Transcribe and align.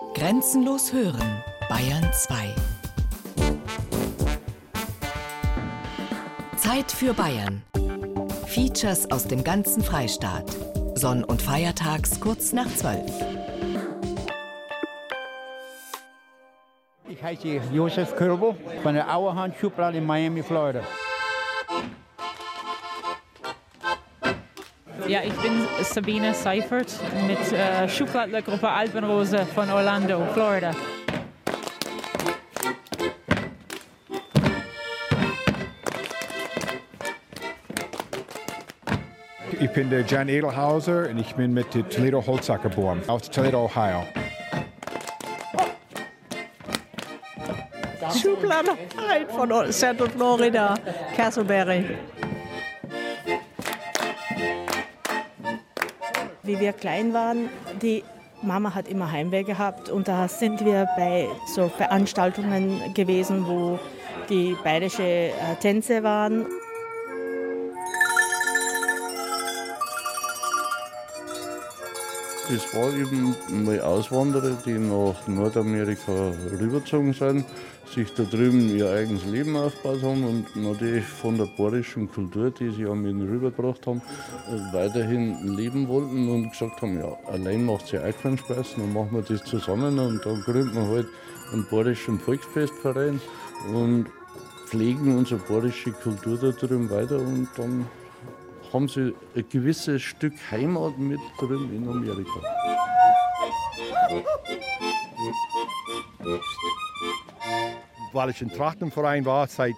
Grenzenlos 0.00 0.92
hören, 0.92 1.44
Bayern 1.68 2.10
2. 2.12 2.54
Zeit 6.56 6.90
für 6.90 7.14
Bayern. 7.14 7.62
Features 8.46 9.10
aus 9.12 9.28
dem 9.28 9.44
ganzen 9.44 9.84
Freistaat. 9.84 10.56
Sonn- 10.94 11.22
und 11.22 11.40
Feiertags 11.40 12.18
kurz 12.18 12.52
nach 12.52 12.66
12. 12.66 13.00
Ich 17.08 17.22
heiße 17.22 17.60
Josef 17.72 18.16
Körbel 18.16 18.56
von 18.82 18.94
der 18.94 19.14
Auerhand 19.14 19.54
Schublade 19.56 19.98
in 19.98 20.06
Miami, 20.06 20.42
Florida. 20.42 20.82
Ja, 25.10 25.22
ich 25.24 25.34
bin 25.42 25.66
Sabine 25.82 26.32
Seifert 26.32 26.86
mit 27.26 27.52
äh, 27.52 27.88
Schuhplattlergruppe 27.88 28.68
Alpenrose 28.68 29.44
von 29.44 29.68
Orlando, 29.68 30.24
Florida. 30.32 30.70
Ich 39.58 39.70
bin 39.70 39.90
der 39.90 40.02
Jan 40.02 40.28
Edelhauser 40.28 41.08
und 41.10 41.18
ich 41.18 41.34
bin 41.34 41.54
mit 41.54 41.74
der 41.74 41.88
Toledo 41.88 42.24
Holzhacker 42.24 42.68
geboren, 42.68 43.02
aus 43.08 43.28
Toledo, 43.28 43.64
Ohio. 43.64 44.04
Schublade 48.22 48.76
von 49.28 49.72
Central 49.72 50.08
Florida, 50.08 50.76
Castleberry. 51.16 51.96
Wie 56.50 56.58
wir 56.58 56.72
klein 56.72 57.14
waren, 57.14 57.48
die 57.80 58.02
Mama 58.42 58.74
hat 58.74 58.88
immer 58.88 59.12
Heimweh 59.12 59.44
gehabt 59.44 59.88
und 59.88 60.08
da 60.08 60.26
sind 60.26 60.64
wir 60.64 60.88
bei 60.96 61.28
so 61.54 61.68
Veranstaltungen 61.68 62.92
gewesen, 62.92 63.46
wo 63.46 63.78
die 64.28 64.56
bayerische 64.64 65.04
äh, 65.04 65.32
Tänze 65.60 66.02
waren. 66.02 66.46
Das 72.48 72.74
war 72.74 72.92
eben 72.94 73.36
mal 73.64 73.80
Auswanderer, 73.80 74.56
die 74.66 74.72
nach 74.72 75.28
Nordamerika 75.28 76.32
rübergezogen 76.50 77.12
sind, 77.12 77.44
sich 77.94 78.12
da 78.14 78.22
drüben 78.22 78.74
ihr 78.76 78.90
eigenes 78.90 79.24
Leben 79.24 79.56
aufgebaut 79.56 80.02
haben 80.02 80.24
und 80.24 80.56
natürlich 80.56 81.04
von 81.04 81.36
der 81.36 81.46
bayerischen 81.46 82.10
Kultur, 82.10 82.50
die 82.50 82.70
sie 82.70 82.86
an 82.86 83.04
ihnen 83.04 83.28
rübergebracht 83.28 83.86
haben, 83.86 84.00
weiterhin 84.72 85.56
leben 85.56 85.88
wollten 85.88 86.28
und 86.28 86.50
gesagt 86.50 86.82
haben, 86.82 86.98
ja, 86.98 87.16
allein 87.26 87.64
macht 87.64 87.90
ja 87.92 88.00
auch 88.00 88.22
keinen 88.22 88.38
Spaß, 88.38 88.74
dann 88.76 88.92
machen 88.92 89.12
wir 89.12 89.22
das 89.22 89.44
zusammen 89.44 89.98
und 89.98 90.24
dann 90.24 90.40
gründen 90.42 90.74
wir 90.74 90.88
halt 90.88 91.06
einen 91.52 91.66
bayerischen 91.70 92.20
Volksfestverein 92.20 93.20
und 93.74 94.06
pflegen 94.66 95.16
unsere 95.18 95.40
bayerische 95.40 95.90
Kultur 95.90 96.38
da 96.38 96.50
drüben 96.50 96.88
weiter 96.90 97.18
und 97.18 97.48
dann 97.56 97.86
haben 98.72 98.88
sie 98.88 99.14
ein 99.34 99.44
gewisses 99.48 100.00
Stück 100.00 100.34
Heimat 100.50 100.96
mit 100.96 101.20
drin 101.40 101.70
in 101.74 101.88
Amerika. 101.88 102.40
Weil 108.12 108.30
ich 108.30 108.42
im 108.42 108.50
Trachtenverein 108.50 109.24
war, 109.24 109.46
seit 109.46 109.74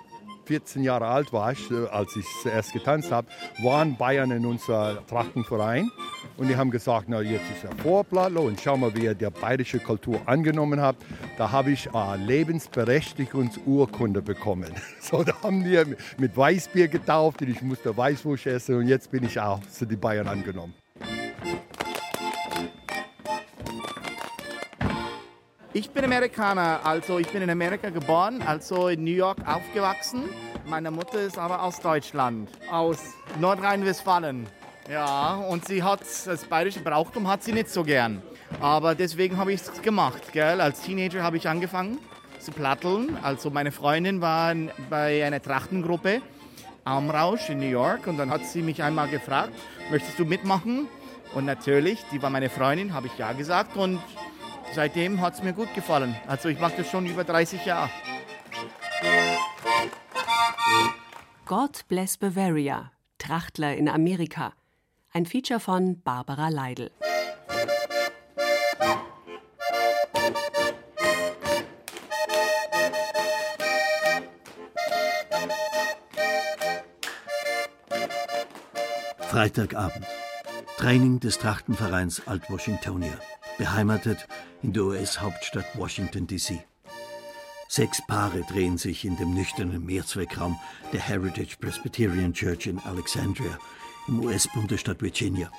14 0.47 0.83
Jahre 0.83 1.07
alt 1.07 1.33
war 1.33 1.53
ich, 1.53 1.71
äh, 1.71 1.87
als 1.89 2.17
ich 2.17 2.27
zuerst 2.43 2.73
getanzt 2.73 3.13
habe, 3.13 3.29
waren 3.63 3.97
Bayern 3.97 4.31
in 4.31 4.45
unser 4.47 5.07
Trachtenverein. 5.07 5.91
Und 6.37 6.49
die 6.49 6.57
haben 6.57 6.71
gesagt, 6.71 7.07
na 7.09 7.21
jetzt 7.21 7.51
ist 7.51 7.65
er 7.65 7.77
Vorblattler 7.83 8.43
und 8.43 8.61
schau 8.61 8.77
mal, 8.77 8.95
wie 8.95 9.07
er 9.07 9.15
die 9.15 9.29
bayerische 9.29 9.79
Kultur 9.79 10.21
angenommen 10.27 10.81
hat. 10.81 10.97
Da 11.37 11.51
habe 11.51 11.71
ich 11.71 11.95
eine 11.95 12.25
Lebensberechtigungsurkunde 12.25 14.23
bekommen. 14.23 14.73
So, 15.01 15.25
da 15.25 15.35
haben 15.43 15.65
die 15.65 15.83
mit 16.17 16.37
Weißbier 16.37 16.89
getauft 16.89 17.43
und 17.43 17.49
ich 17.49 17.61
musste 17.61 17.95
Weißwurst 17.97 18.47
essen 18.47 18.77
und 18.77 18.89
jetzt 18.89 19.11
bin 19.11 19.25
ich 19.25 19.39
auch 19.41 19.61
zu 19.67 19.85
den 19.85 19.99
Bayern 19.99 20.29
angenommen. 20.29 20.75
Ich 25.75 25.89
bin 25.89 26.05
Amerikaner, 26.05 26.81
also 26.85 27.19
ich 27.19 27.29
bin 27.29 27.41
in 27.41 27.49
Amerika 27.49 27.89
geboren, 27.89 28.43
also 28.43 28.89
in 28.89 29.05
New 29.05 29.11
York 29.11 29.39
aufgewachsen. 29.47 30.25
Meine 30.67 30.91
Mutter 30.91 31.23
ist 31.23 31.39
aber 31.39 31.63
aus 31.63 31.81
Deutschland, 31.81 32.51
aus 32.71 32.99
Nordrhein-Westfalen. 33.41 34.47
Ja, 34.91 35.37
und 35.37 35.65
sie 35.65 35.83
hat 35.83 36.01
das 36.27 36.45
bayerische 36.45 36.81
Brauchtum 36.81 37.27
hat 37.27 37.43
sie 37.43 37.53
nicht 37.53 37.71
so 37.71 37.85
gern. 37.85 38.21
Aber 38.61 38.95
deswegen 38.95 39.39
habe 39.39 39.55
ich 39.55 39.63
es 39.63 39.81
gemacht. 39.81 40.33
Gell? 40.33 40.61
Als 40.61 40.83
Teenager 40.83 41.23
habe 41.23 41.39
ich 41.39 41.49
angefangen 41.49 41.97
zu 42.39 42.53
platteln. 42.53 43.17
Also 43.23 43.49
meine 43.49 43.73
Freundin 43.73 44.21
war 44.21 44.55
bei 44.91 45.25
einer 45.25 45.41
Trachtengruppe 45.41 46.21
Armrausch 46.85 47.49
in 47.49 47.61
New 47.61 47.71
York 47.71 48.07
und 48.09 48.19
dann 48.19 48.29
hat 48.29 48.45
sie 48.45 48.61
mich 48.61 48.83
einmal 48.83 49.09
gefragt, 49.09 49.55
möchtest 49.91 50.19
du 50.19 50.27
mitmachen? 50.27 50.87
Und 51.33 51.47
natürlich, 51.47 51.99
die 52.13 52.21
war 52.21 52.29
meine 52.29 52.51
Freundin, 52.51 52.93
habe 52.93 53.07
ich 53.07 53.17
ja 53.17 53.33
gesagt 53.33 53.79
und 53.79 54.01
seitdem 54.75 55.21
hat 55.21 55.35
es 55.35 55.43
mir 55.43 55.53
gut 55.53 55.73
gefallen. 55.75 56.17
Also 56.27 56.49
ich 56.49 56.59
mache 56.59 56.75
das 56.79 56.91
schon 56.91 57.07
über 57.07 57.25
30 57.25 57.65
Jahre. 57.65 57.91
God 61.45 61.87
Bless 61.89 62.17
Bavaria, 62.17 62.93
Trachtler 63.19 63.77
in 63.77 63.89
Amerika. 63.89 64.55
Ein 65.13 65.27
Feature 65.27 65.61
von 65.61 66.01
Barbara 66.01 66.49
Leidl. 66.49 66.91
Freitagabend. 79.21 80.07
Training 80.77 81.21
des 81.21 81.39
Trachtenvereins 81.39 82.27
Alt-Washingtonia, 82.27 83.13
beheimatet 83.57 84.27
in 84.63 84.73
der 84.73 84.85
US-Hauptstadt 84.85 85.67
Washington, 85.77 86.27
D.C. 86.27 86.65
Sechs 87.69 88.03
Paare 88.07 88.43
drehen 88.43 88.79
sich 88.79 89.05
in 89.05 89.17
dem 89.17 89.35
nüchternen 89.35 89.85
Mehrzweckraum 89.85 90.59
der 90.93 91.01
Heritage 91.01 91.57
Presbyterian 91.59 92.33
Church 92.33 92.67
in 92.67 92.79
Alexandria 92.81 93.59
im 94.09 94.21
US-Bundesstaat 94.21 95.01
Virginia. 95.01 95.51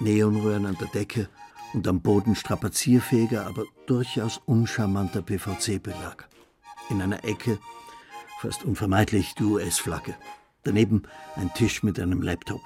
Neonröhren 0.00 0.66
an 0.66 0.76
der 0.78 0.88
Decke 0.88 1.28
und 1.74 1.86
am 1.86 2.00
Boden 2.00 2.34
strapazierfähiger, 2.34 3.46
aber 3.46 3.64
durchaus 3.86 4.40
uncharmanter 4.46 5.22
PVC-Belag. 5.22 6.28
In 6.90 7.00
einer 7.00 7.24
Ecke, 7.24 7.58
fast 8.40 8.64
unvermeidlich, 8.64 9.34
die 9.34 9.44
US-Flagge. 9.44 10.14
Daneben 10.64 11.04
ein 11.36 11.54
Tisch 11.54 11.82
mit 11.82 11.98
einem 11.98 12.20
Laptop. 12.20 12.60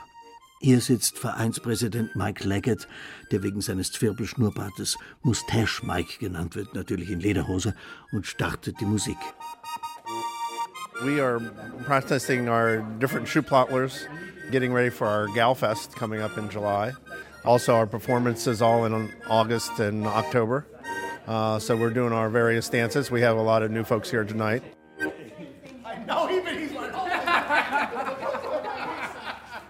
Hier 0.60 0.80
sitzt 0.80 1.18
Vereinspräsident 1.18 2.16
Mike 2.16 2.42
Leggett, 2.44 2.88
der 3.30 3.42
wegen 3.42 3.60
seines 3.60 3.92
Zwirbelschnurrbartes 3.92 4.96
Mustache 5.22 5.84
Mike 5.84 6.18
genannt 6.18 6.56
wird, 6.56 6.74
natürlich 6.74 7.10
in 7.10 7.20
Lederhose, 7.20 7.74
und 8.12 8.26
startet 8.26 8.80
die 8.80 8.86
Musik. 8.86 9.18
We 11.04 11.20
are 11.20 11.40
practicing 11.84 12.48
our 12.48 12.78
different 12.98 13.28
shoe 13.28 13.42
plottlers, 13.42 14.08
getting 14.50 14.72
ready 14.72 14.88
for 14.90 15.06
our 15.06 15.26
Gal 15.34 15.54
Fest 15.54 15.94
coming 15.94 16.22
up 16.22 16.38
in 16.38 16.48
July. 16.48 16.94
Also, 17.44 17.74
our 17.74 17.86
performances 17.86 18.62
all 18.62 18.86
in 18.86 19.12
August 19.28 19.78
and 19.78 20.06
October. 20.06 20.66
Uh, 21.28 21.58
so 21.58 21.76
we're 21.76 21.90
doing 21.90 22.14
our 22.14 22.30
various 22.30 22.70
dances. 22.70 23.10
We 23.10 23.20
have 23.20 23.36
a 23.36 23.42
lot 23.42 23.62
of 23.62 23.70
new 23.70 23.84
folks 23.84 24.10
here 24.10 24.24
tonight. 24.24 24.62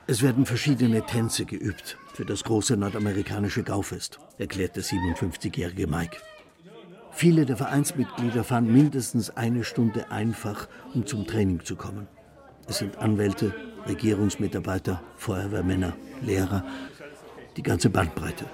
Es 0.09 0.23
werden 0.23 0.47
verschiedene 0.47 1.05
Tänze 1.05 1.45
geübt 1.45 1.99
für 2.15 2.25
das 2.25 2.45
große 2.45 2.77
nordamerikanische 2.77 3.65
Gaufest, 3.65 4.21
erklärt 4.39 4.77
der 4.77 4.85
57-jährige 4.85 5.89
Mike. 5.89 6.19
Viele 7.11 7.45
der 7.45 7.57
Vereinsmitglieder 7.57 8.45
fahren 8.45 8.73
mindestens 8.73 9.31
eine 9.31 9.65
Stunde 9.65 10.11
einfach, 10.13 10.69
um 10.95 11.07
zum 11.07 11.27
Training 11.27 11.65
zu 11.65 11.75
kommen. 11.75 12.07
Es 12.69 12.79
sind 12.79 12.99
Anwälte, 12.99 13.53
Regierungsmitarbeiter, 13.89 15.03
Feuerwehrmänner, 15.17 15.97
Lehrer, 16.23 16.65
die 17.57 17.63
ganze 17.63 17.91
Bandbreite. 17.91 18.45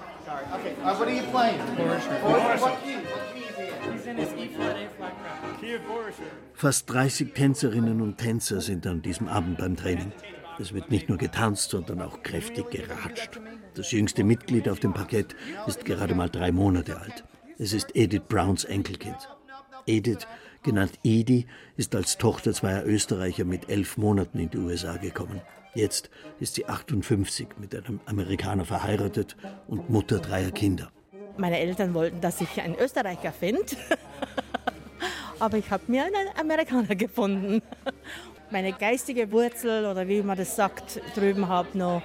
Fast 6.55 6.89
30 6.89 7.33
Tänzerinnen 7.33 8.01
und 8.01 8.17
Tänzer 8.17 8.59
sind 8.59 8.87
an 8.87 9.03
diesem 9.03 9.27
Abend 9.27 9.59
beim 9.59 9.75
Training. 9.75 10.11
Es 10.63 10.73
wird 10.73 10.91
nicht 10.91 11.09
nur 11.09 11.17
getanzt, 11.17 11.71
sondern 11.71 12.01
auch 12.01 12.23
kräftig 12.23 12.71
geratscht. 12.71 13.41
Das 13.73 13.91
jüngste 13.91 14.23
Mitglied 14.23 14.69
auf 14.69 14.79
dem 14.79 14.93
Parkett 14.93 15.35
ist 15.67 15.83
gerade 15.83 16.15
mal 16.15 16.29
drei 16.29 16.53
Monate 16.53 17.01
alt. 17.01 17.25
Es 17.59 17.73
ist 17.73 17.93
Edith 17.97 18.21
Browns 18.29 18.63
Enkelkind. 18.63 19.27
Edith, 19.85 20.25
genannt 20.63 20.93
Edie, 21.03 21.47
ist 21.75 21.93
als 21.95 22.17
Tochter 22.17 22.53
zweier 22.53 22.85
Österreicher 22.85 23.43
mit 23.43 23.69
elf 23.69 23.97
Monaten 23.97 24.39
in 24.39 24.51
die 24.51 24.57
USA 24.57 24.95
gekommen. 24.95 25.41
Jetzt 25.75 26.09
ist 26.39 26.55
sie 26.55 26.65
58, 26.65 27.49
mit 27.59 27.75
einem 27.75 27.99
Amerikaner 28.05 28.63
verheiratet 28.63 29.35
und 29.67 29.89
Mutter 29.89 30.19
dreier 30.19 30.51
Kinder. 30.51 30.93
Meine 31.35 31.59
Eltern 31.59 31.93
wollten, 31.93 32.21
dass 32.21 32.39
ich 32.39 32.61
einen 32.61 32.75
Österreicher 32.75 33.33
finde. 33.33 33.65
Aber 35.39 35.57
ich 35.57 35.69
habe 35.69 35.83
mir 35.87 36.05
einen 36.05 36.39
Amerikaner 36.39 36.95
gefunden. 36.95 37.61
Meine 38.53 38.71
geistige 38.71 39.31
Wurzel 39.31 39.83
oder 39.83 40.07
wie 40.07 40.21
man 40.21 40.37
das 40.37 40.55
sagt, 40.55 41.01
drüben 41.15 41.47
habe 41.47 41.75
noch. 41.75 42.03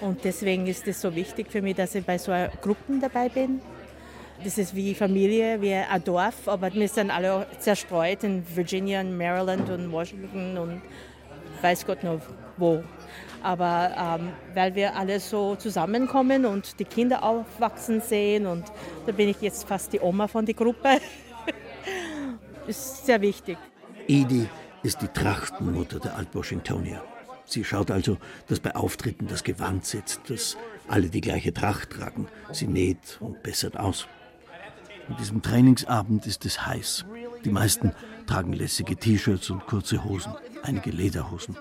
Und 0.00 0.24
deswegen 0.24 0.66
ist 0.66 0.88
es 0.88 1.00
so 1.00 1.14
wichtig 1.14 1.46
für 1.48 1.62
mich, 1.62 1.76
dass 1.76 1.94
ich 1.94 2.04
bei 2.04 2.18
so 2.18 2.32
Gruppen 2.60 3.00
dabei 3.00 3.28
bin. 3.28 3.60
Das 4.42 4.58
ist 4.58 4.74
wie 4.74 4.96
Familie, 4.96 5.62
wie 5.62 5.74
ein 5.74 6.02
Dorf, 6.02 6.48
aber 6.48 6.74
wir 6.74 6.88
sind 6.88 7.12
alle 7.12 7.46
zerstreut 7.60 8.24
in 8.24 8.42
Virginia, 8.52 9.04
Maryland 9.04 9.70
und 9.70 9.92
Washington 9.92 10.58
und 10.58 10.82
weiß 11.62 11.86
Gott 11.86 12.02
noch 12.02 12.20
wo. 12.56 12.82
Aber 13.44 14.18
ähm, 14.18 14.32
weil 14.54 14.74
wir 14.74 14.96
alle 14.96 15.20
so 15.20 15.54
zusammenkommen 15.54 16.46
und 16.46 16.80
die 16.80 16.84
Kinder 16.84 17.22
aufwachsen 17.22 18.00
sehen 18.00 18.46
und 18.46 18.64
da 19.06 19.12
bin 19.12 19.28
ich 19.28 19.40
jetzt 19.40 19.68
fast 19.68 19.92
die 19.92 20.00
Oma 20.00 20.26
von 20.26 20.44
der 20.44 20.56
Gruppe. 20.56 20.98
ist 22.66 23.06
sehr 23.06 23.20
wichtig. 23.20 23.56
Edie 24.08 24.48
ist 24.82 25.02
die 25.02 25.08
Trachtenmutter 25.08 25.98
der 25.98 26.16
Alt-Washingtonier. 26.16 27.02
Sie 27.44 27.64
schaut 27.64 27.90
also, 27.90 28.18
dass 28.48 28.60
bei 28.60 28.74
Auftritten 28.74 29.28
das 29.28 29.44
Gewand 29.44 29.84
sitzt, 29.84 30.28
dass 30.28 30.56
alle 30.88 31.08
die 31.08 31.20
gleiche 31.20 31.54
Tracht 31.54 31.90
tragen. 31.90 32.28
Sie 32.52 32.66
näht 32.66 33.18
und 33.20 33.42
bessert 33.42 33.76
aus. 33.78 34.08
An 35.08 35.16
diesem 35.16 35.42
Trainingsabend 35.42 36.26
ist 36.26 36.44
es 36.44 36.66
heiß. 36.66 37.04
Die 37.44 37.50
meisten 37.50 37.92
tragen 38.26 38.52
lässige 38.52 38.96
T-Shirts 38.96 39.50
und 39.50 39.66
kurze 39.66 40.02
Hosen, 40.04 40.34
einige 40.62 40.90
Lederhosen. 40.90 41.56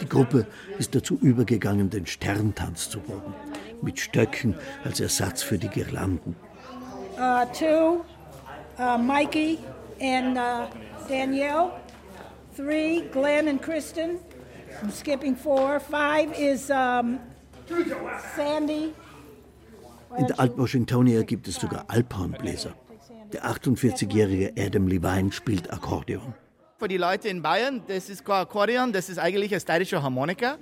Die 0.00 0.08
Gruppe 0.08 0.46
ist 0.78 0.94
dazu 0.94 1.18
übergegangen, 1.20 1.90
den 1.90 2.06
Sterntanz 2.06 2.88
zu 2.88 3.00
proben, 3.00 3.34
mit 3.82 4.00
Stöcken 4.00 4.54
als 4.84 5.00
Ersatz 5.00 5.42
für 5.42 5.58
die 5.58 5.68
Girlanden. 5.68 6.36
Uh, 7.18 7.44
two, 7.52 8.04
uh, 8.78 8.98
Mikey 8.98 9.58
and 10.00 10.36
uh, 10.36 10.66
Danielle. 11.08 11.70
Three, 12.56 13.02
Glenn 13.12 13.48
and 13.48 13.60
Kristen. 13.60 14.18
I'm 14.82 14.90
skipping 14.90 15.36
four. 15.36 15.78
Five 15.78 16.32
is 16.38 16.70
um, 16.70 17.18
Sandy. 18.34 18.94
In 20.16 20.26
der 20.26 20.40
Alt-Washingtonia 20.40 21.22
gibt 21.22 21.48
es 21.48 21.56
sogar 21.56 21.84
Alphornbläser. 21.88 22.74
Der 23.32 23.44
48-jährige 23.44 24.54
Adam 24.58 24.88
Levine 24.88 25.32
spielt 25.32 25.70
Akkordeon. 25.70 26.32
Für 26.78 26.88
die 26.88 26.96
Leute 26.96 27.28
in 27.28 27.42
Bayern, 27.42 27.82
das 27.86 28.08
ist 28.08 28.24
kein 28.24 28.36
Akkordeon, 28.36 28.92
das 28.92 29.10
ist 29.10 29.18
eigentlich 29.18 29.52
eine 29.52 29.60
steirische 29.60 30.02
Harmonika, 30.02 30.56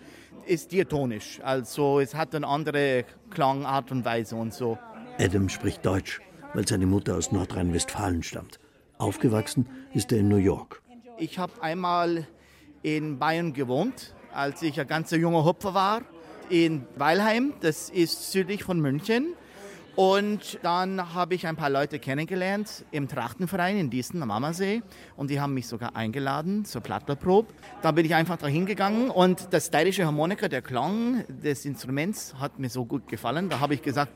ist 0.47 0.73
diatonisch. 0.73 1.41
Also 1.45 2.01
es 2.01 2.15
hat 2.15 2.35
eine 2.35 2.47
andere 2.47 3.05
Klangart 3.31 3.93
und 3.93 4.05
Weise 4.05 4.35
und 4.35 4.53
so. 4.53 4.79
Adam 5.19 5.49
spricht 5.49 5.87
Deutsch, 5.87 6.21
weil 6.55 6.67
seine 6.67 6.87
Mutter 6.87 7.17
aus 7.17 7.31
Nordrhein-Westfalen 7.31 8.25
stammt. 8.25 8.59
Aufgewachsen 8.99 9.69
ist 9.93 10.11
er 10.11 10.19
in 10.19 10.29
New 10.29 10.37
York. 10.37 10.84
Ich 11.17 11.39
habe 11.39 11.53
einmal 11.63 12.27
in 12.83 13.21
Bayern 13.21 13.53
gewohnt, 13.53 14.15
als 14.33 14.63
ich 14.63 14.81
ein 14.81 14.87
ganz 14.89 15.13
junger 15.13 15.45
Hopfer 15.45 15.73
war, 15.73 16.03
in 16.51 16.87
Weilheim, 16.97 17.55
das 17.61 17.89
ist 17.89 18.33
südlich 18.33 18.65
von 18.65 18.81
München. 18.81 19.35
Und 19.95 20.59
dann 20.63 21.15
habe 21.15 21.37
ich 21.37 21.47
ein 21.47 21.55
paar 21.55 21.71
Leute 21.71 22.01
kennengelernt 22.01 22.85
im 22.91 23.07
Trachtenverein 23.07 23.79
in 23.79 23.91
Diesen 23.91 24.21
am 24.25 24.33
Ammersee 24.33 24.83
und 25.17 25.31
die 25.31 25.41
haben 25.41 25.55
mich 25.55 25.69
sogar 25.69 25.95
eingeladen 25.95 26.65
zur 26.65 26.81
Plattlerprobe. 26.81 27.55
Da 27.81 27.93
bin 27.93 28.05
ich 28.05 28.13
einfach 28.13 28.37
dahin 28.37 28.67
gegangen 28.67 29.09
und 29.09 29.53
das 29.53 29.67
steirische 29.67 30.05
Harmonika, 30.05 30.49
der 30.49 30.63
Klang 30.63 31.25
des 31.29 31.65
Instruments 31.65 32.35
hat 32.41 32.59
mir 32.59 32.71
so 32.71 32.85
gut 32.85 33.07
gefallen. 33.07 33.49
Da 33.49 33.61
habe 33.61 33.75
ich 33.75 33.83
gesagt, 33.83 34.11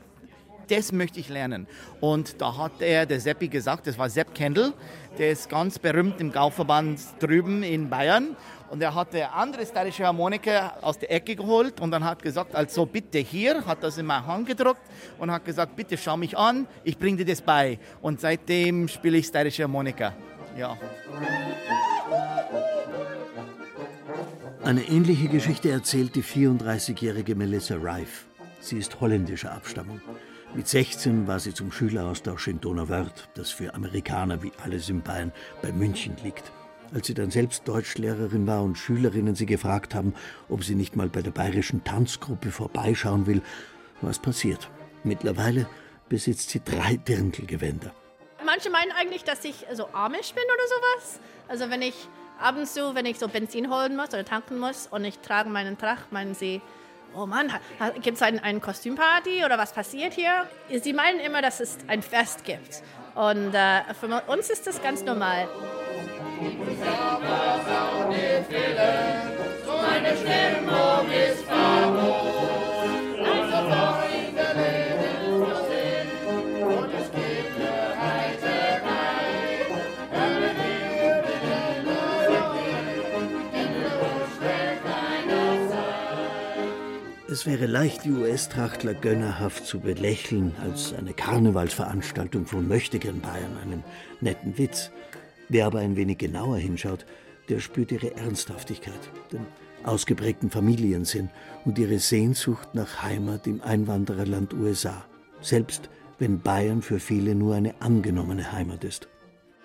das 0.69 0.91
möchte 0.91 1.19
ich 1.19 1.29
lernen. 1.29 1.67
Und 1.99 2.41
da 2.41 2.57
hat 2.57 2.81
er, 2.81 3.05
der 3.05 3.19
Seppi 3.19 3.47
gesagt, 3.47 3.87
das 3.87 3.97
war 3.97 4.09
Sepp 4.09 4.33
Kendall, 4.33 4.73
der 5.17 5.31
ist 5.31 5.49
ganz 5.49 5.79
berühmt 5.79 6.19
im 6.21 6.31
Gauverband 6.31 6.99
drüben 7.19 7.63
in 7.63 7.89
Bayern. 7.89 8.35
Und 8.69 8.81
er 8.81 8.93
hat 8.93 9.15
eine 9.15 9.33
andere 9.33 9.65
stylische 9.65 10.05
Harmonika 10.05 10.77
aus 10.81 10.99
der 10.99 11.11
Ecke 11.11 11.35
geholt 11.35 11.81
und 11.81 11.89
dann 11.89 12.03
hat 12.03 12.21
gesagt, 12.21 12.55
also 12.55 12.85
bitte 12.85 13.17
hier, 13.17 13.65
hat 13.65 13.83
das 13.83 13.97
in 13.97 14.05
meine 14.05 14.27
Hand 14.27 14.47
gedruckt 14.47 14.81
und 15.17 15.31
hat 15.31 15.43
gesagt, 15.43 15.75
bitte 15.75 15.97
schau 15.97 16.17
mich 16.17 16.37
an, 16.37 16.67
ich 16.83 16.97
bringe 16.97 17.17
dir 17.17 17.25
das 17.25 17.41
bei. 17.41 17.79
Und 18.01 18.21
seitdem 18.21 18.87
spiele 18.87 19.17
ich 19.17 19.25
stylische 19.25 19.63
Harmonika. 19.63 20.13
Ja. 20.55 20.77
Eine 24.63 24.83
ähnliche 24.83 25.29
Geschichte 25.29 25.71
erzählt 25.71 26.15
die 26.15 26.23
34-jährige 26.23 27.33
Melissa 27.33 27.75
Rife. 27.75 28.25
Sie 28.59 28.77
ist 28.77 28.99
holländischer 28.99 29.51
Abstammung. 29.51 30.01
Mit 30.55 30.67
16 30.67 31.27
war 31.27 31.39
sie 31.39 31.53
zum 31.53 31.71
Schüleraustausch 31.71 32.47
in 32.47 32.59
Donauwörth, 32.59 33.29
das 33.35 33.51
für 33.51 33.75
Amerikaner 33.75 34.41
wie 34.41 34.51
alles 34.63 34.89
in 34.89 35.01
Bayern 35.01 35.31
bei 35.61 35.71
München 35.71 36.15
liegt. 36.23 36.51
Als 36.91 37.05
sie 37.05 37.13
dann 37.13 37.29
selbst 37.29 37.67
Deutschlehrerin 37.67 38.47
war 38.47 38.63
und 38.63 38.75
Schülerinnen 38.75 39.35
sie 39.35 39.45
gefragt 39.45 39.93
haben, 39.93 40.15
ob 40.49 40.63
sie 40.63 40.73
nicht 40.73 40.95
mal 40.95 41.07
bei 41.07 41.21
der 41.21 41.29
bayerischen 41.29 41.83
Tanzgruppe 41.83 42.49
vorbeischauen 42.49 43.27
will, 43.27 43.43
was 44.01 44.17
passiert. 44.17 44.71
Mittlerweile 45.03 45.67
besitzt 46.09 46.49
sie 46.49 46.61
drei 46.63 46.97
Dirndlgewänder. 46.97 47.93
Manche 48.43 48.71
meinen 48.71 48.91
eigentlich, 48.93 49.23
dass 49.23 49.45
ich 49.45 49.67
so 49.73 49.87
amisch 49.93 50.33
bin 50.33 50.43
oder 50.45 50.67
sowas. 50.67 51.19
Also 51.47 51.69
wenn 51.69 51.83
ich 51.83 52.07
abends 52.39 52.73
so, 52.73 52.95
wenn 52.95 53.05
ich 53.05 53.19
so 53.19 53.27
Benzin 53.27 53.71
holen 53.71 53.95
muss 53.95 54.09
oder 54.09 54.25
tanken 54.25 54.57
muss 54.57 54.87
und 54.87 55.05
ich 55.05 55.19
trage 55.19 55.49
meinen 55.49 55.77
Tracht, 55.77 56.11
meinen 56.11 56.33
sie, 56.33 56.59
oh 57.15 57.25
Mann, 57.25 57.51
gibt 58.01 58.17
es 58.17 58.21
eine 58.21 58.43
ein 58.43 58.61
Kostümparty 58.61 59.43
oder 59.45 59.57
was 59.57 59.73
passiert 59.73 60.13
hier? 60.13 60.45
Sie 60.81 60.93
meinen 60.93 61.19
immer, 61.19 61.41
dass 61.41 61.59
es 61.59 61.77
ein 61.87 62.01
Fest 62.01 62.43
gibt. 62.43 62.83
Und 63.15 63.53
äh, 63.53 63.81
für 63.99 64.07
uns 64.27 64.49
ist 64.49 64.67
das 64.67 64.81
ganz 64.81 65.03
normal. 65.03 65.47
Meine 69.81 70.15
Stimmung 70.15 71.11
ist 71.11 71.43
famos, 71.45 72.58
Es 87.39 87.45
wäre 87.45 87.67
leicht, 87.67 88.03
die 88.03 88.11
US-Trachtler 88.11 88.93
gönnerhaft 88.93 89.65
zu 89.65 89.79
belächeln 89.79 90.53
als 90.61 90.93
eine 90.93 91.13
Karnevalsveranstaltung 91.13 92.45
von 92.45 92.67
Möchtegern 92.67 93.21
Bayern, 93.21 93.55
einen 93.63 93.85
netten 94.19 94.57
Witz. 94.57 94.91
Wer 95.47 95.65
aber 95.67 95.79
ein 95.79 95.95
wenig 95.95 96.17
genauer 96.17 96.57
hinschaut, 96.57 97.05
der 97.47 97.61
spürt 97.61 97.93
ihre 97.93 98.13
Ernsthaftigkeit, 98.17 98.99
den 99.31 99.45
ausgeprägten 99.85 100.49
Familiensinn 100.49 101.29
und 101.63 101.79
ihre 101.79 101.99
Sehnsucht 101.99 102.75
nach 102.75 103.03
Heimat 103.03 103.47
im 103.47 103.61
Einwandererland 103.61 104.53
USA, 104.53 105.05
selbst 105.39 105.89
wenn 106.17 106.41
Bayern 106.41 106.81
für 106.81 106.99
viele 106.99 107.35
nur 107.35 107.55
eine 107.55 107.73
angenommene 107.81 108.51
Heimat 108.51 108.83
ist. 108.83 109.07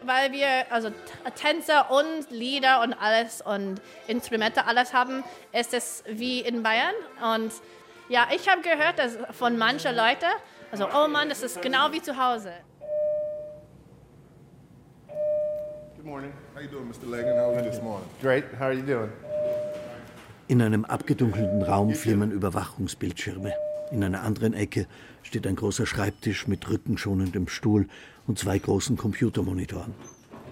Weil 0.07 0.33
wir 0.33 0.71
also 0.71 0.91
Tänzer 1.35 1.91
und 1.91 2.31
Lieder 2.31 2.83
und 2.83 2.93
alles 2.93 3.41
und 3.41 3.81
Instrumente 4.07 4.67
alles 4.67 4.93
haben, 4.93 5.25
ist 5.53 5.73
es 5.73 6.05
wie 6.07 6.41
in 6.41 6.63
Bayern. 6.63 6.95
Und 7.35 7.53
ja, 8.09 8.29
ich 8.35 8.49
habe 8.49 8.61
gehört 8.61 8.99
dass 8.99 9.17
von 9.31 9.57
manchen 9.57 9.97
Leuten, 9.97 10.27
also 10.71 10.87
oh 10.95 11.09
Mann, 11.09 11.29
das 11.31 11.43
ist 11.43 11.63
genau 11.63 11.91
wie 11.93 12.03
zu 12.03 12.17
Hause. 12.17 12.53
Good 15.97 16.05
morning. 16.05 16.33
How 16.55 16.61
you 16.61 16.69
doing, 16.69 16.87
Mr. 16.87 17.07
Legan? 17.07 17.39
How 17.39 17.55
are 17.55 17.65
you 17.65 17.71
this 17.71 17.81
morning? 17.81 18.07
Great. 18.21 18.45
How 18.59 18.67
are 18.67 18.75
you 18.75 18.83
doing? 18.83 19.11
In 20.49 20.61
einem 20.61 20.85
abgedunkelten 20.85 21.63
Raum 21.63 21.95
flimmern 21.95 22.31
Überwachungsbildschirme. 22.31 23.55
In 23.91 24.03
einer 24.03 24.23
anderen 24.23 24.55
Ecke 24.55 24.87
steht 25.23 25.47
ein 25.47 25.57
großer 25.57 25.87
Schreibtisch 25.87 26.47
mit 26.47 26.69
rückenschonendem 26.69 27.49
Stuhl 27.49 27.87
und 28.27 28.39
zwei 28.39 28.59
großen 28.59 28.97
Computermonitoren. 28.97 29.95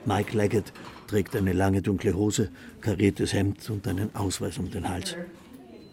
Mike 0.04 0.36
Leggett 0.36 0.72
trägt 1.06 1.36
eine 1.36 1.52
lange 1.52 1.82
dunkle 1.82 2.14
Hose, 2.14 2.50
kariertes 2.80 3.32
Hemd 3.32 3.68
und 3.70 3.86
einen 3.86 4.14
Ausweis 4.14 4.58
um 4.58 4.70
den 4.70 4.88
Hals. 4.88 5.16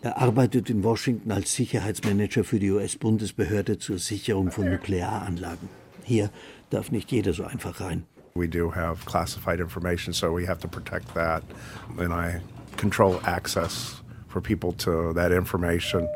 Er 0.02 0.18
arbeitet 0.18 0.70
in 0.70 0.84
Washington 0.84 1.32
als 1.32 1.54
Sicherheitsmanager 1.54 2.44
für 2.44 2.60
die 2.60 2.72
US-Bundesbehörde 2.72 3.80
zur 3.80 4.00
Sicherung 4.00 4.50
von 4.50 4.70
Nuklearanlagen. 4.70 5.68
Hier 6.04 6.30
darf 6.70 6.92
nicht 6.92 7.12
jeder 7.12 7.34
so 7.34 7.44
einfach 7.44 7.82
rein. 7.82 8.06
We 8.34 8.48
do 8.48 8.74
have 8.74 9.06
classified 9.06 9.60
information, 9.60 10.14
so 10.14 10.34
we 10.36 10.48
have 10.48 10.62
to 10.62 10.68
protect 10.68 11.14
that. 11.14 11.44
And 11.98 12.14
I 12.14 12.40
control 12.78 13.20
access 13.26 14.02
for 14.30 14.42
people 14.42 14.72
to 14.78 15.14
that 15.14 15.32
information. 15.32 16.08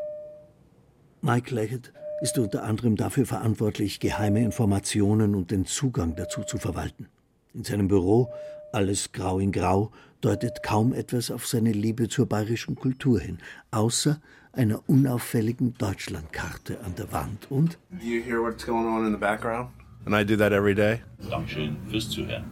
Mike 1.26 1.56
Leggett 1.56 1.94
ist 2.20 2.38
unter 2.38 2.64
anderem 2.64 2.98
dafür 2.98 3.26
verantwortlich, 3.26 4.02
geheime 4.02 4.44
Informationen 4.44 5.36
und 5.36 5.52
den 5.52 5.66
Zugang 5.66 6.18
dazu 6.18 6.44
zu 6.44 6.58
verwalten. 6.58 7.08
In 7.54 7.64
seinem 7.64 7.88
Büro, 7.88 8.30
alles 8.74 9.14
grau 9.14 9.40
in 9.40 9.54
grau, 9.54 9.94
deutet 10.20 10.64
kaum 10.64 10.92
etwas 10.92 11.32
auf 11.32 11.48
seine 11.48 11.72
Liebe 11.72 12.10
zur 12.10 12.26
bayerischen 12.28 12.76
Kultur 12.76 13.22
hin, 13.22 13.38
außer 13.72 14.20
einer 14.52 14.82
unauffälligen 14.88 15.76
Deutschlandkarte 15.78 16.82
an 16.82 16.94
der 16.96 17.10
Wand 17.14 17.50
und 17.50 17.78
Do 17.92 18.06
you 18.06 18.22
hear 18.22 18.42
what's 18.42 18.66
going 18.66 18.86
on 18.86 19.06
in 19.06 19.14
the 19.14 19.18
background? 19.18 19.70
And 20.06 20.14
I 20.14 20.26
do 20.26 20.36
that 20.36 20.52
every 20.52 20.76
day. 20.76 21.00
Dankeschön 21.30 21.78
fürs 21.90 22.10
Zuhören. 22.10 22.44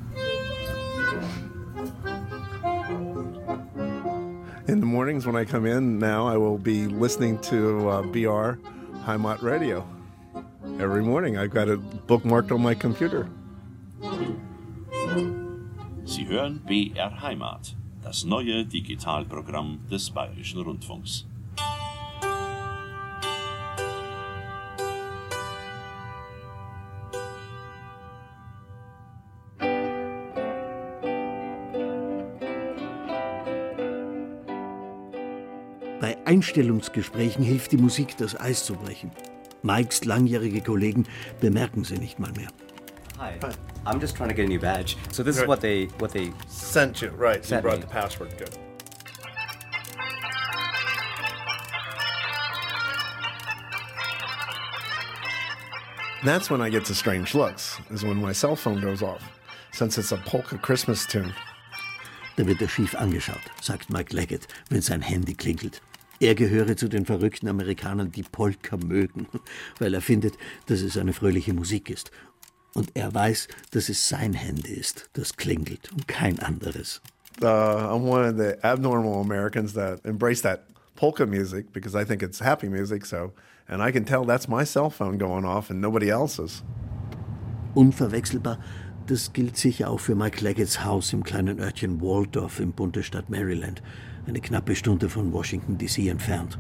In 4.72 4.80
the 4.80 4.86
mornings 4.86 5.26
when 5.26 5.36
I 5.36 5.44
come 5.44 5.66
in 5.66 6.00
now, 6.00 6.26
I 6.26 6.38
will 6.38 6.58
be 6.58 6.88
listening 6.88 7.40
to 7.40 7.90
uh, 7.90 8.02
BR 8.04 8.56
Heimat 9.04 9.42
Radio. 9.42 9.86
Every 10.80 11.04
morning, 11.04 11.38
I've 11.38 11.50
got 11.50 11.68
it 11.68 12.08
bookmarked 12.08 12.54
on 12.54 12.62
my 12.62 12.74
computer. 12.74 13.28
Sie 16.06 16.26
hören 16.26 16.62
BR 16.66 17.22
Heimat, 17.22 17.76
das 18.02 18.24
neue 18.24 18.64
Digitalprogramm 18.64 19.80
des 19.90 20.10
Bayerischen 20.10 20.62
Rundfunks. 20.62 21.26
Einstellungsgesprächen 36.32 37.44
hilft 37.44 37.74
die 37.74 37.78
Musik, 37.78 38.16
das 38.16 38.40
Eis 38.40 38.64
zu 38.64 38.76
brechen. 38.76 39.12
Mikes 39.64 40.06
langjährige 40.06 40.62
Kollegen 40.62 41.06
bemerken 41.42 41.84
sie 41.84 41.98
nicht 41.98 42.20
mal 42.20 42.32
mehr. 42.32 42.48
Hi. 43.20 43.34
I'm 43.86 44.00
just 44.00 44.16
trying 44.16 44.30
to 44.30 44.36
get 44.36 44.46
a 44.46 44.48
new 44.48 44.58
badge. 44.60 44.96
So 45.12 45.24
this 45.24 45.36
is 45.36 45.42
Right. 45.42 45.50
what 45.50 45.60
they 45.62 45.90
what 46.00 46.14
they 46.14 46.32
Sent 46.48 47.02
you, 47.02 47.10
right. 47.18 47.40
You 47.44 47.50
Sent 47.50 47.64
brought 47.64 47.80
me. 47.80 47.86
the 47.86 47.92
password. 47.92 48.30
Good. 48.38 48.50
That's 56.24 56.50
when 56.52 56.62
I 56.62 56.70
get 56.70 56.86
the 56.86 56.94
strange 56.94 57.34
looks, 57.34 57.80
is 57.90 58.04
when 58.04 58.18
my 58.18 58.32
cell 58.32 58.56
phone 58.56 58.80
goes 58.80 59.02
off, 59.02 59.24
since 59.72 59.98
it's 59.98 60.12
a 60.12 60.18
polka 60.18 60.58
Christmas 60.58 61.06
tune. 61.08 61.34
Da 62.38 62.46
wird 62.46 62.62
er 62.62 62.68
schief 62.70 62.96
angeschaut, 62.96 63.42
sagt 63.60 63.90
Mike 63.90 64.14
Leggett, 64.16 64.48
wenn 64.70 64.82
sein 64.82 65.02
Handy 65.02 65.34
klingelt. 65.34 65.82
Er 66.22 66.36
gehöre 66.36 66.78
zu 66.78 66.88
den 66.88 67.08
verrückten 67.08 67.48
Amerikanern, 67.48 68.12
die 68.12 68.22
Polka 68.22 68.78
mögen, 68.78 69.26
weil 69.80 69.96
er 69.96 70.02
findet, 70.02 70.36
dass 70.68 70.82
es 70.82 70.96
eine 70.96 71.14
fröhliche 71.14 71.52
Musik 71.52 71.90
ist. 71.90 72.12
Und 72.76 72.92
er 72.94 73.12
weiß, 73.12 73.48
dass 73.72 73.90
es 73.90 74.08
sein 74.08 74.34
Handy 74.34 74.72
ist, 74.72 75.10
das 75.14 75.36
klingelt 75.36 75.92
und 75.92 76.08
kein 76.08 76.40
anderes. 76.40 77.02
Uh, 77.42 77.48
I'm 77.48 78.04
one 78.04 78.24
of 78.24 78.38
the 78.38 78.64
abnormal 78.64 79.20
Americans 79.20 79.74
that 79.74 80.06
embrace 80.06 80.44
that 80.44 80.68
polka 80.96 81.26
music 81.26 81.74
because 81.74 81.96
I 81.96 82.06
think 82.06 82.22
it's 82.22 82.40
happy 82.40 82.70
music. 82.70 83.08
So, 83.08 83.34
and 83.68 83.82
I 83.82 83.92
can 83.92 84.06
tell 84.06 84.24
that's 84.24 84.48
my 84.48 84.64
cell 84.64 84.92
phone 84.92 85.18
going 85.18 85.44
off 85.44 85.72
and 85.72 85.82
nobody 85.82 86.12
else's. 86.12 86.64
Unverwechselbar, 87.74 88.60
das 89.08 89.34
gilt 89.34 89.58
sicher 89.58 89.90
auch 89.90 90.00
für 90.00 90.14
Mike 90.14 90.44
Leggetts 90.44 90.86
Haus 90.86 91.14
im 91.14 91.24
kleinen 91.24 91.60
Örtchen 91.60 92.00
Waldorf 92.00 92.60
im 92.60 92.74
Bundesstaat 92.74 93.30
Maryland, 93.30 93.82
eine 94.32 94.40
knappe 94.40 94.78
Stunde 94.78 95.10
von 95.10 95.34
Washington 95.34 95.78
DC 95.78 96.08
entfernt. 96.08 96.58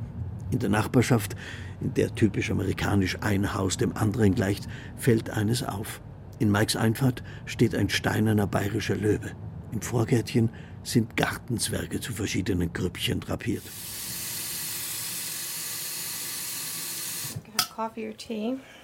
In 0.51 0.60
der 0.60 0.70
Nachbarschaft, 0.70 1.38
in 1.80 1.94
der 1.94 2.13
typisch 2.13 2.51
amerikanisch 2.51 3.18
ein 3.22 3.54
Haus 3.54 3.78
dem 3.78 3.96
anderen 3.96 4.36
gleicht, 4.36 4.68
fällt 4.98 5.30
eines 5.30 5.63
auf. 5.63 6.01
In 6.40 6.51
Mikes 6.51 6.75
Einfahrt 6.75 7.24
steht 7.46 7.74
ein 7.74 7.88
steinerner 7.88 8.46
bayerischer 8.46 8.96
Löwe. 8.96 9.32
Im 9.72 9.82
Vorgärtchen 9.82 10.50
sind 10.84 11.16
Gartenzwerge 11.16 12.01
zu 12.01 12.12
verschiedenen 12.12 12.74
Grüppchen 12.74 13.22
drapiert. 13.22 13.63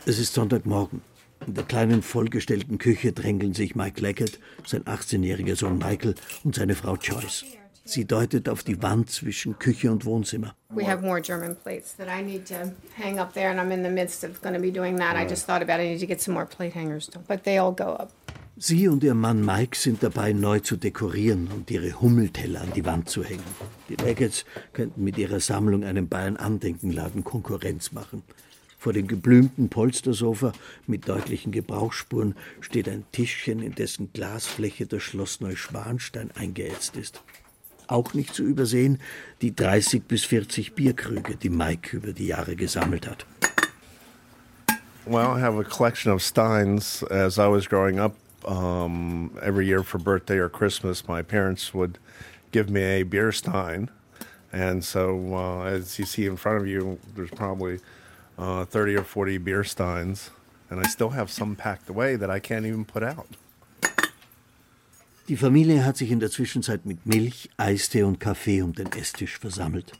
Es 0.06 0.17
ist 0.17 0.34
Sonntagmorgen. 0.34 1.01
In 1.46 1.56
der 1.56 1.65
kleinen 1.65 2.01
vollgestellten 2.01 2.77
Küche 2.77 3.12
drängeln 3.12 3.53
sich 3.53 3.75
Mike 3.75 4.00
Leggett, 4.00 4.39
sein 4.65 4.84
18-jähriger 4.86 5.58
Sohn 5.58 5.77
Michael 5.77 6.15
und 6.46 6.56
seine 6.56 6.74
Frau 6.74 6.96
Joyce. 6.96 7.44
Sie 7.88 8.06
deutet 8.06 8.50
auf 8.50 8.63
die 8.63 8.82
Wand 8.82 9.10
zwischen 9.10 9.58
Küche 9.60 9.89
und 9.89 10.03
Wohnzimmer. 10.03 10.56
We 10.70 10.86
have 10.86 11.01
more 11.01 11.22
German 11.22 11.56
plates 11.56 11.96
that 11.96 12.08
I 12.08 12.22
need 12.22 12.46
to 12.48 12.74
hang 13.01 13.17
up 13.17 13.34
there, 13.34 13.50
and 13.50 13.60
I'm 13.60 13.72
in 13.74 13.84
the 13.84 13.89
midst 13.89 14.25
of 14.25 14.41
going 14.41 14.53
to 14.53 14.62
be 14.62 14.72
doing 14.72 14.98
that. 14.98 15.15
I 15.15 15.25
just 15.27 15.46
thought 15.46 15.62
about 15.62 15.79
it. 15.79 15.86
I 15.86 15.94
need 15.94 16.01
to 16.01 16.06
get 16.06 16.22
some 16.22 16.34
more 16.34 16.46
plate 16.46 16.75
hangers, 16.75 17.10
but 17.27 17.44
they 17.44 17.58
all 17.58 17.72
go 17.72 17.94
up. 17.94 18.12
Sie 18.60 18.88
und 18.88 19.03
ihr 19.03 19.13
Mann 19.13 19.46
Mike 19.46 19.77
sind 19.77 20.01
dabei, 20.01 20.34
neu 20.34 20.60
zu 20.60 20.77
dekorieren 20.77 21.48
und 21.48 21.70
ihre 21.70 22.01
Hummelteller 22.01 22.62
an 22.62 22.74
die 22.75 22.84
Wand 22.86 23.08
zu 23.08 23.24
hängen. 23.24 23.44
Die 23.88 23.96
Leggetts 23.96 24.46
könnten 24.74 25.03
mit 25.03 25.17
ihrer 25.17 25.39
Sammlung 25.39 25.84
einem 25.84 26.10
Bayern-Andenkenladen 26.10 27.24
Konkurrenz 27.24 27.91
machen. 27.91 28.24
Vor 28.79 28.94
dem 28.94 29.08
geblümten 29.08 29.70
Polstersofa 29.70 30.53
mit 30.88 31.08
deutlichen 31.08 31.51
Gebrauchsspuren 31.51 32.36
steht 32.60 32.89
ein 32.89 33.06
Tischchen, 33.12 33.62
in 33.62 33.75
dessen 33.75 34.12
Glasfläche 34.12 34.88
das 34.88 35.03
Schloss 35.03 35.39
Neuschwanstein 35.39 36.32
eingeätzt 36.32 36.98
ist. 36.98 37.22
Auch 37.88 38.13
nicht 38.13 38.34
zu 38.34 38.44
übersehen 38.44 39.00
die 39.41 39.56
30 39.56 40.03
bis 40.03 40.25
40 40.25 40.74
Bierkrüge, 40.74 41.36
die 41.36 41.50
Mike 41.50 41.96
über 41.96 42.13
die 42.13 42.27
Jahre 42.27 42.56
gesammelt 42.56 43.08
hat. 43.08 43.25
Well, 45.06 45.27
I 45.27 45.39
have 45.39 45.58
a 45.58 45.63
collection 45.63 46.12
of 46.12 46.22
Steins. 46.22 47.01
As 47.03 47.39
I 47.39 47.48
was 47.48 47.65
growing 47.65 47.98
up, 47.98 48.15
um, 48.46 49.32
every 49.41 49.65
year 49.65 49.82
for 49.84 50.00
birthday 50.00 50.38
or 50.38 50.50
Christmas, 50.50 51.08
my 51.08 51.22
parents 51.22 51.74
would 51.74 51.98
give 52.51 52.70
me 52.70 52.82
a 52.82 53.03
beer 53.03 53.32
Stein. 53.32 53.89
And 54.51 54.84
so, 54.84 55.34
uh, 55.34 55.63
as 55.63 55.98
you 55.98 56.06
see 56.06 56.25
in 56.25 56.36
front 56.36 56.60
of 56.60 56.67
you, 56.67 57.00
there's 57.15 57.29
probably 57.29 57.79
uh, 58.38 58.65
30 58.65 58.96
or 58.98 59.03
40 59.03 59.38
beer 59.38 59.63
Steins. 59.63 60.32
And 60.70 60.82
I 60.82 60.88
still 60.88 61.12
have 61.12 61.32
some 61.32 61.56
packed 61.56 61.89
away 61.89 62.17
that 62.17 62.29
I 62.29 62.39
can't 62.39 62.65
even 62.65 62.84
put 62.84 63.01
out. 63.01 63.27
Die 65.27 65.36
Familie 65.36 65.84
hat 65.84 65.98
sich 65.98 66.10
in 66.10 66.22
der 66.22 66.31
Zwischenzeit 66.31 66.86
mit 66.86 67.05
Milch, 67.05 67.50
Eistee 67.57 68.03
und 68.03 68.17
Kaffee 68.17 68.62
um 68.62 68.72
den 68.72 68.89
Esstisch 68.93 69.38
versammelt. 69.38 69.91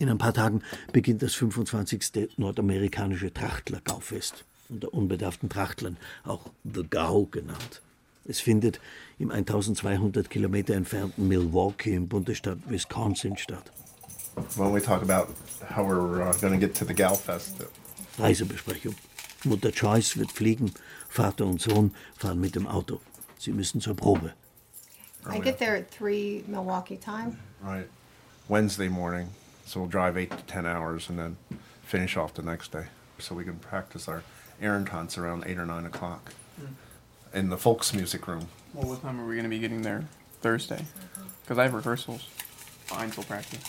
In 0.00 0.10
ein 0.10 0.18
paar 0.18 0.34
Tagen 0.34 0.60
beginnt 0.92 1.22
das 1.22 1.36
25. 1.36 2.30
nordamerikanische 2.36 3.32
Trachtler-Gaufest, 3.32 4.44
unter 4.68 4.92
unbedarften 4.92 5.48
Trachtlern 5.48 5.98
auch 6.24 6.50
The 6.64 6.82
Gau 6.82 7.26
genannt. 7.26 7.80
Es 8.24 8.40
findet 8.40 8.80
im 9.20 9.30
1200 9.30 10.28
Kilometer 10.28 10.74
entfernten 10.74 11.28
Milwaukee 11.28 11.94
im 11.94 12.08
Bundesstaat 12.08 12.58
Wisconsin 12.68 13.36
statt. 13.36 13.70
When 14.56 14.74
we 14.74 14.82
talk 14.82 15.00
about 15.00 15.32
how 15.76 15.86
we're 15.86 16.28
uh, 16.28 16.32
going 16.40 16.52
to 16.52 16.58
get 16.58 16.76
to 16.76 16.84
the 16.84 16.92
Galfest, 16.92 17.54
Reisebesprechung. 18.18 18.96
Mutter 19.44 19.70
Joyce 19.70 20.16
wird 20.16 20.32
fliegen, 20.32 20.72
Vater 21.08 21.46
und 21.46 21.60
Sohn 21.60 21.94
fahren 22.18 22.40
mit 22.40 22.56
dem 22.56 22.66
Auto. 22.66 23.00
Sie 23.38 23.52
müssen 23.52 23.80
zur 23.80 23.94
Probe. 23.94 24.34
I 25.28 25.38
get 25.38 25.58
there 25.58 25.76
at 25.76 25.90
3 25.90 26.44
Milwaukee 26.46 26.96
time. 26.96 27.38
right, 27.62 27.88
Wednesday 28.48 28.88
morning. 28.88 29.30
So 29.64 29.80
we'll 29.80 29.88
drive 29.88 30.16
eight 30.16 30.30
to 30.30 30.42
10 30.44 30.66
hours 30.66 31.08
and 31.08 31.18
then 31.18 31.36
finish 31.82 32.16
off 32.16 32.34
the 32.34 32.42
next 32.42 32.70
day. 32.72 32.84
So 33.18 33.34
we 33.34 33.44
can 33.44 33.56
practice 33.56 34.06
our 34.08 34.22
errand 34.60 34.88
hunts 34.90 35.18
around 35.18 35.44
8 35.46 35.58
or 35.58 35.66
9 35.66 35.86
o'clock 35.86 36.32
in 37.34 37.50
the 37.50 37.56
folks 37.56 37.92
music 37.92 38.28
room. 38.28 38.46
Well, 38.74 38.88
what 38.88 39.02
time 39.02 39.20
are 39.20 39.26
we 39.26 39.34
going 39.34 39.44
to 39.44 39.50
be 39.50 39.58
getting 39.58 39.82
there? 39.82 40.04
Thursday. 40.40 40.84
Because 41.42 41.58
I 41.58 41.64
have 41.64 41.74
rehearsals. 41.74 42.28
Einzel 42.90 43.26
practice. 43.26 43.60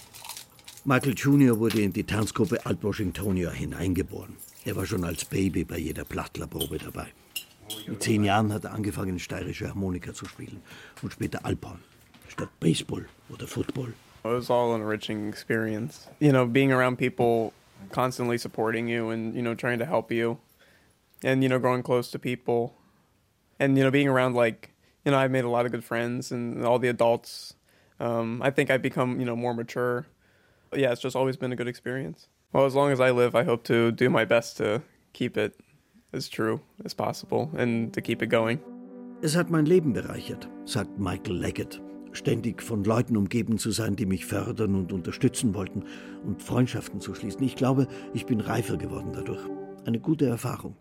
Michael 0.86 1.14
Jr. 1.14 1.58
wurde 1.58 1.82
in 1.82 1.92
die 1.92 2.04
Tanzgruppe 2.04 2.66
Alt 2.66 2.84
Washingtonia 2.84 3.50
hineingeboren. 3.50 4.38
Er 4.64 4.76
war 4.76 4.86
schon 4.86 5.04
als 5.04 5.26
Baby 5.26 5.64
bei 5.64 5.78
jeder 5.78 6.06
Plattlerprobe 6.06 6.78
dabei. 6.78 7.08
Mit 7.88 8.04
zehn 8.04 8.24
Jahren 8.24 8.54
hat 8.54 8.64
er 8.64 8.74
angefangen, 8.74 9.20
steirische 9.20 9.68
Harmonika 9.68 10.14
zu 10.14 10.26
spielen 10.26 10.62
und 11.02 11.14
später 11.14 11.46
Alphorn, 11.46 11.80
statt 12.28 12.50
Baseball 12.60 13.06
oder 13.30 13.48
Football. 13.48 13.94
It 14.24 14.32
was 14.32 14.50
all 14.50 14.74
an 14.74 14.82
enriching 14.82 15.30
experience. 15.30 16.08
You 16.20 16.32
know, 16.32 16.46
being 16.46 16.72
around 16.72 16.98
people 16.98 17.54
constantly 17.92 18.38
supporting 18.38 18.88
you 18.88 19.10
and, 19.10 19.34
you 19.36 19.42
know, 19.42 19.56
trying 19.56 19.80
to 19.80 19.86
help 19.86 20.12
you. 20.12 20.38
And, 21.24 21.42
you 21.42 21.50
know, 21.50 21.60
growing 21.60 21.84
close 21.84 22.12
to 22.12 22.20
people. 22.20 22.76
And, 23.60 23.78
you 23.78 23.84
know, 23.84 23.92
being 23.92 24.08
around, 24.08 24.36
like, 24.36 24.74
you 25.06 25.12
know, 25.12 25.18
I've 25.18 25.32
made 25.32 25.46
a 25.46 25.50
lot 25.50 25.66
of 25.66 25.72
good 25.72 25.84
friends 25.84 26.32
and 26.32 26.66
all 26.66 26.80
the 26.80 26.90
adults. 26.90 27.54
Um, 28.00 28.42
I 28.42 28.52
think 28.52 28.70
I've 28.70 28.82
become, 28.82 29.20
you 29.20 29.26
know, 29.26 29.36
more 29.36 29.54
mature. 29.54 30.06
But 30.70 30.80
yeah, 30.80 30.92
it's 30.92 31.02
just 31.02 31.16
always 31.16 31.38
been 31.38 31.52
a 31.52 31.56
good 31.56 31.68
experience. 31.68 32.28
Well, 32.52 32.66
as 32.66 32.76
long 32.76 32.92
as 32.92 33.00
I 33.00 33.12
live, 33.12 33.36
I 33.36 33.44
hope 33.44 33.64
to 33.66 33.92
do 33.92 34.10
my 34.10 34.26
best 34.26 34.58
to 34.58 34.82
keep 35.14 35.38
it 35.38 35.56
as 36.12 36.30
true 36.30 36.60
as 36.86 36.94
possible 36.94 37.50
and 37.58 37.94
to 37.94 38.02
keep 38.02 38.22
it 38.22 38.30
going. 38.30 38.60
Es 39.22 39.36
hat 39.36 39.50
mein 39.50 39.66
Leben 39.66 39.94
bereichert, 39.94 40.50
sagt 40.66 41.00
Michael 41.00 41.38
Leggett. 41.38 41.82
Ständig 42.12 42.64
von 42.64 42.84
Leuten 42.84 43.18
umgeben 43.18 43.58
zu 43.58 43.72
sein, 43.72 43.96
die 43.96 44.06
mich 44.06 44.26
fördern 44.26 44.76
und 44.76 44.94
unterstützen 44.94 45.54
wollten 45.54 45.84
und 46.26 46.42
Freundschaften 46.42 47.00
zu 47.00 47.14
schließen. 47.14 47.44
Ich 47.44 47.56
glaube, 47.56 47.88
ich 48.14 48.26
bin 48.26 48.40
reifer 48.40 48.78
geworden 48.78 49.12
dadurch. 49.14 49.42
Eine 49.86 50.00
gute 50.00 50.26
Erfahrung. 50.26 50.76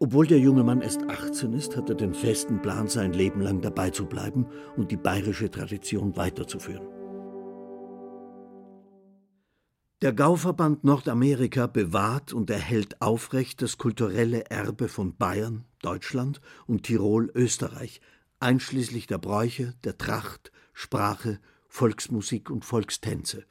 Obwohl 0.00 0.28
der 0.28 0.38
junge 0.38 0.62
Mann 0.62 0.80
erst 0.80 1.02
18 1.02 1.52
ist, 1.54 1.76
hat 1.76 1.88
er 1.90 1.96
den 1.96 2.14
festen 2.14 2.62
Plan, 2.62 2.86
sein 2.86 3.12
Leben 3.12 3.40
lang 3.40 3.60
dabei 3.60 3.90
zu 3.90 4.06
bleiben 4.06 4.46
und 4.76 4.92
die 4.92 4.96
bayerische 4.96 5.50
Tradition 5.50 6.16
weiterzuführen. 6.16 6.86
Der 10.00 10.12
Gauverband 10.12 10.84
Nordamerika 10.84 11.66
bewahrt 11.66 12.32
und 12.32 12.50
erhält 12.50 13.02
aufrecht 13.02 13.60
das 13.62 13.78
kulturelle 13.78 14.48
Erbe 14.48 14.86
von 14.86 15.16
Bayern, 15.16 15.64
Deutschland 15.82 16.40
und 16.68 16.84
Tirol, 16.84 17.32
Österreich, 17.34 18.00
einschließlich 18.38 19.08
der 19.08 19.18
Bräuche, 19.18 19.74
der 19.82 19.98
Tracht, 19.98 20.52
Sprache, 20.72 21.40
Volksmusik 21.66 22.48
und 22.50 22.64
Volkstänze. 22.64 23.44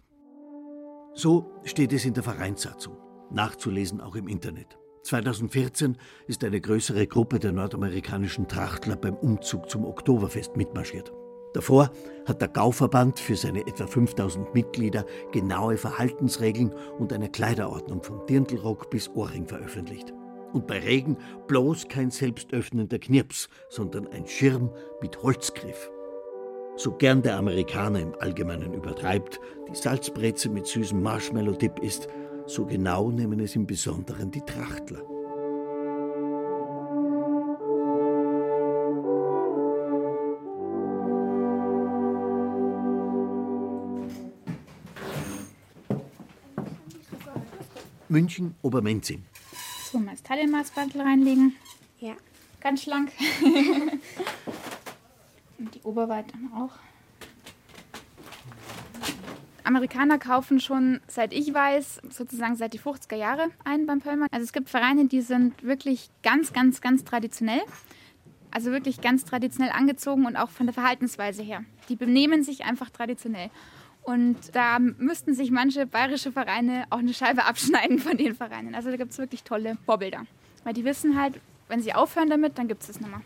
So 1.14 1.52
steht 1.66 1.92
es 1.92 2.06
in 2.06 2.14
der 2.14 2.24
Vereinssatzung, 2.24 2.96
nachzulesen 3.30 4.00
auch 4.00 4.16
im 4.16 4.30
Internet. 4.30 4.78
2014 5.08 5.98
ist 6.28 6.44
eine 6.44 6.60
größere 6.60 7.08
Gruppe 7.08 7.40
der 7.40 7.54
nordamerikanischen 7.54 8.48
Trachtler 8.48 8.98
beim 8.98 9.16
Umzug 9.16 9.70
zum 9.70 9.86
Oktoberfest 9.86 10.58
mitmarschiert. 10.58 11.14
Davor 11.54 11.92
hat 12.26 12.42
der 12.42 12.50
Gauverband 12.50 13.18
für 13.18 13.38
seine 13.38 13.62
etwa 13.62 13.88
5000 13.88 14.54
Mitglieder 14.54 15.06
genaue 15.32 15.78
Verhaltensregeln 15.78 16.74
und 17.00 17.14
eine 17.14 17.30
Kleiderordnung 17.30 18.04
vom 18.04 18.26
Dirndlrock 18.26 18.90
bis 18.90 19.10
Ohrring 19.16 19.48
veröffentlicht. 19.48 20.14
Und 20.52 20.68
bei 20.68 20.80
Regen 20.80 21.18
bloß 21.48 21.88
kein 21.88 22.12
selbstöffnender 22.12 23.00
Knirps, 23.00 23.48
sondern 23.70 24.08
ein 24.08 24.28
Schirm 24.28 24.72
mit 25.02 25.24
Holzgriff. 25.24 25.90
So 26.76 26.92
gern 26.92 27.24
der 27.24 27.38
Amerikaner 27.38 28.02
im 28.02 28.14
Allgemeinen 28.20 28.74
übertreibt, 28.74 29.40
die 29.72 29.76
Salzbreze 29.76 30.50
mit 30.50 30.68
süßem 30.68 31.02
Marshmallow-Dip 31.02 31.80
ist, 31.80 32.08
so 32.48 32.66
genau 32.66 33.12
nehmen 33.12 33.40
es 33.40 33.56
im 33.56 33.68
Besonderen 33.68 34.32
die 34.32 34.42
Trachtler. 34.42 35.04
München, 48.10 48.56
Obermenzing. 48.62 49.26
So, 49.92 50.00
mal 50.00 50.12
das 50.12 50.24
Taillenmaßbandel 50.24 51.02
reinlegen. 51.02 51.56
Ja. 52.00 52.16
Ganz 52.62 52.84
schlank. 52.84 53.12
Und 55.60 55.76
die 55.76 55.82
Oberweite 55.84 56.34
auch. 56.56 56.72
Amerikaner 59.68 60.18
kaufen 60.18 60.60
schon, 60.60 61.02
seit 61.08 61.34
ich 61.34 61.54
weiß, 61.54 62.02
sozusagen 62.10 62.56
seit 62.56 62.74
die 62.74 62.80
50er 62.80 63.16
Jahre 63.16 63.48
ein 63.66 63.86
beim 63.86 64.00
Pöllmann. 64.00 64.30
Also 64.32 64.44
es 64.46 64.54
gibt 64.54 64.70
Vereine, 64.70 65.06
die 65.06 65.22
sind 65.22 65.62
wirklich 65.62 66.10
ganz, 66.24 66.54
ganz, 66.54 66.82
ganz 66.82 67.04
traditionell. 67.04 67.62
Also 68.50 68.72
wirklich 68.72 69.02
ganz 69.02 69.26
traditionell 69.26 69.72
angezogen 69.72 70.26
und 70.26 70.38
auch 70.38 70.50
von 70.50 70.66
der 70.66 70.74
Verhaltensweise 70.74 71.44
her. 71.44 71.66
Die 71.90 71.98
benehmen 71.98 72.44
sich 72.44 72.64
einfach 72.64 72.90
traditionell. 72.90 73.50
Und 74.04 74.56
da 74.56 74.80
müssten 74.80 75.34
sich 75.34 75.52
manche 75.52 75.86
bayerische 75.86 76.32
Vereine 76.32 76.86
auch 76.90 77.00
eine 77.00 77.14
Scheibe 77.14 77.44
abschneiden 77.44 78.00
von 78.00 78.16
den 78.16 78.36
Vereinen. 78.36 78.74
Also 78.74 78.90
da 78.90 78.96
gibt 78.96 79.12
es 79.12 79.18
wirklich 79.18 79.44
tolle 79.44 79.78
Vorbilder. 79.86 80.26
Weil 80.64 80.74
die 80.74 80.86
wissen 80.86 81.20
halt, 81.20 81.42
wenn 81.68 81.82
sie 81.82 81.94
aufhören 81.94 82.30
damit, 82.30 82.58
dann 82.58 82.70
gibt 82.70 82.82
es 82.82 82.88
das 82.88 83.02
mehr. 83.02 83.22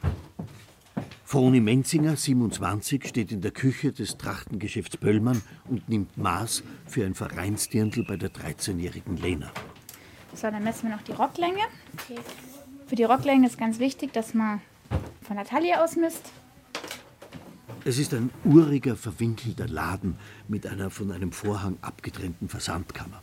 Froni 1.32 1.62
Menzinger, 1.62 2.18
27, 2.18 3.08
steht 3.08 3.32
in 3.32 3.40
der 3.40 3.52
Küche 3.52 3.94
des 3.94 4.18
Trachtengeschäfts 4.18 4.98
Pöllmann 4.98 5.42
und 5.70 5.88
nimmt 5.88 6.18
Maß 6.18 6.62
für 6.86 7.06
ein 7.06 7.14
Vereinsdirndl 7.14 8.04
bei 8.04 8.18
der 8.18 8.32
13-jährigen 8.34 9.16
Lena. 9.16 9.50
So, 10.34 10.52
dann 10.52 10.62
messen 10.62 10.90
wir 10.90 10.98
noch 10.98 11.04
die 11.04 11.14
Rocklänge. 11.14 11.62
Für 12.86 12.98
die 12.98 13.06
Rocklänge 13.06 13.48
ist 13.48 13.58
ganz 13.58 13.80
wichtig, 13.80 14.12
dass 14.12 14.34
man 14.34 14.60
von 15.22 15.38
der 15.38 15.46
Taille 15.46 15.82
aus 15.82 15.96
misst. 15.96 16.34
Es 17.86 17.98
ist 17.98 18.14
ein 18.14 18.30
uriger, 18.44 18.98
verwinkelter 18.98 19.70
Laden 19.70 20.18
mit 20.50 20.68
einer 20.68 20.90
von 20.90 21.14
einem 21.14 21.32
Vorhang 21.32 21.78
abgetrennten 21.82 22.50
Versandkammer. 22.50 23.22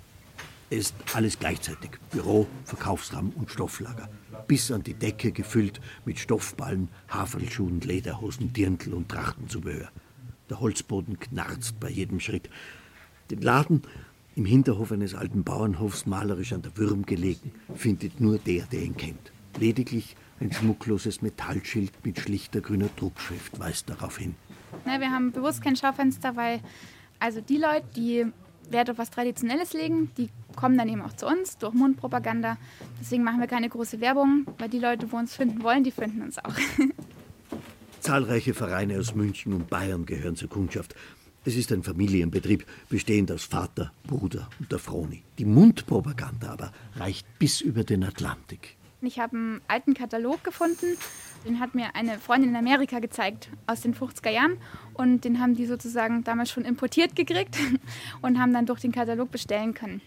Ist 0.70 0.94
alles 1.14 1.38
gleichzeitig: 1.38 1.90
Büro, 2.10 2.47
Verkaufsraum 2.64 3.30
und 3.30 3.50
Stofflager. 3.50 4.08
Bis 4.47 4.71
an 4.71 4.82
die 4.82 4.95
Decke 4.95 5.32
gefüllt 5.32 5.80
mit 6.04 6.19
Stoffballen, 6.19 6.88
Haferlschuhen, 7.08 7.80
Lederhosen, 7.80 8.52
Dirndl 8.52 8.95
und 8.95 9.08
Trachtenzubehör. 9.08 9.90
Der 10.50 10.60
Holzboden 10.60 11.19
knarzt 11.19 11.80
bei 11.80 11.90
jedem 11.90 12.21
Schritt. 12.21 12.49
Den 13.30 13.43
Laden, 13.43 13.82
im 14.36 14.45
Hinterhof 14.45 14.93
eines 14.93 15.14
alten 15.14 15.43
Bauernhofs 15.43 16.06
malerisch 16.06 16.52
an 16.52 16.62
der 16.62 16.76
Würm 16.76 17.04
gelegen, 17.04 17.52
findet 17.75 18.21
nur 18.21 18.38
der, 18.38 18.66
der 18.66 18.82
ihn 18.82 18.97
kennt. 18.97 19.32
Lediglich 19.58 20.16
ein 20.40 20.52
schmuckloses 20.52 21.23
Metallschild 21.23 21.93
mit 22.04 22.21
schlichter 22.21 22.60
grüner 22.60 22.88
Druckschrift 22.97 23.58
weist 23.58 23.90
darauf 23.90 24.19
hin. 24.19 24.36
Ne, 24.86 25.00
wir 25.00 25.10
haben 25.10 25.32
bewusst 25.32 25.62
kein 25.62 25.76
Schaufenster, 25.76 26.36
weil 26.36 26.60
also 27.19 27.40
die 27.40 27.56
Leute, 27.56 27.86
die 27.97 28.26
Wert 28.71 28.91
auf 28.91 28.99
was 28.99 29.11
Traditionelles 29.11 29.73
legen, 29.73 30.11
die 30.17 30.28
kommen 30.57 30.76
dann 30.76 30.89
eben 30.89 31.02
auch 31.02 31.13
zu 31.13 31.26
uns 31.26 31.59
durch 31.59 31.75
Mundpropaganda. 31.75 32.57
Deswegen 33.00 33.25
machen 33.25 33.41
wir 33.41 33.47
keine 33.47 33.69
große 33.69 34.00
Werbung, 34.00 34.47
weil 34.59 34.69
die 34.69 34.78
Leute, 34.78 35.11
wo 35.13 35.17
uns 35.17 35.35
finden 35.35 35.63
wollen, 35.63 35.85
die 35.85 35.91
finden 35.91 36.23
uns 36.23 36.39
auch. 36.39 36.54
Zahlreiche 38.00 38.54
Vereine 38.54 38.99
aus 38.99 39.15
München 39.15 39.52
und 39.52 39.69
Bayern 39.69 40.07
gehören 40.07 40.37
zur 40.37 40.49
Kundschaft. 40.49 40.95
Es 41.45 41.57
ist 41.57 41.73
ein 41.73 41.83
Familienbetrieb, 41.83 42.67
bestehend 42.89 43.33
aus 43.33 43.45
Vater, 43.45 43.93
Bruder 44.07 44.49
und 44.59 44.71
der 44.71 44.78
Froni. 44.78 45.23
Die 45.39 45.45
Mundpropaganda 45.45 46.50
aber 46.50 46.73
reicht 46.97 47.26
bis 47.39 47.61
über 47.61 47.85
den 47.85 48.04
Atlantik. 48.04 48.77
Ich 49.00 49.21
habe 49.21 49.37
einen 49.37 49.61
alten 49.69 49.95
Katalog 49.95 50.43
gefunden, 50.43 50.97
den 51.47 51.61
hat 51.61 51.75
mir 51.75 51.95
eine 51.95 52.19
Freundin 52.19 52.50
in 52.50 52.56
Amerika 52.56 52.99
gezeigt, 52.99 53.49
aus 53.67 53.80
den 53.80 53.95
50er 53.95 54.30
Jahren. 54.30 54.58
Und 54.95 55.25
den 55.25 55.41
haben 55.41 55.54
die 55.54 55.67
sozusagen 55.67 56.25
damals 56.25 56.50
schon 56.50 56.65
importiert 56.65 57.15
gekriegt 57.15 57.56
und 58.23 58.41
haben 58.41 58.52
dann 58.52 58.67
durch 58.67 58.80
den 58.80 58.91
Katalog 58.91 59.30
bestellen 59.30 59.73
können. 59.73 60.00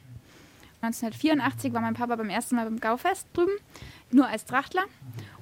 1984 0.82 1.71
war 1.73 1.82
mein 1.82 1.93
Papa 1.93 2.15
beim 2.15 2.30
ersten 2.30 2.56
Mal 2.56 2.65
beim 2.65 2.80
Gaufest 2.80 3.27
drüben, 3.34 3.51
nur 4.12 4.27
als 4.27 4.45
Trachtler. 4.45 4.84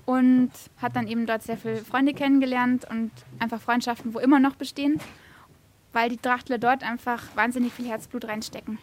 Und 0.06 0.52
hat 0.78 0.96
dann 0.96 1.08
eben 1.08 1.26
dort 1.26 1.44
sehr 1.44 1.58
viele 1.58 1.78
Freunde 1.78 2.14
kennengelernt 2.14 2.86
und 2.90 3.12
einfach 3.40 3.62
Freundschaften, 3.62 4.14
wo 4.14 4.20
immer 4.20 4.40
noch 4.40 4.56
bestehen, 4.56 5.00
weil 5.94 6.10
die 6.10 6.18
Trachtler 6.18 6.58
dort 6.58 6.84
einfach 6.84 7.24
wahnsinnig 7.36 7.74
viel 7.74 7.88
Herzblut 7.88 8.26
reinstecken. 8.26 8.80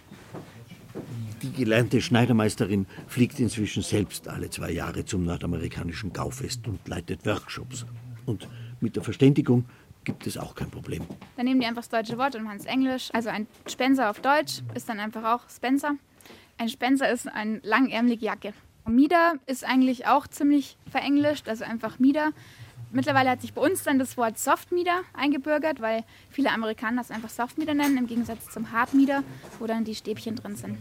Die 1.42 1.52
gelernte 1.52 2.00
Schneidermeisterin 2.00 2.86
fliegt 3.06 3.38
inzwischen 3.40 3.82
selbst 3.82 4.26
alle 4.28 4.48
zwei 4.48 4.70
Jahre 4.70 5.04
zum 5.04 5.24
nordamerikanischen 5.24 6.12
Gaufest 6.12 6.66
und 6.66 6.86
leitet 6.88 7.26
Workshops. 7.26 7.84
Und 8.24 8.48
mit 8.80 8.96
der 8.96 9.02
Verständigung 9.02 9.66
gibt 10.04 10.26
es 10.26 10.38
auch 10.38 10.54
kein 10.54 10.70
Problem. 10.70 11.02
Dann 11.36 11.44
nehmen 11.44 11.60
die 11.60 11.66
einfach 11.66 11.82
das 11.82 11.90
deutsche 11.90 12.16
Wort 12.16 12.36
und 12.36 12.44
machen 12.44 12.58
es 12.58 12.64
Englisch. 12.64 13.10
Also 13.12 13.28
ein 13.28 13.46
Spencer 13.66 14.08
auf 14.08 14.20
Deutsch 14.20 14.62
ist 14.74 14.88
dann 14.88 14.98
einfach 14.98 15.24
auch 15.24 15.50
Spencer. 15.50 15.96
Ein 16.56 16.70
Spencer 16.70 17.10
ist 17.10 17.28
eine 17.28 17.60
langärmelige 17.62 18.24
Jacke. 18.24 18.54
Mieder 18.86 19.34
ist 19.46 19.64
eigentlich 19.64 20.06
auch 20.06 20.26
ziemlich 20.26 20.78
verenglischt, 20.90 21.48
also 21.48 21.64
einfach 21.64 21.98
Mieder. 21.98 22.30
Mittlerweile 22.92 23.30
hat 23.30 23.42
sich 23.42 23.52
bei 23.52 23.60
uns 23.60 23.82
dann 23.82 23.98
das 23.98 24.16
Wort 24.16 24.38
Softmieder 24.38 25.02
eingebürgert, 25.12 25.82
weil 25.82 26.04
viele 26.30 26.50
Amerikaner 26.50 26.98
das 26.98 27.10
einfach 27.10 27.28
Softmieder 27.28 27.74
nennen, 27.74 27.98
im 27.98 28.06
Gegensatz 28.06 28.48
zum 28.48 28.70
Hardmieder, 28.70 29.22
wo 29.58 29.66
dann 29.66 29.84
die 29.84 29.94
Stäbchen 29.94 30.36
drin 30.36 30.56
sind. 30.56 30.78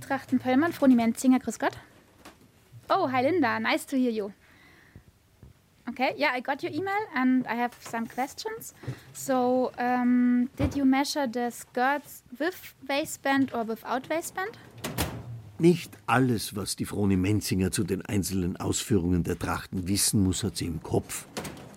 Trachten 0.00 0.38
Pöllmann, 0.38 0.72
Froni 0.72 0.94
Menzinger, 0.94 1.38
grüß 1.38 1.58
Gott. 1.58 1.76
Oh, 2.88 3.10
hi 3.12 3.22
Linda, 3.22 3.60
nice 3.60 3.84
to 3.86 3.96
hear 3.96 4.10
you. 4.10 4.32
Okay, 5.88 6.14
yeah, 6.16 6.34
I 6.34 6.40
got 6.40 6.62
your 6.62 6.72
email 6.72 7.02
and 7.14 7.46
I 7.46 7.54
have 7.54 7.72
some 7.80 8.06
questions. 8.06 8.74
So, 9.12 9.72
um, 9.78 10.48
did 10.56 10.74
you 10.74 10.84
measure 10.84 11.26
the 11.26 11.50
skirts 11.50 12.22
with 12.38 12.74
waistband 12.88 13.52
or 13.54 13.66
without 13.66 14.08
waistband? 14.08 14.58
Nicht 15.58 15.90
alles, 16.06 16.54
was 16.54 16.76
die 16.76 16.84
Froni 16.84 17.16
Menzinger 17.16 17.70
zu 17.70 17.84
den 17.84 18.02
einzelnen 18.02 18.56
Ausführungen 18.56 19.24
der 19.24 19.38
Trachten 19.38 19.88
wissen 19.88 20.22
muss, 20.22 20.44
hat 20.44 20.56
sie 20.56 20.66
im 20.66 20.82
Kopf. 20.82 21.26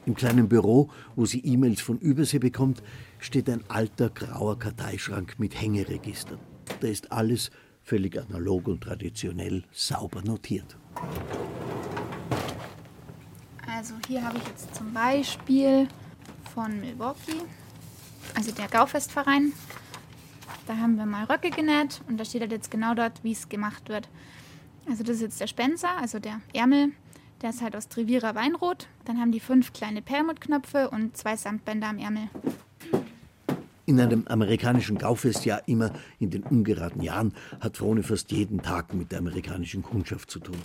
Im 0.05 0.13
kleinen 0.13 0.47
Büro, 0.47 0.89
wo 1.15 1.25
sie 1.25 1.39
E-Mails 1.39 1.81
von 1.81 1.97
Übersee 1.99 2.39
bekommt, 2.39 2.83
steht 3.21 3.49
ein 3.49 3.63
alter 3.69 4.09
grauer 4.09 4.59
Karteischrank 4.59 5.35
mit 5.37 5.59
Hängeregistern. 5.59 6.39
Da 6.81 6.87
ist 6.87 7.11
alles 7.11 7.51
völlig 7.83 8.19
analog 8.19 8.67
und 8.67 8.81
traditionell 8.81 9.63
sauber 9.71 10.21
notiert. 10.21 10.75
Also 13.67 13.93
hier 14.07 14.23
habe 14.23 14.37
ich 14.37 14.47
jetzt 14.47 14.75
zum 14.75 14.93
Beispiel 14.93 15.87
von 16.53 16.81
Milwaukee, 16.81 17.41
also 18.35 18.51
der 18.51 18.67
Gaufestverein. 18.67 19.53
Da 20.67 20.77
haben 20.77 20.97
wir 20.97 21.05
mal 21.05 21.25
Röcke 21.25 21.49
genäht 21.49 22.01
und 22.07 22.17
da 22.17 22.25
steht 22.25 22.41
halt 22.41 22.51
jetzt 22.51 22.69
genau 22.69 22.93
dort, 22.93 23.23
wie 23.23 23.31
es 23.31 23.49
gemacht 23.49 23.89
wird. 23.89 24.09
Also 24.87 25.03
das 25.03 25.17
ist 25.17 25.21
jetzt 25.21 25.41
der 25.41 25.47
Spencer, 25.47 25.97
also 25.97 26.19
der 26.19 26.41
Ärmel. 26.53 26.91
Der 27.41 27.51
ist 27.51 27.61
halt 27.61 27.75
aus 27.75 27.87
Trivierer 27.87 28.35
Weinrot. 28.35 28.87
Dann 29.05 29.19
haben 29.19 29.31
die 29.31 29.39
fünf 29.39 29.73
kleine 29.73 30.01
Perlmuttknöpfe 30.01 30.89
und 30.89 31.17
zwei 31.17 31.35
Samtbänder 31.35 31.87
am 31.87 31.97
Ärmel. 31.97 32.29
In 33.85 33.99
einem 33.99 34.25
amerikanischen 34.27 34.97
Gaufestjahr, 34.97 35.67
immer 35.67 35.91
in 36.19 36.29
den 36.29 36.43
ungeraden 36.43 37.01
Jahren, 37.01 37.33
hat 37.59 37.77
Frone 37.77 38.03
fast 38.03 38.31
jeden 38.31 38.61
Tag 38.61 38.93
mit 38.93 39.11
der 39.11 39.19
amerikanischen 39.19 39.81
Kundschaft 39.81 40.29
zu 40.29 40.39
tun. 40.39 40.57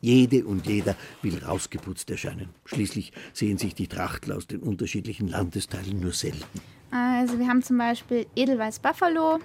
Jede 0.00 0.44
und 0.44 0.66
jeder 0.66 0.94
will 1.22 1.42
rausgeputzt 1.42 2.10
erscheinen. 2.10 2.50
Schließlich 2.66 3.12
sehen 3.32 3.58
sich 3.58 3.74
die 3.74 3.88
Trachtler 3.88 4.36
aus 4.36 4.46
den 4.46 4.60
unterschiedlichen 4.60 5.28
Landesteilen 5.28 5.98
nur 5.98 6.12
selten. 6.12 6.60
Also 6.90 7.38
wir 7.38 7.48
haben 7.48 7.62
zum 7.62 7.78
Beispiel 7.78 8.26
Edelweiß 8.36 8.78
Buffalo 8.80 9.40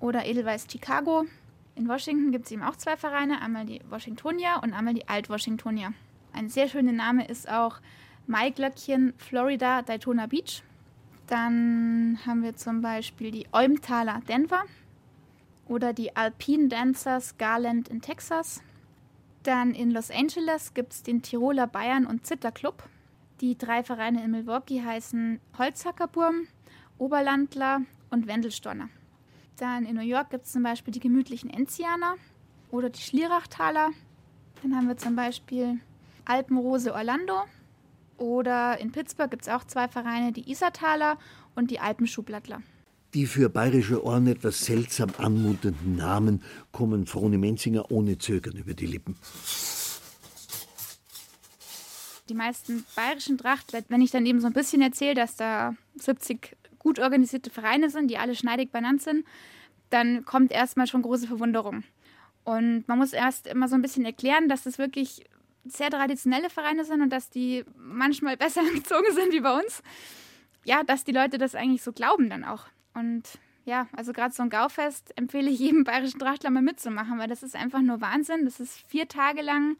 oder 0.00 0.26
Edelweiß 0.26 0.66
Chicago. 0.70 1.24
In 1.76 1.88
Washington 1.88 2.30
gibt 2.30 2.46
es 2.46 2.52
eben 2.52 2.62
auch 2.62 2.76
zwei 2.76 2.96
Vereine, 2.96 3.40
einmal 3.40 3.64
die 3.64 3.80
Washingtonia 3.88 4.58
und 4.58 4.74
einmal 4.74 4.94
die 4.94 5.08
Alt-Washingtonia. 5.08 5.92
Ein 6.32 6.48
sehr 6.48 6.68
schöner 6.68 6.92
Name 6.92 7.26
ist 7.26 7.48
auch 7.48 7.80
Maiglöckchen 8.26 9.14
Florida 9.16 9.82
Daytona 9.82 10.26
Beach. 10.26 10.62
Dann 11.26 12.18
haben 12.26 12.42
wir 12.42 12.54
zum 12.56 12.82
Beispiel 12.82 13.30
die 13.30 13.46
Eumtaler 13.52 14.20
Denver 14.28 14.64
oder 15.66 15.92
die 15.92 16.14
Alpine 16.14 16.68
Dancers 16.68 17.38
Garland 17.38 17.88
in 17.88 18.02
Texas. 18.02 18.62
Dann 19.42 19.74
in 19.74 19.90
Los 19.90 20.10
Angeles 20.10 20.74
gibt 20.74 20.92
es 20.92 21.02
den 21.02 21.22
Tiroler 21.22 21.66
Bayern 21.66 22.06
und 22.06 22.26
Zitter 22.26 22.52
Club. 22.52 22.82
Die 23.40 23.56
drei 23.56 23.82
Vereine 23.82 24.22
in 24.22 24.30
Milwaukee 24.30 24.82
heißen 24.82 25.40
Holzhackerburm, 25.58 26.46
Oberlandler 26.98 27.82
und 28.10 28.26
Wendelstorner. 28.26 28.88
Dann 29.56 29.86
in 29.86 29.96
New 29.96 30.02
York 30.02 30.30
gibt 30.30 30.46
es 30.46 30.52
zum 30.52 30.62
Beispiel 30.62 30.92
die 30.92 31.00
gemütlichen 31.00 31.50
Enzianer 31.50 32.16
oder 32.70 32.90
die 32.90 33.00
Schlierachtaler. 33.00 33.90
Dann 34.62 34.76
haben 34.76 34.88
wir 34.88 34.96
zum 34.96 35.16
Beispiel 35.16 35.80
Alpenrose 36.24 36.94
Orlando. 36.94 37.44
Oder 38.16 38.78
in 38.78 38.92
Pittsburgh 38.92 39.30
gibt 39.30 39.42
es 39.42 39.48
auch 39.48 39.64
zwei 39.64 39.88
Vereine, 39.88 40.32
die 40.32 40.50
Isartaler 40.50 41.18
und 41.54 41.70
die 41.70 41.80
Alpenschublattler. 41.80 42.62
Die 43.14 43.26
für 43.26 43.48
bayerische 43.48 44.04
Ohren 44.04 44.26
etwas 44.26 44.64
seltsam 44.64 45.10
anmutenden 45.18 45.96
Namen 45.96 46.42
kommen 46.72 47.06
Frone 47.06 47.38
Menzinger 47.38 47.90
ohne 47.90 48.18
Zögern 48.18 48.56
über 48.56 48.74
die 48.74 48.86
Lippen. 48.86 49.16
Die 52.28 52.34
meisten 52.34 52.84
bayerischen 52.96 53.38
Trachtler, 53.38 53.82
wenn 53.88 54.00
ich 54.00 54.10
dann 54.10 54.26
eben 54.26 54.40
so 54.40 54.46
ein 54.46 54.52
bisschen 54.52 54.82
erzähle, 54.82 55.14
dass 55.14 55.36
da 55.36 55.76
70 55.96 56.56
gut 56.78 56.98
organisierte 56.98 57.50
Vereine 57.50 57.88
sind, 57.90 58.10
die 58.10 58.18
alle 58.18 58.34
schneidig 58.34 58.72
benannt 58.72 59.02
sind, 59.02 59.24
dann 59.90 60.24
kommt 60.24 60.50
erstmal 60.50 60.86
schon 60.86 61.02
große 61.02 61.28
Verwunderung. 61.28 61.84
Und 62.42 62.88
man 62.88 62.98
muss 62.98 63.12
erst 63.12 63.46
immer 63.46 63.68
so 63.68 63.74
ein 63.74 63.82
bisschen 63.82 64.04
erklären, 64.04 64.48
dass 64.48 64.64
das 64.64 64.78
wirklich 64.78 65.24
sehr 65.64 65.90
traditionelle 65.90 66.50
Vereine 66.50 66.84
sind 66.84 67.02
und 67.02 67.10
dass 67.10 67.30
die 67.30 67.64
manchmal 67.76 68.36
besser 68.38 68.62
gezogen 68.64 69.12
sind 69.12 69.32
wie 69.32 69.40
bei 69.40 69.58
uns. 69.58 69.82
Ja, 70.64 70.82
dass 70.82 71.04
die 71.04 71.12
Leute 71.12 71.38
das 71.38 71.54
eigentlich 71.54 71.82
so 71.82 71.92
glauben 71.92 72.30
dann 72.30 72.44
auch. 72.44 72.66
Und 72.94 73.38
ja, 73.64 73.88
also 73.92 74.12
gerade 74.12 74.34
so 74.34 74.42
ein 74.42 74.50
Gaufest 74.50 75.12
empfehle 75.16 75.50
ich 75.50 75.58
jedem 75.58 75.84
bayerischen 75.84 76.18
Trachtler 76.18 76.50
mal 76.50 76.62
mitzumachen, 76.62 77.18
weil 77.18 77.28
das 77.28 77.42
ist 77.42 77.56
einfach 77.56 77.80
nur 77.80 78.00
Wahnsinn. 78.00 78.44
Das 78.44 78.60
ist 78.60 78.78
vier 78.88 79.08
Tage 79.08 79.42
lang 79.42 79.76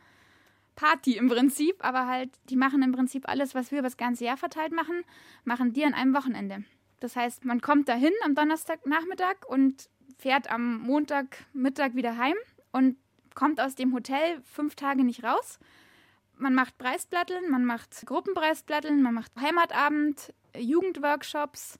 Party 0.74 1.16
im 1.16 1.28
Prinzip, 1.28 1.76
aber 1.80 2.06
halt, 2.06 2.30
die 2.48 2.56
machen 2.56 2.82
im 2.82 2.92
Prinzip 2.92 3.28
alles, 3.28 3.54
was 3.54 3.70
wir 3.70 3.78
über 3.78 3.88
das 3.88 3.96
ganze 3.96 4.24
Jahr 4.24 4.36
verteilt 4.36 4.72
machen, 4.72 5.04
machen 5.44 5.72
die 5.72 5.84
an 5.84 5.94
einem 5.94 6.14
Wochenende. 6.14 6.64
Das 7.00 7.16
heißt, 7.16 7.44
man 7.44 7.60
kommt 7.60 7.88
dahin 7.88 8.12
am 8.24 8.34
Donnerstagnachmittag 8.34 9.46
und 9.46 9.88
fährt 10.18 10.50
am 10.50 10.78
Montagmittag 10.78 11.94
wieder 11.94 12.16
heim 12.16 12.36
und 12.72 12.96
kommt 13.34 13.60
aus 13.60 13.74
dem 13.74 13.92
Hotel 13.92 14.40
fünf 14.42 14.74
Tage 14.74 15.04
nicht 15.04 15.24
raus. 15.24 15.58
Man 16.36 16.54
macht 16.54 16.78
Preisblatteln, 16.78 17.50
man 17.50 17.64
macht 17.64 18.04
Gruppenpreisblatteln, 18.06 19.02
man 19.02 19.14
macht 19.14 19.32
Heimatabend, 19.40 20.32
Jugendworkshops. 20.56 21.78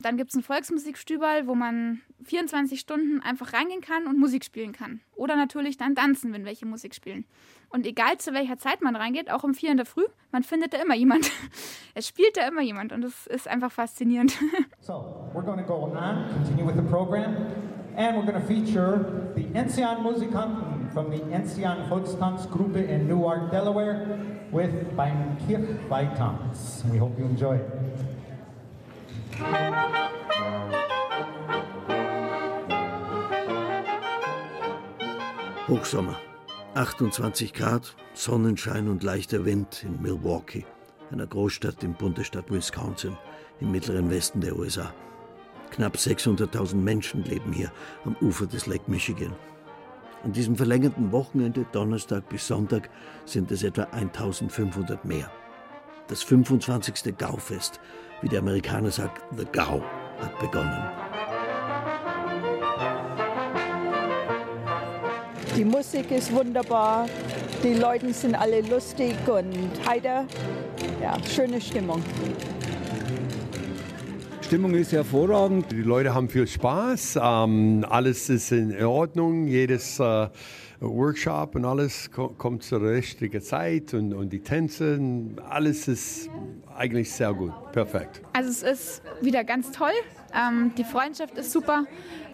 Dann 0.00 0.16
gibt 0.16 0.30
es 0.30 0.36
ein 0.36 0.44
Volksmusikstüberl, 0.44 1.48
wo 1.48 1.56
man 1.56 2.00
24 2.22 2.78
Stunden 2.78 3.20
einfach 3.20 3.52
reingehen 3.52 3.80
kann 3.80 4.06
und 4.06 4.16
Musik 4.16 4.44
spielen 4.44 4.70
kann. 4.72 5.00
Oder 5.16 5.34
natürlich 5.34 5.76
dann 5.76 5.96
tanzen, 5.96 6.32
wenn 6.32 6.44
welche 6.44 6.66
Musik 6.66 6.94
spielen. 6.94 7.24
Und 7.68 7.84
egal 7.84 8.16
zu 8.18 8.32
welcher 8.32 8.58
Zeit 8.58 8.80
man 8.80 8.94
reingeht, 8.94 9.28
auch 9.28 9.42
um 9.42 9.54
vier 9.54 9.72
in 9.72 9.76
der 9.76 9.86
Früh, 9.86 10.04
man 10.30 10.44
findet 10.44 10.72
da 10.72 10.78
immer 10.78 10.94
jemand. 10.94 11.30
Es 11.94 12.06
spielt 12.06 12.36
da 12.36 12.46
immer 12.46 12.62
jemand 12.62 12.92
und 12.92 13.00
das 13.00 13.26
ist 13.26 13.48
einfach 13.48 13.72
faszinierend. 13.72 14.38
So, 14.80 15.28
we're 15.34 15.42
going 15.42 15.58
to 15.58 15.64
go 15.64 15.82
on, 15.82 16.28
continue 16.32 16.64
with 16.64 16.76
the 16.76 16.88
program, 16.88 17.34
and 17.96 18.16
we're 18.16 18.24
going 18.24 18.40
to 18.40 18.46
feature 18.46 19.32
the 19.34 19.46
Enzian 19.58 20.02
Musikanten 20.02 20.67
from 20.98 21.12
the 21.12 21.20
Enzian 21.32 21.88
Volkstanzgruppe 21.88 22.88
in 22.88 23.06
Newark, 23.06 23.52
Delaware, 23.52 24.18
with 24.50 24.96
Beim 24.96 25.36
Kirchweihtanz. 25.46 26.84
We 26.90 26.98
hope 26.98 27.16
you 27.16 27.24
enjoy 27.24 27.54
it. 27.54 27.70
Hochsommer. 35.68 36.16
28 36.74 37.52
Grad, 37.54 37.94
Sonnenschein 38.14 38.88
und 38.88 39.04
leichter 39.04 39.44
Wind 39.44 39.84
in 39.84 40.02
Milwaukee, 40.02 40.64
einer 41.12 41.28
Großstadt 41.28 41.84
im 41.84 41.94
Bundesstaat 41.94 42.50
Wisconsin 42.50 43.16
im 43.60 43.70
mittleren 43.70 44.10
Westen 44.10 44.40
der 44.40 44.56
USA. 44.56 44.92
Knapp 45.70 45.94
600.000 45.94 46.74
Menschen 46.74 47.22
leben 47.22 47.52
hier 47.52 47.70
am 48.04 48.16
Ufer 48.20 48.46
des 48.46 48.66
Lake 48.66 48.90
Michigan. 48.90 49.32
An 50.24 50.32
diesem 50.32 50.56
verlängerten 50.56 51.12
Wochenende, 51.12 51.64
Donnerstag 51.70 52.28
bis 52.28 52.46
Sonntag, 52.46 52.90
sind 53.24 53.52
es 53.52 53.62
etwa 53.62 53.84
1500 53.84 55.04
mehr. 55.04 55.30
Das 56.08 56.22
25. 56.24 57.16
Gaufest, 57.16 57.78
wie 58.22 58.28
der 58.28 58.40
Amerikaner 58.40 58.90
sagt, 58.90 59.22
The 59.36 59.44
Gau, 59.52 59.80
hat 60.20 60.38
begonnen. 60.40 60.82
Die 65.56 65.64
Musik 65.64 66.10
ist 66.10 66.32
wunderbar, 66.32 67.06
die 67.62 67.74
Leute 67.74 68.12
sind 68.12 68.34
alle 68.34 68.60
lustig 68.62 69.16
und 69.26 69.88
heiter. 69.88 70.26
Ja, 71.00 71.16
schöne 71.24 71.60
Stimmung. 71.60 72.02
Stimmung 74.48 74.72
ist 74.72 74.92
hervorragend. 74.92 75.72
Die 75.72 75.82
Leute 75.82 76.14
haben 76.14 76.30
viel 76.30 76.46
Spaß. 76.46 77.18
Ähm, 77.22 77.84
alles 77.86 78.30
ist 78.30 78.50
in 78.50 78.82
Ordnung. 78.82 79.46
Jedes 79.46 80.00
äh, 80.00 80.28
Workshop 80.80 81.56
und 81.56 81.64
alles 81.64 82.10
ko 82.10 82.28
kommt 82.28 82.62
zur 82.62 82.82
richtigen 82.82 83.42
Zeit 83.42 83.94
und, 83.94 84.12
und 84.12 84.32
die 84.32 84.40
Tänze. 84.40 85.00
Alles 85.48 85.88
ist 85.88 86.30
eigentlich 86.76 87.10
sehr 87.10 87.34
gut. 87.34 87.52
Perfekt. 87.72 88.22
Also 88.32 88.50
es 88.50 88.62
ist 88.62 89.02
wieder 89.20 89.42
ganz 89.44 89.72
toll. 89.72 89.90
Ähm, 90.34 90.72
die 90.76 90.84
Freundschaft 90.84 91.36
ist 91.36 91.52
super. 91.52 91.84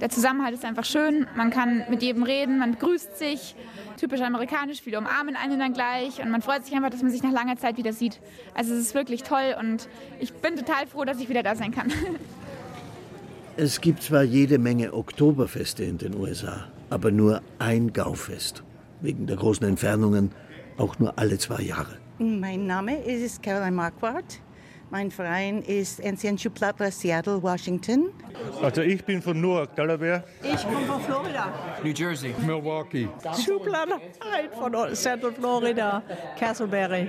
Der 0.00 0.10
Zusammenhalt 0.10 0.54
ist 0.54 0.64
einfach 0.64 0.84
schön. 0.84 1.26
Man 1.36 1.50
kann 1.50 1.84
mit 1.88 2.02
jedem 2.02 2.22
reden, 2.22 2.58
man 2.58 2.72
begrüßt 2.72 3.16
sich. 3.18 3.54
Typisch 3.96 4.20
amerikanisch, 4.20 4.82
viele 4.82 4.98
umarmen 4.98 5.36
einen 5.36 5.58
dann 5.58 5.72
gleich 5.72 6.20
und 6.20 6.30
man 6.30 6.42
freut 6.42 6.64
sich 6.64 6.74
einfach, 6.74 6.90
dass 6.90 7.02
man 7.02 7.12
sich 7.12 7.22
nach 7.22 7.32
langer 7.32 7.56
Zeit 7.56 7.76
wieder 7.76 7.92
sieht. 7.92 8.20
Also 8.54 8.74
es 8.74 8.80
ist 8.80 8.94
wirklich 8.94 9.22
toll 9.22 9.54
und 9.58 9.88
ich 10.18 10.32
bin 10.34 10.56
total 10.56 10.86
froh, 10.86 11.04
dass 11.04 11.20
ich 11.20 11.28
wieder 11.28 11.42
da 11.42 11.54
sein 11.54 11.70
kann. 11.70 11.92
Es 13.56 13.80
gibt 13.80 14.02
zwar 14.02 14.24
jede 14.24 14.58
Menge 14.58 14.92
Oktoberfeste 14.92 15.84
in 15.84 15.96
den 15.96 16.16
USA, 16.16 16.66
aber 16.90 17.10
nur 17.10 17.42
ein 17.58 17.92
Gaufest. 17.92 18.62
Wegen 19.00 19.26
der 19.26 19.36
großen 19.36 19.66
Entfernungen 19.66 20.30
auch 20.78 20.98
nur 20.98 21.18
alle 21.18 21.38
zwei 21.38 21.62
Jahre. 21.62 21.98
Mein 22.18 22.66
Name 22.66 22.96
ist 23.02 23.42
Caroline 23.42 23.72
Marquardt. 23.72 24.40
Mein 24.90 25.10
Verein 25.10 25.62
ist 25.62 26.04
Ancien 26.04 26.38
Schuplattler 26.38 26.90
Seattle, 26.90 27.42
Washington. 27.42 28.10
Also 28.62 28.82
ich 28.82 29.04
bin 29.04 29.20
von 29.20 29.40
Newark, 29.40 29.74
Delaware. 29.74 30.22
Ich 30.42 30.62
komme 30.62 30.86
von 30.86 31.00
Florida. 31.00 31.52
New 31.82 31.90
Jersey. 31.90 32.34
Milwaukee. 32.46 33.08
Schuplattler 33.44 34.00
von 34.52 34.94
Central 34.94 35.32
Florida, 35.32 36.02
Castleberry. 36.38 37.08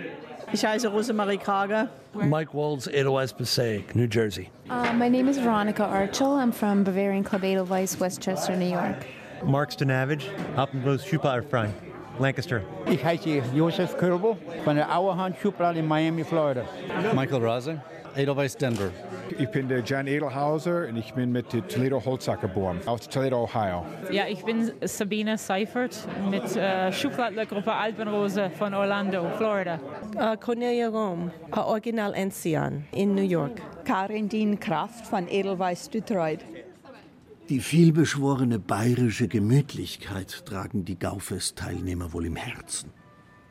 Ich 0.52 0.66
heiße 0.66 0.88
Rosemarie 0.88 1.38
Krage. 1.38 1.90
Mike 2.14 2.54
Walls, 2.54 2.88
Edelweiss 2.88 3.34
Passaic, 3.34 3.96
New 3.96 4.08
Jersey. 4.08 4.50
Uh, 4.70 4.94
my 4.94 5.10
name 5.10 5.28
is 5.28 5.38
Veronica 5.38 5.86
Archel. 5.86 6.40
I'm 6.40 6.52
from 6.52 6.84
Bavarian 6.84 7.24
Club 7.24 7.44
Edelweiss, 7.44 8.00
Westchester, 8.00 8.56
New 8.56 8.70
York. 8.70 9.06
Mark 9.44 9.72
Stanavage, 9.72 10.26
Hoppenblues 10.56 11.06
Schuhplattlerverein, 11.06 11.74
Lancaster. 12.20 12.62
Ich 12.90 13.04
heiße 13.04 13.42
Josef 13.54 13.98
Körbel 13.98 14.38
von 14.64 14.76
der 14.76 14.96
Auerhand 14.96 15.38
Schublade 15.38 15.80
in 15.80 15.88
Miami, 15.88 16.24
Florida. 16.24 16.64
Michael 17.14 17.44
Rase, 17.44 17.82
Edelweiss 18.16 18.56
Denver. 18.56 18.90
Ich 19.38 19.50
bin 19.50 19.68
der 19.68 19.82
Jan 19.84 20.08
Edelhauser 20.08 20.88
und 20.88 20.98
ich 20.98 21.14
bin 21.14 21.32
mit 21.32 21.52
der 21.52 21.68
Toledo 21.68 22.04
Holzhacker 22.04 22.48
geboren, 22.48 22.80
aus 22.86 23.10
Toledo, 23.10 23.44
Ohio. 23.44 23.86
Ja, 24.12 24.28
ich 24.28 24.46
bin 24.46 24.72
Sabine 24.84 25.38
Seifert 25.38 25.98
mit 26.30 26.56
äh, 26.56 26.92
Schuhplattlergruppe 26.92 27.74
Alpenrose 27.74 28.52
von 28.52 28.74
Orlando, 28.74 29.28
Florida. 29.38 29.80
Uh, 30.16 30.38
Cornelia 30.38 30.88
Rom, 30.88 31.32
uh, 31.56 31.60
Original 31.60 32.14
Enzian 32.14 32.86
in 32.92 33.16
New 33.16 33.24
York. 33.24 33.60
Karin 33.84 34.30
Dien 34.30 34.60
Kraft 34.60 35.06
von 35.08 35.28
Edelweiss 35.28 35.90
Detroit. 35.90 36.40
Die 37.50 37.60
vielbeschworene 37.60 38.58
bayerische 38.58 39.28
Gemütlichkeit 39.28 40.48
tragen 40.48 40.84
die 40.84 40.98
Gaufest-Teilnehmer 40.98 42.12
wohl 42.12 42.26
im 42.26 42.36
Herzen. 42.36 42.90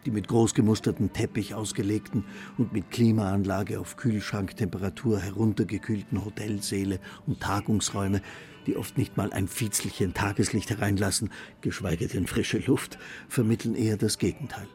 Die 0.05 0.11
mit 0.11 0.27
großgemusterten 0.27 1.13
Teppich 1.13 1.55
ausgelegten 1.55 2.25
und 2.59 2.73
mit 2.73 2.91
Klimaanlage 2.91 3.79
auf 3.79 3.97
Kühlschranktemperatur 3.97 5.21
heruntergekühlten 5.21 6.25
Hotelsäle 6.25 6.99
und 7.29 7.39
Tagungsräume, 7.39 8.21
die 8.67 8.77
oft 8.77 8.99
nicht 8.99 9.17
mal 9.17 9.33
ein 9.33 9.47
Fiezelchen 9.47 10.13
Tageslicht 10.13 10.71
hereinlassen, 10.71 11.31
geschweige 11.61 12.09
denn 12.09 12.27
frische 12.27 12.59
Luft, 12.59 12.99
vermitteln 13.29 13.77
eher 13.77 13.97
das 13.97 14.19
Gegenteil. 14.19 14.67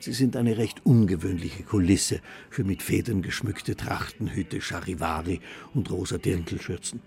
Sie 0.00 0.12
sind 0.12 0.36
eine 0.36 0.58
recht 0.58 0.84
ungewöhnliche 0.84 1.62
Kulisse 1.62 2.20
für 2.50 2.64
mit 2.64 2.82
Federn 2.82 3.22
geschmückte 3.22 3.74
Trachtenhüte, 3.74 4.60
Charivari 4.60 5.40
und 5.72 5.90
rosa 5.90 6.18
Dirndlschürzen. 6.18 7.00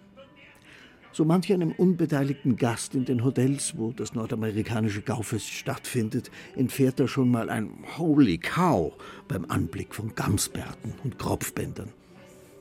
So 1.14 1.26
manch 1.26 1.54
einem 1.54 1.74
unbeteiligten 1.74 2.56
Gast 2.56 2.96
in 2.96 3.06
den 3.06 3.24
Hotels, 3.24 3.78
wo 3.78 3.92
das 3.92 4.16
nordamerikanische 4.16 5.04
Gaufest 5.04 5.48
stattfindet, 5.48 6.32
entfährt 6.56 7.00
er 7.00 7.08
schon 7.08 7.30
mal 7.30 7.52
ein 7.52 7.70
Holy 8.00 8.40
Cow 8.40 8.94
beim 9.28 9.46
Anblick 9.46 9.94
von 9.94 10.16
Gamsbärten 10.16 10.96
und 11.04 11.20
Kropfbändern. 11.20 11.90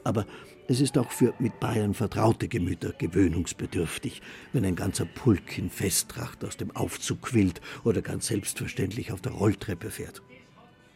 Aber 0.05 0.27
es 0.69 0.83
ist 0.83 0.99
auch 0.99 1.11
für 1.11 1.33
mit 1.39 1.61
Bayern 1.61 1.95
vertraute 1.95 2.47
Gemüter 2.47 2.93
gewöhnungsbedürftig, 2.93 4.21
wenn 4.53 4.67
ein 4.67 4.77
ganzer 4.77 5.07
Pulk 5.07 5.57
in 5.57 5.71
Festtracht 5.71 6.45
aus 6.45 6.59
dem 6.59 6.77
Aufzug 6.77 7.23
quillt 7.23 7.63
oder 7.85 8.03
ganz 8.03 8.27
selbstverständlich 8.27 9.13
auf 9.13 9.23
der 9.23 9.33
Rolltreppe 9.33 9.91
fährt. 9.91 10.21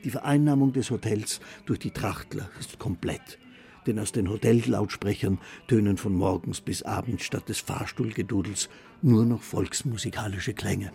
Die 0.04 0.10
Vereinnahmung 0.10 0.74
des 0.74 0.90
Hotels 0.90 1.40
durch 1.64 1.78
die 1.78 1.90
Trachtler 1.90 2.50
ist 2.60 2.78
komplett, 2.78 3.38
denn 3.86 3.98
aus 3.98 4.12
den 4.12 4.28
Hotellautsprechern 4.28 5.38
tönen 5.68 5.96
von 5.96 6.14
morgens 6.14 6.60
bis 6.60 6.82
abends 6.82 7.24
statt 7.24 7.48
des 7.48 7.60
Fahrstuhlgedudels 7.60 8.68
nur 9.02 9.24
noch 9.24 9.42
volksmusikalische 9.42 10.54
Klänge. 10.54 10.92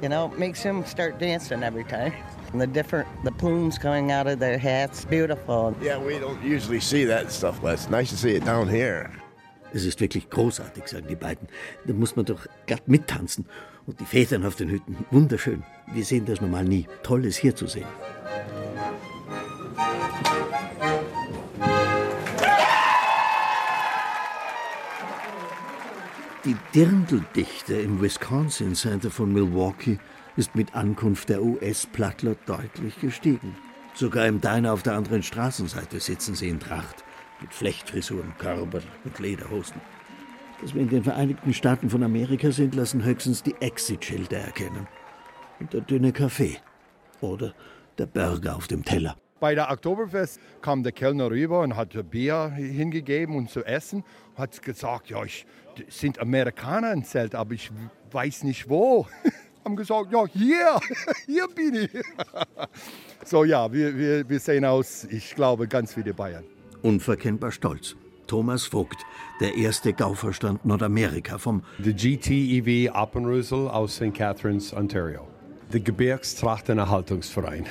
You 0.00 0.08
know, 0.08 0.26
it 0.32 0.38
makes 0.38 0.62
them 0.62 0.84
start 0.84 1.18
dancing 1.18 1.62
every 1.62 1.84
time. 1.84 2.12
And 2.52 2.60
the 2.60 2.66
different, 2.66 3.08
the 3.24 3.32
plumes 3.32 3.78
coming 3.78 4.12
out 4.12 4.26
of 4.28 4.38
their 4.38 4.56
hats, 4.56 5.04
beautiful. 5.04 5.74
Yeah, 5.82 5.98
we 5.98 6.18
don't 6.18 6.42
usually 6.42 6.80
see 6.80 7.04
that 7.06 7.32
stuff, 7.32 7.60
but 7.60 7.74
it's 7.74 7.90
nice 7.90 8.10
to 8.10 8.16
see 8.16 8.36
it 8.36 8.44
down 8.44 8.68
here. 8.68 9.10
Es 9.74 9.84
ist 9.84 10.00
wirklich 10.00 10.30
großartig, 10.30 10.86
sagen 10.88 11.08
die 11.08 11.16
beiden. 11.16 11.48
Da 11.86 11.92
muss 11.92 12.16
man 12.16 12.24
doch 12.24 12.46
glatt 12.66 12.86
mittanzen. 12.86 13.46
Und 13.86 14.00
die 14.00 14.06
Federn 14.06 14.46
auf 14.46 14.54
den 14.54 14.70
Hütten, 14.70 15.04
wunderschön. 15.10 15.62
Wir 15.92 16.04
sehen 16.04 16.24
das 16.26 16.40
normal 16.40 16.64
nie. 16.64 16.86
Toll, 17.02 17.26
es 17.26 17.36
hier 17.36 17.54
zu 17.54 17.66
sehen. 17.66 17.86
Die 26.48 26.56
Dirndldichte 26.74 27.74
im 27.74 28.00
Wisconsin 28.00 28.74
Center 28.74 29.10
von 29.10 29.30
Milwaukee 29.30 29.98
ist 30.38 30.54
mit 30.54 30.74
Ankunft 30.74 31.28
der 31.28 31.42
US-Plattler 31.42 32.36
deutlich 32.46 32.98
gestiegen. 33.02 33.54
Sogar 33.92 34.26
im 34.26 34.40
Diner 34.40 34.72
auf 34.72 34.82
der 34.82 34.94
anderen 34.94 35.22
Straßenseite 35.22 36.00
sitzen 36.00 36.34
sie 36.34 36.48
in 36.48 36.58
Tracht, 36.58 37.04
mit 37.42 37.52
Flechtfrisuren, 37.52 38.32
Körper 38.38 38.80
und 39.04 39.18
Lederhosen. 39.18 39.78
Dass 40.62 40.74
wir 40.74 40.80
in 40.80 40.88
den 40.88 41.04
Vereinigten 41.04 41.52
Staaten 41.52 41.90
von 41.90 42.02
Amerika 42.02 42.50
sind, 42.50 42.74
lassen 42.74 43.04
höchstens 43.04 43.42
die 43.42 43.54
Exit-Schilder 43.60 44.38
erkennen. 44.38 44.88
Und 45.60 45.74
der 45.74 45.82
dünne 45.82 46.12
Kaffee. 46.12 46.56
Oder 47.20 47.52
der 47.98 48.06
Burger 48.06 48.56
auf 48.56 48.68
dem 48.68 48.86
Teller. 48.86 49.18
Bei 49.40 49.54
der 49.54 49.70
Oktoberfest 49.70 50.40
kam 50.62 50.82
der 50.82 50.92
Kellner 50.92 51.30
rüber 51.30 51.60
und 51.60 51.76
hat 51.76 52.10
Bier 52.10 52.50
hingegeben 52.50 53.36
und 53.36 53.50
zu 53.50 53.64
essen. 53.64 54.04
Hat 54.36 54.60
gesagt, 54.62 55.10
ja, 55.10 55.22
ich 55.24 55.46
es 55.86 56.00
sind 56.00 56.18
Amerikaner 56.18 56.92
im 56.92 57.04
Zelt, 57.04 57.34
aber 57.34 57.54
ich 57.54 57.70
weiß 58.10 58.44
nicht 58.44 58.68
wo. 58.68 59.06
Haben 59.64 59.76
gesagt, 59.76 60.10
ja, 60.12 60.26
hier, 60.26 60.80
hier 61.26 61.46
bin 61.54 61.74
ich. 61.74 61.90
so 63.24 63.44
ja, 63.44 63.70
wir, 63.72 63.96
wir, 63.96 64.28
wir 64.28 64.40
sehen 64.40 64.64
aus, 64.64 65.04
ich 65.04 65.34
glaube, 65.34 65.68
ganz 65.68 65.96
wie 65.96 66.02
die 66.02 66.12
Bayern. 66.12 66.44
Unverkennbar 66.82 67.52
stolz. 67.52 67.96
Thomas 68.26 68.66
Vogt, 68.66 68.98
der 69.40 69.56
erste 69.56 69.92
Gauverstand 69.94 70.64
Nordamerika 70.64 71.38
vom 71.38 71.62
The 71.82 71.94
GTEV 71.94 72.94
Appenrösel 72.94 73.68
aus 73.68 73.96
St. 73.96 74.12
Catharines, 74.12 74.72
Ontario. 74.74 75.26
Der 75.72 75.80
Gebirgstrachtenerhaltungsverein. 75.80 77.66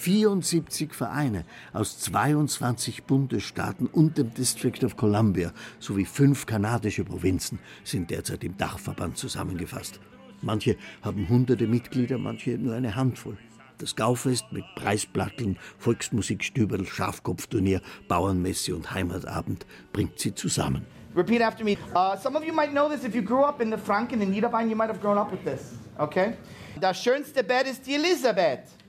74 0.00 0.94
Vereine 0.94 1.44
aus 1.74 1.98
22 2.00 3.04
Bundesstaaten 3.04 3.86
und 3.86 4.16
dem 4.16 4.32
District 4.32 4.82
of 4.82 4.96
Columbia 4.96 5.52
sowie 5.78 6.06
fünf 6.06 6.46
kanadische 6.46 7.04
Provinzen 7.04 7.58
sind 7.84 8.10
derzeit 8.10 8.42
im 8.42 8.56
Dachverband 8.56 9.18
zusammengefasst. 9.18 10.00
Manche 10.40 10.76
haben 11.02 11.28
hunderte 11.28 11.66
Mitglieder, 11.66 12.16
manche 12.16 12.56
nur 12.56 12.74
eine 12.74 12.96
Handvoll. 12.96 13.36
Das 13.76 13.94
Gaufest 13.94 14.44
mit 14.52 14.64
Preisplatteln, 14.74 15.58
Volksmusikstüberl, 15.76 16.86
Schafkopfturnier, 16.86 17.82
Bauernmesse 18.08 18.74
und 18.74 18.94
Heimatabend 18.94 19.66
bringt 19.92 20.18
sie 20.18 20.34
zusammen. 20.34 20.86
Repeat 21.14 21.42
after 21.42 21.62
me. 21.62 21.76
Uh, 21.94 22.16
some 22.16 22.38
of 22.38 22.44
you 22.44 22.54
might 22.54 22.70
know 22.70 22.88
this 22.88 23.04
if 23.04 23.14
you 23.14 23.22
grew 23.22 23.42
up 23.42 23.60
in 23.60 23.70
the 23.70 23.76
Franken 23.76 24.22
in 24.22 24.30
Niederbayern, 24.32 24.70
you 24.70 24.76
might 24.76 24.88
have 24.88 25.00
grown 25.02 25.18
up 25.18 25.30
with 25.30 25.44
this. 25.44 25.72
Okay? 25.98 26.34
Das 26.80 27.02
schönste 27.02 27.44
Bett 27.44 27.66
ist 27.66 27.86
die 27.86 27.96
Elisabeth. 27.96 28.79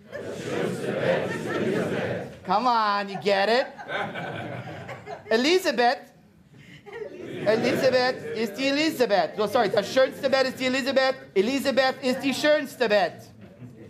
Come 2.46 2.68
on, 2.68 3.10
you 3.10 3.18
get 3.22 3.50
it? 3.50 3.68
Elisabeth. 5.30 6.12
Elisabeth 7.46 8.36
ist 8.36 8.58
die 8.58 8.68
Elisabeth. 8.68 9.32
Oh, 9.38 9.48
sorry, 9.48 9.70
das 9.70 9.92
schönste 9.92 10.30
Bett 10.30 10.48
ist 10.48 10.60
die 10.60 10.66
Elisabeth. 10.66 11.16
Elisabeth 11.34 11.96
ist 12.04 12.22
die 12.22 12.34
schönste 12.34 12.88
Bett. 12.88 13.14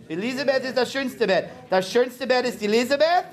Elisabeth 0.08 0.64
ist 0.64 0.76
das 0.76 0.92
schönste 0.92 1.26
Bett. 1.26 1.48
Das 1.68 1.90
schönste 1.90 2.26
Bett 2.26 2.46
ist 2.46 2.60
die 2.60 2.66
Elisabeth. 2.66 3.26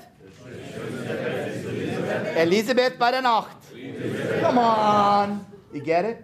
Elisabeth 2.36 2.98
bei 2.98 3.10
der 3.10 3.22
Nacht. 3.22 3.56
Come 4.42 4.60
on. 4.60 5.46
You 5.72 5.80
get 5.80 6.04
it? 6.04 6.16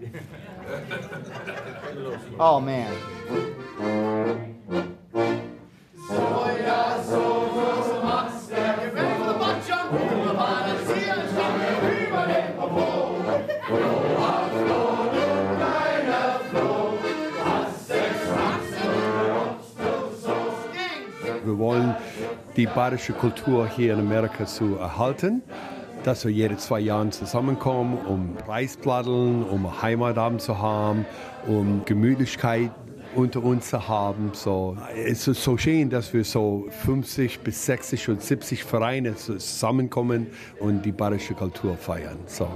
Oh 2.38 2.60
man. 2.60 2.86
Wir 6.08 6.14
wollen 21.58 21.96
die 22.54 22.66
bayerische 22.66 23.12
Kultur 23.12 23.66
hier 23.68 23.94
in 23.94 24.00
Amerika 24.00 24.46
zu 24.46 24.76
erhalten, 24.76 25.42
dass 26.04 26.24
wir 26.24 26.30
jede 26.30 26.56
zwei 26.56 26.78
Jahre 26.78 27.10
zusammenkommen, 27.10 27.98
um 28.06 28.36
Preisplatteln, 28.36 29.42
um 29.42 29.82
Heimatabend 29.82 30.40
zu 30.40 30.60
haben, 30.60 31.04
um 31.48 31.84
Gemütlichkeit 31.84 32.70
unter 33.16 33.42
uns 33.42 33.70
zu 33.70 33.88
haben. 33.88 34.30
So, 34.34 34.76
es 34.94 35.26
ist 35.26 35.42
so 35.42 35.56
schön, 35.56 35.90
dass 35.90 36.12
wir 36.12 36.24
so 36.24 36.66
50 36.84 37.40
bis 37.40 37.66
60 37.66 38.08
und 38.10 38.22
70 38.22 38.64
Vereine 38.64 39.16
zusammenkommen 39.16 40.28
und 40.60 40.82
die 40.82 40.92
bayerische 40.92 41.34
Kultur 41.34 41.76
feiern. 41.76 42.18
So. 42.26 42.48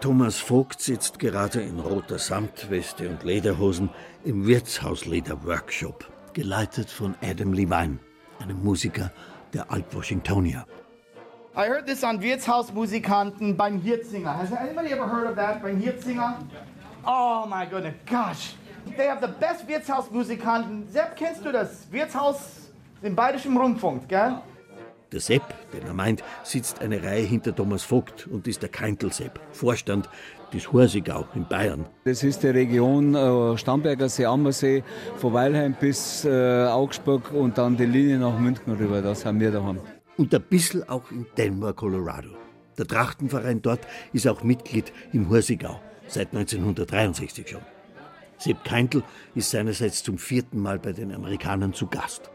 Thomas 0.00 0.38
Vogt 0.38 0.80
sitzt 0.80 1.18
gerade 1.18 1.60
in 1.60 1.78
roter 1.80 2.18
Samtweste 2.18 3.08
und 3.08 3.24
Lederhosen 3.24 3.90
im 4.24 4.46
Wirtshausleder-Workshop, 4.46 6.06
geleitet 6.32 6.90
von 6.90 7.14
Adam 7.22 7.52
Levine, 7.52 7.98
einem 8.40 8.62
Musiker 8.62 9.10
der 9.52 9.70
Alt-Washingtonier. 9.70 10.66
I 11.56 11.68
heard 11.68 11.86
this 11.86 12.04
on 12.04 12.20
Wirtshausmusikanten 12.20 13.56
beim 13.56 13.80
Hirzinger. 13.80 14.36
Has 14.36 14.52
anybody 14.52 14.92
ever 14.92 15.10
heard 15.10 15.26
of 15.26 15.36
that 15.36 15.62
beim 15.62 15.80
Hirzinger? 15.80 16.38
Oh 17.06 17.46
my 17.48 17.64
goodness, 17.64 17.94
gosh. 18.04 18.54
They 18.96 19.08
have 19.08 19.20
the 19.20 19.32
best 19.40 19.66
Wirtshausmusikanten. 19.66 20.86
Sepp, 20.88 21.16
kennst 21.16 21.44
du 21.44 21.52
das? 21.52 21.90
Wirtshaus 21.90 22.70
im 23.02 23.14
Bayerischen 23.14 23.56
Rundfunk, 23.56 24.08
gell? 24.08 24.36
Der 25.12 25.20
Sepp, 25.20 25.42
den 25.72 25.86
er 25.86 25.94
meint, 25.94 26.24
sitzt 26.42 26.80
eine 26.80 27.02
Reihe 27.02 27.22
hinter 27.22 27.54
Thomas 27.54 27.84
Vogt 27.84 28.26
und 28.26 28.48
ist 28.48 28.62
der 28.62 28.68
Keintel-Sepp, 28.68 29.38
Vorstand 29.52 30.08
des 30.52 30.72
Horsigau 30.72 31.26
in 31.34 31.46
Bayern. 31.46 31.86
Das 32.04 32.22
ist 32.24 32.42
die 32.42 32.48
Region 32.48 33.14
äh, 33.14 33.56
Starnberger 33.56 34.08
See, 34.08 34.24
Ammersee, 34.24 34.82
von 35.16 35.32
Weilheim 35.32 35.76
bis 35.78 36.24
äh, 36.24 36.66
Augsburg 36.66 37.32
und 37.32 37.56
dann 37.56 37.76
die 37.76 37.86
Linie 37.86 38.18
nach 38.18 38.38
München 38.38 38.72
rüber. 38.72 39.00
Das 39.00 39.24
haben 39.24 39.38
wir 39.38 39.52
daheim. 39.52 39.80
Und 40.16 40.34
ein 40.34 40.42
bisschen 40.42 40.88
auch 40.88 41.10
in 41.10 41.26
Denver, 41.36 41.72
Colorado. 41.72 42.30
Der 42.76 42.86
Trachtenverein 42.86 43.62
dort 43.62 43.80
ist 44.12 44.26
auch 44.26 44.42
Mitglied 44.42 44.92
im 45.12 45.28
Horsigau, 45.30 45.80
seit 46.08 46.34
1963 46.34 47.48
schon. 47.48 47.75
Sepp 48.38 48.64
Keintl 48.64 49.02
ist 49.34 49.50
seinerseits 49.50 50.02
zum 50.02 50.18
vierten 50.18 50.60
Mal 50.60 50.78
bei 50.78 50.92
den 50.92 51.14
Amerikanern 51.14 51.72
zu 51.72 51.86
Gast. 51.86 52.30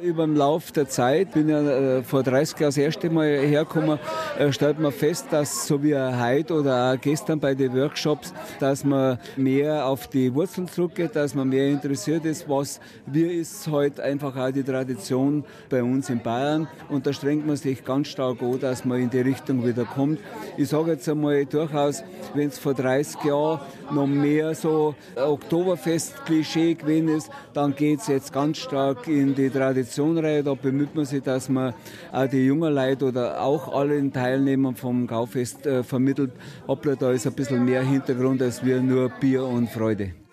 Über 0.00 0.26
den 0.26 0.34
Lauf 0.34 0.72
der 0.72 0.88
Zeit, 0.88 1.34
bin 1.34 1.48
ja 1.48 1.60
äh, 1.60 2.02
vor 2.02 2.24
30 2.24 2.58
Jahren 2.58 2.68
das 2.70 2.76
erste 2.78 3.10
Mal 3.10 3.28
hergekommen, 3.28 4.00
äh, 4.36 4.50
stellt 4.50 4.80
man 4.80 4.90
fest, 4.90 5.26
dass 5.30 5.68
so 5.68 5.80
wie 5.84 5.94
heute 5.94 6.54
oder 6.54 6.92
auch 6.92 7.00
gestern 7.00 7.38
bei 7.38 7.54
den 7.54 7.72
Workshops, 7.74 8.34
dass 8.58 8.82
man 8.82 9.20
mehr 9.36 9.86
auf 9.86 10.08
die 10.08 10.34
Wurzeln 10.34 10.66
zurückgeht, 10.66 11.14
dass 11.14 11.36
man 11.36 11.48
mehr 11.48 11.68
interessiert 11.68 12.24
ist, 12.24 12.48
was, 12.48 12.80
wie 13.06 13.22
ist 13.22 13.68
heute 13.68 14.02
einfach 14.02 14.34
auch 14.34 14.50
die 14.50 14.64
Tradition 14.64 15.44
bei 15.70 15.80
uns 15.80 16.10
in 16.10 16.20
Bayern 16.20 16.66
und 16.88 17.06
da 17.06 17.12
strengt 17.12 17.46
man 17.46 17.54
sich 17.54 17.84
ganz 17.84 18.08
stark 18.08 18.42
an, 18.42 18.58
dass 18.58 18.84
man 18.84 19.00
in 19.00 19.10
die 19.10 19.20
Richtung 19.20 19.64
wieder 19.64 19.84
kommt. 19.84 20.18
Ich 20.56 20.70
sage 20.70 20.90
jetzt 20.90 21.08
einmal 21.08 21.46
durchaus, 21.46 22.02
wenn 22.34 22.48
es 22.48 22.58
vor 22.58 22.74
30 22.74 23.22
Jahren 23.22 23.60
noch 23.92 24.08
mehr 24.08 24.56
so 24.56 24.96
Oktoberfest-Klischee 25.14 26.74
gewesen 26.74 27.08
ist, 27.10 27.30
dann 27.52 27.76
geht 27.76 28.00
es 28.00 28.08
jetzt 28.08 28.32
ganz 28.32 28.58
stark 28.58 29.06
in 29.06 29.36
die 29.36 29.50
Tradition 29.50 29.83
Tradition 29.84 30.18
rein. 30.18 30.44
Da 30.44 30.54
bemüht 30.54 30.94
man 30.94 31.04
sich, 31.04 31.22
dass 31.22 31.48
man 31.48 31.74
auch 32.10 32.26
die 32.26 32.46
jungen 32.46 32.72
Leute 32.72 33.06
oder 33.06 33.40
auch 33.40 33.72
alle 33.72 34.10
Teilnehmer 34.10 34.74
vom 34.74 35.06
Gaufest 35.06 35.66
äh, 35.66 35.82
vermittelt. 35.82 36.32
Hoppla, 36.66 36.94
da 36.96 37.12
ist 37.12 37.26
ein 37.26 37.34
bisschen 37.34 37.64
mehr 37.64 37.82
Hintergrund 37.82 38.40
als 38.42 38.64
wir 38.64 38.80
nur 38.80 39.10
Bier 39.10 39.44
und 39.44 39.68
Freude. 39.68 40.23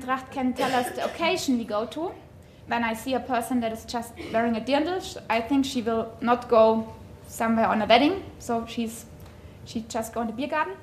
Tracht 0.00 0.32
can 0.32 0.54
tell 0.54 0.72
us 0.74 0.90
the 0.96 1.04
occasion 1.04 1.56
we 1.58 1.64
go 1.64 1.86
to. 1.86 2.10
When 2.66 2.82
I 2.82 2.94
see 2.94 3.14
a 3.14 3.20
person 3.20 3.60
that 3.60 3.72
is 3.72 3.84
just 3.84 4.12
wearing 4.32 4.56
a 4.56 4.60
dirndl, 4.60 5.00
I 5.30 5.40
think 5.40 5.64
she 5.64 5.82
will 5.82 6.06
not 6.20 6.48
go 6.48 6.84
somewhere 7.28 7.68
on 7.68 7.80
a 7.82 7.86
wedding. 7.86 8.22
So 8.40 8.66
she's 8.66 9.06
she 9.64 9.84
just 9.88 10.12
go 10.12 10.22
in 10.22 10.26
the 10.26 10.32
beer 10.32 10.48
garden. 10.48 10.74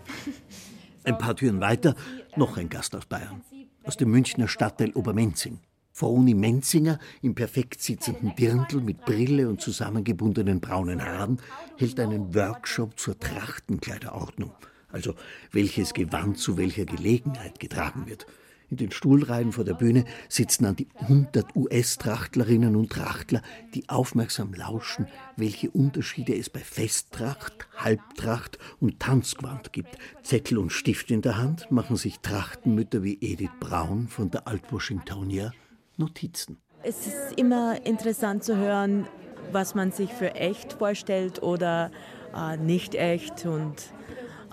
Ein 1.03 1.17
paar 1.17 1.35
Türen 1.35 1.59
weiter 1.59 1.95
noch 2.35 2.57
ein 2.57 2.69
Gast 2.69 2.95
aus 2.95 3.05
Bayern, 3.05 3.41
aus 3.83 3.97
dem 3.97 4.09
Münchner 4.09 4.47
Stadtteil 4.47 4.91
Obermenzing. 4.93 5.59
Froni 5.91 6.33
Menzinger 6.33 6.97
im 7.21 7.35
perfekt 7.35 7.81
sitzenden 7.81 8.33
Dirndl 8.35 8.81
mit 8.81 9.05
Brille 9.05 9.47
und 9.47 9.61
zusammengebundenen 9.61 10.59
braunen 10.61 11.03
Haaren 11.03 11.39
hält 11.77 11.99
einen 11.99 12.33
Workshop 12.33 12.99
zur 12.99 13.19
Trachtenkleiderordnung, 13.19 14.51
also 14.89 15.13
welches 15.51 15.93
Gewand 15.93 16.37
zu 16.37 16.57
welcher 16.57 16.85
Gelegenheit 16.85 17.59
getragen 17.59 18.07
wird. 18.07 18.25
In 18.69 18.77
den 18.77 18.91
Stuhlreihen 18.91 19.51
vor 19.51 19.63
der 19.63 19.75
Bühne 19.75 20.05
sitzen 20.27 20.65
an 20.65 20.75
die 20.75 20.87
100 21.01 21.55
US-Trachtlerinnen 21.55 22.75
und 22.75 22.91
Trachtler, 22.91 23.41
die 23.73 23.87
aufmerksam 23.89 24.53
lauschen, 24.53 25.07
welche 25.37 25.69
Unterschiede 25.69 26.35
es 26.35 26.49
bei 26.49 26.61
Festtracht, 26.61 27.67
Halbtracht 27.75 28.57
und 28.79 28.99
Tanzgewand 28.99 29.71
gibt. 29.71 29.97
Zettel 30.23 30.57
und 30.57 30.71
Stift 30.71 31.11
in 31.11 31.21
der 31.21 31.37
Hand 31.37 31.69
machen 31.71 31.95
sich 31.95 32.19
Trachtenmütter 32.19 33.03
wie 33.03 33.17
Edith 33.21 33.51
Braun 33.59 34.07
von 34.07 34.31
der 34.31 34.47
Alt-Washingtonia 34.47 35.51
Notizen. 35.97 36.57
Es 36.83 37.07
ist 37.07 37.33
immer 37.37 37.85
interessant 37.85 38.43
zu 38.43 38.57
hören, 38.57 39.07
was 39.51 39.75
man 39.75 39.91
sich 39.91 40.11
für 40.11 40.35
echt 40.35 40.73
vorstellt 40.73 41.41
oder 41.41 41.91
äh, 42.35 42.57
nicht 42.57 42.95
echt 42.95 43.45
und 43.45 43.75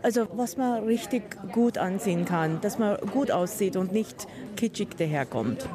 also 0.03 0.29
was 0.35 0.57
man 0.57 0.85
richtig 0.85 1.23
gut 1.53 1.79
ansehen 1.79 2.25
kann, 2.25 2.61
dass 2.61 2.79
man 2.79 2.97
gut 3.13 3.31
aussieht 3.31 3.77
und 3.77 3.93
nicht 3.93 4.27
kitschig 4.57 4.97
daherkommt. 4.97 5.69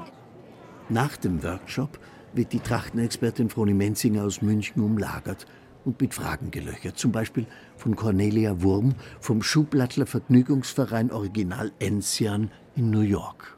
Nach 0.90 1.18
dem 1.18 1.44
Workshop 1.44 2.00
wird 2.34 2.54
die 2.54 2.60
Trachtenexpertin 2.60 3.50
Froni 3.50 3.74
Menzinger 3.74 4.24
aus 4.24 4.42
München 4.42 4.82
umlagert 4.82 5.46
und 5.86 6.00
mit 6.00 6.14
Fragen 6.14 6.52
gelöchert. 6.52 6.98
Zum 6.98 7.12
Beispiel 7.12 7.46
von 7.78 7.96
Cornelia 7.96 8.62
Wurm 8.62 8.96
vom 9.20 9.42
Schublattler 9.42 10.06
Vergnügungsverein 10.06 11.12
Original 11.12 11.72
Enzian 11.80 12.52
in 12.76 12.90
New 12.90 13.02
York. 13.02 13.57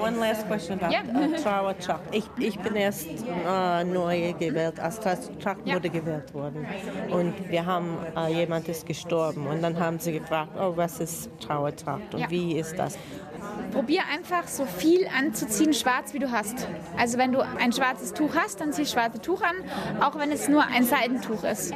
One 0.00 0.18
last 0.18 0.46
question 0.46 0.78
about 0.78 0.92
Yeah. 0.92 1.02
uh, 1.04 1.74
Chuck. 1.74 2.00
Ich, 2.12 2.24
ich 2.38 2.58
bin 2.60 2.76
erst 2.76 3.08
äh, 3.46 3.84
neu 3.84 4.32
gewählt, 4.34 4.80
als 4.80 5.00
Trachtmutter 5.00 5.88
gewählt 5.88 6.32
worden. 6.34 6.66
Und 7.10 7.34
wir 7.50 7.66
haben, 7.66 7.96
äh, 8.16 8.32
jemand 8.32 8.68
ist 8.68 8.86
gestorben. 8.86 9.46
Und 9.46 9.62
dann 9.62 9.78
haben 9.78 9.98
sie 9.98 10.12
gefragt, 10.12 10.52
oh, 10.58 10.72
was 10.76 11.00
ist 11.00 11.30
Trauertracht 11.40 12.14
und 12.14 12.20
Ja. 12.20 12.30
wie 12.30 12.58
ist 12.58 12.78
das? 12.78 12.98
Probier 13.72 14.02
einfach 14.12 14.46
so 14.46 14.64
viel 14.64 15.06
anzuziehen, 15.16 15.72
schwarz 15.72 16.12
wie 16.14 16.18
du 16.18 16.30
hast. 16.30 16.66
Also 16.96 17.18
wenn 17.18 17.32
du 17.32 17.40
ein 17.40 17.72
schwarzes 17.72 18.12
Tuch 18.14 18.30
hast, 18.34 18.60
dann 18.60 18.72
zieh 18.72 18.86
schwarze 18.86 19.20
Tuch 19.20 19.42
an, 19.42 19.56
auch 20.02 20.18
wenn 20.18 20.30
es 20.30 20.48
nur 20.48 20.64
ein 20.66 20.84
Seidentuch 20.84 21.44
ist. 21.44 21.72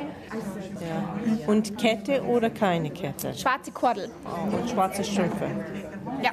Ja. 0.88 1.46
Und 1.46 1.78
Kette 1.78 2.22
oder 2.24 2.50
keine 2.50 2.90
Kette? 2.90 3.34
Schwarze 3.34 3.72
Kordel. 3.72 4.10
Und 4.50 4.70
schwarze 4.70 5.04
Strümpfe? 5.04 5.48
Ja. 6.22 6.32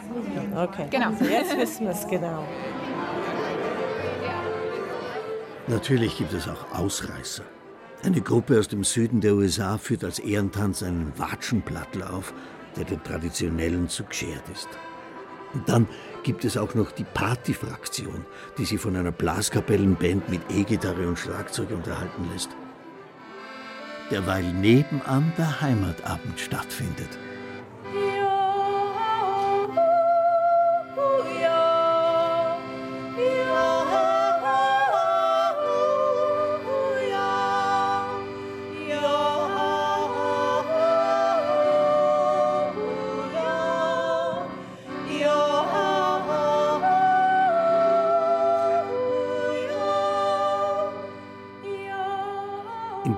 Okay. 0.64 0.88
Genau. 0.90 1.08
Also 1.08 1.26
jetzt 1.26 1.58
wissen 1.58 1.86
wir 1.86 1.92
es 1.92 2.08
genau. 2.08 2.44
Natürlich 5.68 6.18
gibt 6.18 6.34
es 6.34 6.48
auch 6.48 6.72
Ausreißer. 6.74 7.44
Eine 8.04 8.22
Gruppe 8.22 8.58
aus 8.58 8.68
dem 8.68 8.84
Süden 8.84 9.22
der 9.22 9.36
USA 9.36 9.78
führt 9.78 10.04
als 10.04 10.20
Ehrentanz 10.20 10.82
einen 10.82 11.12
Watschenplattler 11.18 12.14
auf, 12.14 12.34
der 12.76 12.86
dem 12.86 13.04
traditionellen 13.04 13.90
zu 13.90 14.04
geschert 14.04 14.44
ist. 14.52 14.70
Und 15.54 15.68
dann 15.68 15.88
gibt 16.24 16.46
es 16.46 16.58
auch 16.58 16.76
noch 16.76 16.92
die 16.92 17.04
Partyfraktion, 17.04 18.26
die 18.58 18.66
sich 18.66 18.80
von 18.80 18.96
einer 18.96 19.12
Blaskapellenband 19.12 20.30
mit 20.30 20.42
E-Gitarre 20.50 21.08
und 21.08 21.20
Schlagzeug 21.20 21.72
unterhalten 21.72 22.30
lässt. 22.32 22.50
Derweil 24.12 24.44
nebenan 24.54 25.32
der 25.38 25.62
Heimatabend 25.62 26.40
stattfindet. 26.40 27.10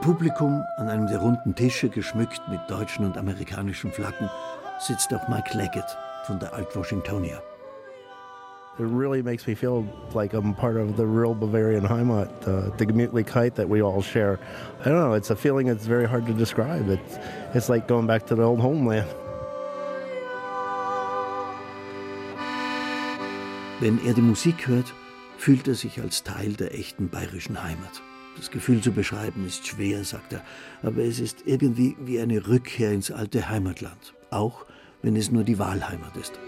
Publikum, 0.02 0.66
an 0.78 0.90
einem 0.90 1.06
der 1.06 1.20
runden 1.20 1.54
Tische, 1.54 1.88
geschmückt 1.88 2.42
mit 2.50 2.60
deutschen 2.68 3.06
und 3.06 3.20
amerikanischen 3.20 3.92
Flaggen, 3.92 4.28
sitzt 4.80 5.14
auch 5.14 5.28
Mike 5.28 5.56
Leggett 5.56 5.86
von 6.26 6.40
der 6.40 6.52
Alt-Washingtonia. 6.56 7.40
It 8.80 8.88
really 8.88 9.22
makes 9.22 9.46
me 9.46 9.54
feel 9.54 9.86
like 10.16 10.34
I'm 10.34 10.56
part 10.56 10.76
of 10.76 10.98
the 10.98 11.06
real 11.06 11.36
Bavarian 11.36 11.88
Heimat, 11.88 12.30
uh, 12.48 12.76
the 12.78 12.86
Gemütlichkeit 12.88 13.54
that 13.54 13.70
we 13.70 13.84
all 13.84 14.02
share. 14.02 14.40
I 14.80 14.86
don't 14.86 14.98
know, 14.98 15.14
it's 15.14 15.30
a 15.30 15.36
feeling 15.36 15.68
that's 15.68 15.86
very 15.86 16.08
hard 16.08 16.26
to 16.26 16.34
describe. 16.34 16.90
It's, 16.90 17.20
it's 17.54 17.70
like 17.70 17.88
going 17.88 18.08
back 18.08 18.26
to 18.28 18.36
the 18.36 18.42
old 18.42 18.60
homeland. 18.60 19.08
Wenn 23.80 24.00
er 24.04 24.16
die 24.16 24.22
Musik 24.22 24.68
hört, 24.68 24.92
fühlt 25.38 25.68
er 25.68 25.76
sich 25.76 26.02
als 26.02 26.24
Teil 26.24 26.54
der 26.54 26.74
echten 26.74 27.10
bayerischen 27.10 27.64
Heimat. 27.64 28.02
Das 28.38 28.50
Gefühl 28.50 28.82
zu 28.82 28.92
beschreiben 28.92 29.46
ist 29.46 29.68
schwer, 29.68 30.04
sagt 30.04 30.34
er, 30.34 30.44
aber 30.82 31.04
es 31.04 31.20
ist 31.20 31.44
irgendwie 31.46 31.96
wie 32.00 32.20
eine 32.20 32.48
Rückkehr 32.48 32.92
ins 32.92 33.12
alte 33.12 33.50
Heimatland, 33.50 34.14
auch 34.30 34.66
wenn 35.02 35.16
es 35.16 35.32
nur 35.32 35.44
die 35.44 35.60
Wahlheimat 35.60 36.16
ist. 36.18 36.40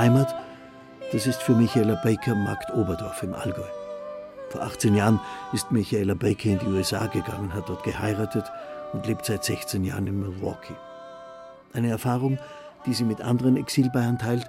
Heimat, 0.00 0.34
das 1.12 1.26
ist 1.26 1.42
für 1.42 1.52
Michaela 1.52 1.94
Baker 1.96 2.34
Markt 2.34 2.72
Oberdorf 2.72 3.22
im 3.22 3.34
Allgäu. 3.34 3.68
Vor 4.48 4.62
18 4.62 4.94
Jahren 4.94 5.20
ist 5.52 5.70
Michaela 5.70 6.14
Baker 6.14 6.48
in 6.48 6.58
die 6.58 6.68
USA 6.68 7.06
gegangen, 7.06 7.52
hat 7.52 7.68
dort 7.68 7.82
geheiratet 7.82 8.50
und 8.94 9.06
lebt 9.06 9.26
seit 9.26 9.44
16 9.44 9.84
Jahren 9.84 10.06
in 10.06 10.18
Milwaukee. 10.18 10.74
Eine 11.74 11.90
Erfahrung, 11.90 12.38
die 12.86 12.94
sie 12.94 13.04
mit 13.04 13.20
anderen 13.20 13.58
Exilbayern 13.58 14.16
teilt, 14.16 14.46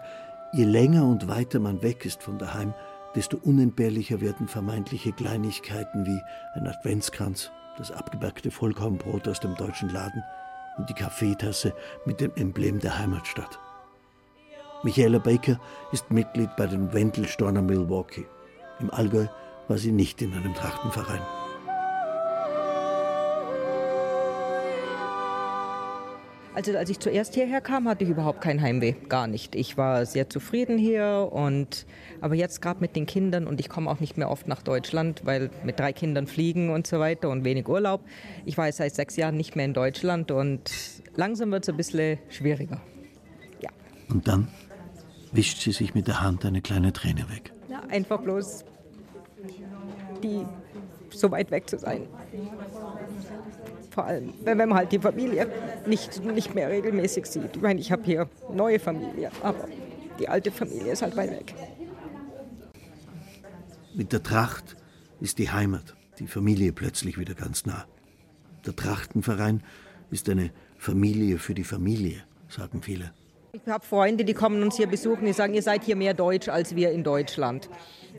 je 0.53 0.63
länger 0.63 1.03
und 1.03 1.27
weiter 1.27 1.59
man 1.59 1.81
weg 1.81 2.05
ist 2.05 2.23
von 2.23 2.37
daheim, 2.37 2.73
desto 3.13 3.35
unentbehrlicher 3.35 4.21
werden 4.21 4.47
vermeintliche 4.47 5.11
Kleinigkeiten 5.11 6.05
wie 6.05 6.21
ein 6.57 6.65
Adventskranz, 6.65 7.51
das 7.77 7.91
abgebackte 7.91 8.51
Vollkornbrot 8.51 9.27
aus 9.27 9.41
dem 9.41 9.55
deutschen 9.55 9.89
Laden 9.89 10.23
und 10.77 10.89
die 10.89 10.93
Kaffeetasse 10.93 11.73
mit 12.05 12.21
dem 12.21 12.31
Emblem 12.37 12.79
der 12.79 12.97
Heimatstadt. 12.97 13.59
Michaela 14.83 15.19
Baker 15.19 15.59
ist 15.91 16.09
Mitglied 16.09 16.49
bei 16.57 16.65
den 16.65 16.91
Wendelstorner 16.91 17.61
Milwaukee. 17.61 18.25
Im 18.79 18.89
Allgäu 18.89 19.27
war 19.67 19.77
sie 19.77 19.91
nicht 19.91 20.21
in 20.23 20.33
einem 20.33 20.55
Trachtenverein. 20.55 21.21
Also 26.55 26.75
als 26.75 26.89
ich 26.89 26.99
zuerst 26.99 27.35
hierher 27.35 27.61
kam, 27.61 27.87
hatte 27.87 28.03
ich 28.03 28.09
überhaupt 28.09 28.41
kein 28.41 28.61
Heimweh, 28.61 28.93
gar 29.07 29.27
nicht. 29.27 29.55
Ich 29.55 29.77
war 29.77 30.05
sehr 30.05 30.29
zufrieden 30.29 30.77
hier 30.77 31.29
und 31.31 31.85
aber 32.19 32.35
jetzt 32.35 32.61
gerade 32.61 32.81
mit 32.81 32.95
den 32.95 33.05
Kindern 33.05 33.47
und 33.47 33.59
ich 33.59 33.69
komme 33.69 33.89
auch 33.89 33.99
nicht 33.99 34.17
mehr 34.17 34.29
oft 34.29 34.47
nach 34.47 34.63
Deutschland, 34.63 35.21
weil 35.25 35.51
mit 35.63 35.79
drei 35.79 35.93
Kindern 35.93 36.25
fliegen 36.25 36.71
und 36.71 36.87
so 36.87 36.99
weiter 36.99 37.29
und 37.29 37.45
wenig 37.45 37.69
Urlaub. 37.69 38.01
Ich 38.45 38.57
war 38.57 38.65
jetzt 38.65 38.77
seit 38.77 38.95
sechs 38.95 39.15
Jahren 39.15 39.37
nicht 39.37 39.55
mehr 39.55 39.65
in 39.65 39.73
Deutschland 39.73 40.31
und 40.31 40.71
langsam 41.15 41.51
wird 41.51 41.63
es 41.63 41.69
ein 41.69 41.77
bisschen 41.77 42.17
schwieriger. 42.29 42.81
Ja. 43.61 43.69
Und 44.09 44.27
dann 44.27 44.47
wischt 45.31 45.61
sie 45.61 45.71
sich 45.71 45.93
mit 45.93 46.07
der 46.07 46.21
Hand 46.21 46.45
eine 46.45 46.61
kleine 46.61 46.93
Träne 46.93 47.29
weg. 47.29 47.53
ja 47.69 47.81
einfach 47.89 48.21
bloß 48.21 48.65
die 50.23 50.45
so 51.09 51.31
weit 51.31 51.51
weg 51.51 51.69
zu 51.69 51.77
sein. 51.77 52.07
Vor 53.89 54.05
allem, 54.05 54.33
wenn 54.43 54.57
man 54.57 54.73
halt 54.73 54.91
die 54.91 54.99
Familie 54.99 55.49
nicht, 55.85 56.23
nicht 56.23 56.55
mehr 56.55 56.69
regelmäßig 56.69 57.25
sieht. 57.25 57.55
Ich 57.55 57.61
meine, 57.61 57.79
ich 57.79 57.91
habe 57.91 58.03
hier 58.03 58.29
neue 58.53 58.79
Familie, 58.79 59.31
aber 59.43 59.67
die 60.19 60.29
alte 60.29 60.51
Familie 60.51 60.93
ist 60.93 61.01
halt 61.01 61.15
weit 61.17 61.31
weg. 61.31 61.53
Mit 63.93 64.13
der 64.13 64.23
Tracht 64.23 64.77
ist 65.19 65.37
die 65.39 65.49
Heimat, 65.49 65.95
die 66.19 66.27
Familie 66.27 66.71
plötzlich 66.71 67.17
wieder 67.17 67.33
ganz 67.33 67.65
nah. 67.65 67.85
Der 68.65 68.75
Trachtenverein 68.75 69.63
ist 70.11 70.29
eine 70.29 70.51
Familie 70.77 71.37
für 71.37 71.53
die 71.53 71.63
Familie, 71.63 72.23
sagen 72.47 72.81
viele. 72.81 73.11
Ich 73.53 73.67
habe 73.67 73.85
Freunde, 73.85 74.23
die 74.23 74.33
kommen 74.33 74.63
uns 74.63 74.77
hier 74.77 74.87
besuchen, 74.87 75.25
die 75.25 75.33
sagen, 75.33 75.53
ihr 75.53 75.61
seid 75.61 75.83
hier 75.83 75.97
mehr 75.97 76.13
deutsch 76.13 76.47
als 76.47 76.73
wir 76.73 76.91
in 76.91 77.03
Deutschland. 77.03 77.69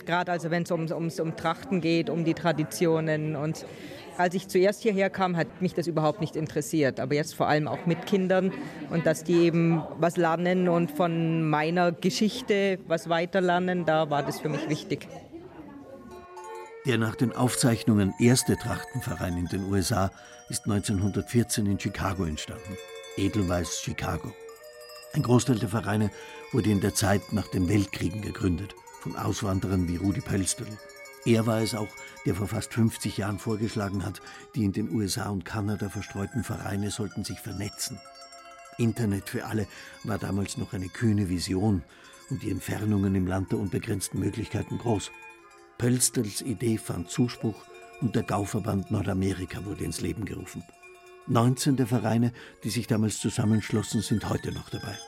Gerade 0.05 0.31
also 0.31 0.51
wenn 0.51 0.65
es 0.65 0.71
um, 0.71 0.87
um, 0.89 1.09
um 1.09 1.37
Trachten 1.37 1.81
geht, 1.81 2.11
um 2.11 2.25
die 2.25 2.35
Traditionen. 2.35 3.35
Und 3.35 3.65
als 4.19 4.35
ich 4.35 4.49
zuerst 4.49 4.83
hierher 4.83 5.09
kam, 5.09 5.37
hat 5.39 5.63
mich 5.63 5.73
das 5.73 5.87
überhaupt 5.87 6.21
nicht 6.21 6.37
interessiert. 6.37 7.01
Aber 7.01 7.15
jetzt 7.15 7.35
vor 7.35 7.49
allem 7.49 7.67
auch 7.67 7.87
mit 7.87 8.05
Kindern 8.05 8.53
und 8.91 9.07
dass 9.07 9.25
die 9.25 9.45
eben 9.45 9.83
was 9.99 10.19
lernen 10.19 10.69
und 10.69 10.91
von 10.91 11.49
meiner 11.49 11.93
Geschichte 11.93 12.79
was 12.87 13.09
weiterlernen, 13.09 13.87
da 13.87 14.11
war 14.11 14.23
das 14.23 14.39
für 14.39 14.51
mich 14.51 14.69
wichtig. 14.69 15.09
Der 16.85 16.99
nach 16.99 17.17
den 17.17 17.33
Aufzeichnungen 17.33 18.13
erste 18.19 18.57
Trachtenverein 18.57 19.39
in 19.39 19.47
den 19.47 19.73
USA 19.73 20.11
ist 20.51 20.67
1914 20.67 21.65
in 21.65 21.81
Chicago 21.81 22.25
entstanden. 22.25 22.77
Edelweiss 23.17 23.81
Chicago. 23.81 24.33
Ein 25.15 25.23
Großteil 25.23 25.59
der 25.59 25.69
Vereine 25.69 26.11
wurde 26.53 26.71
in 26.71 26.81
der 26.81 26.95
Zeit 26.95 27.35
nach 27.35 27.47
den 27.47 27.69
Weltkriegen 27.69 28.23
gegründet, 28.23 28.75
von 29.01 29.15
Auswanderern 29.15 29.87
wie 29.87 29.97
Rudi 29.97 30.23
Pölstl. 30.23 30.67
Er 31.27 31.47
war 31.47 31.61
es 31.61 31.75
auch, 31.75 31.89
der 32.25 32.35
vor 32.35 32.49
fast 32.49 32.73
50 32.73 33.19
Jahren 33.19 33.39
vorgeschlagen 33.39 34.07
hat, 34.07 34.23
die 34.55 34.65
in 34.65 34.73
den 34.73 34.91
USA 34.91 35.29
und 35.29 35.45
Kanada 35.45 35.91
verstreuten 35.91 36.45
Vereine 36.45 36.91
sollten 36.91 37.25
sich 37.25 37.39
vernetzen. 37.41 38.01
Internet 38.79 39.29
für 39.29 39.45
alle 39.45 39.67
war 40.03 40.17
damals 40.17 40.57
noch 40.57 40.73
eine 40.73 40.89
kühne 40.89 41.29
Vision 41.29 41.83
und 42.31 42.43
die 42.43 42.51
Entfernungen 42.51 43.15
im 43.15 43.27
Land 43.27 43.53
der 43.53 43.59
unbegrenzten 43.59 44.19
Möglichkeiten 44.19 44.79
groß. 44.79 45.11
Pölstels 45.77 46.41
Idee 46.41 46.79
fand 46.79 47.11
Zuspruch 47.11 47.67
und 48.01 48.17
der 48.17 48.23
Gauverband 48.23 48.91
Nordamerika 48.91 49.63
wurde 49.67 49.85
ins 49.85 50.01
Leben 50.01 50.25
gerufen. 50.25 50.65
19 51.27 51.77
der 51.77 51.87
Vereine, 51.87 52.33
die 52.65 52.71
sich 52.71 52.87
damals 52.87 53.21
zusammenschlossen, 53.21 54.03
sind 54.03 54.29
heute 54.29 54.53
noch 54.53 54.71
dabei. 54.71 54.99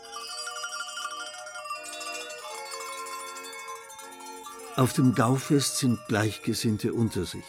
Auf 4.77 4.93
dem 4.93 5.15
Gaufest 5.15 5.79
sind 5.79 6.01
Gleichgesinnte 6.09 6.93
unter 6.93 7.25
sich. 7.25 7.45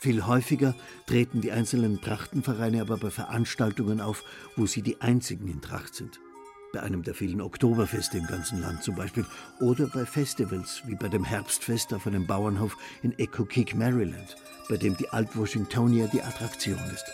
Viel 0.00 0.26
häufiger 0.26 0.74
treten 1.06 1.40
die 1.40 1.52
einzelnen 1.52 2.00
Trachtenvereine 2.00 2.80
aber 2.80 2.96
bei 2.96 3.10
Veranstaltungen 3.10 4.00
auf, 4.00 4.24
wo 4.56 4.66
sie 4.66 4.82
die 4.82 5.00
einzigen 5.00 5.48
in 5.48 5.62
Tracht 5.62 5.94
sind. 5.94 6.18
Bei 6.72 6.82
einem 6.82 7.04
der 7.04 7.14
vielen 7.14 7.40
Oktoberfeste 7.40 8.18
im 8.18 8.26
ganzen 8.26 8.60
Land 8.60 8.82
zum 8.82 8.96
Beispiel. 8.96 9.24
Oder 9.60 9.86
bei 9.86 10.04
Festivals, 10.04 10.82
wie 10.86 10.96
bei 10.96 11.08
dem 11.08 11.22
Herbstfest 11.22 11.94
auf 11.94 12.08
einem 12.08 12.26
Bauernhof 12.26 12.76
in 13.02 13.16
Echo 13.18 13.44
Kick, 13.44 13.76
Maryland, 13.76 14.36
bei 14.68 14.76
dem 14.76 14.96
die 14.96 15.08
Alt-Washingtonia 15.08 16.08
die 16.08 16.22
Attraktion 16.22 16.82
ist. 16.92 17.04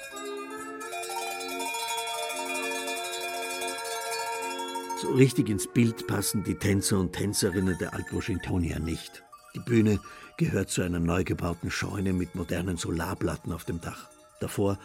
So 5.00 5.08
richtig 5.14 5.48
ins 5.48 5.66
Bild 5.66 6.06
passen 6.06 6.44
die 6.44 6.56
Tänzer 6.56 6.98
und 6.98 7.14
Tänzerinnen 7.14 7.78
der 7.78 7.94
Alt-Washingtonia 7.94 8.78
nicht. 8.78 9.22
Die 9.54 9.60
Bühne 9.60 9.98
gehört 10.36 10.68
zu 10.68 10.82
einer 10.82 11.00
neu 11.00 11.24
gebauten 11.24 11.70
Scheune 11.70 12.12
mit 12.12 12.34
modernen 12.34 12.76
Solarplatten 12.76 13.50
auf 13.50 13.64
dem 13.64 13.80
Dach. 13.80 14.10
Davor, 14.40 14.78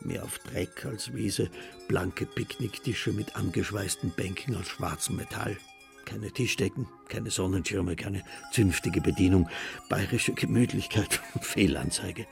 mehr 0.00 0.24
auf 0.24 0.38
Dreck 0.40 0.84
als 0.84 1.14
Wiese, 1.14 1.48
blanke 1.88 2.26
Picknicktische 2.26 3.14
mit 3.14 3.34
angeschweißten 3.34 4.10
Bänken 4.10 4.56
aus 4.56 4.68
schwarzem 4.68 5.16
Metall. 5.16 5.56
Keine 6.04 6.30
Tischdecken, 6.30 6.86
keine 7.08 7.30
Sonnenschirme, 7.30 7.96
keine 7.96 8.22
zünftige 8.52 9.00
Bedienung, 9.00 9.48
bayerische 9.88 10.34
Gemütlichkeit 10.34 11.22
und 11.32 11.44
Fehlanzeige. 11.46 12.26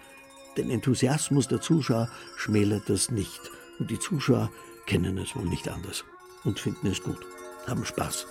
Den 0.58 0.68
Enthusiasmus 0.68 1.48
der 1.48 1.62
Zuschauer 1.62 2.10
schmälert 2.36 2.90
das 2.90 3.10
nicht. 3.10 3.40
Und 3.78 3.90
die 3.90 3.98
Zuschauer 3.98 4.52
kennen 4.84 5.16
es 5.16 5.34
wohl 5.34 5.46
nicht 5.46 5.70
anders 5.70 6.04
und 6.44 6.58
finden 6.58 6.86
es 6.86 7.02
gut, 7.02 7.20
haben 7.66 7.84
Spaß. 7.84 8.26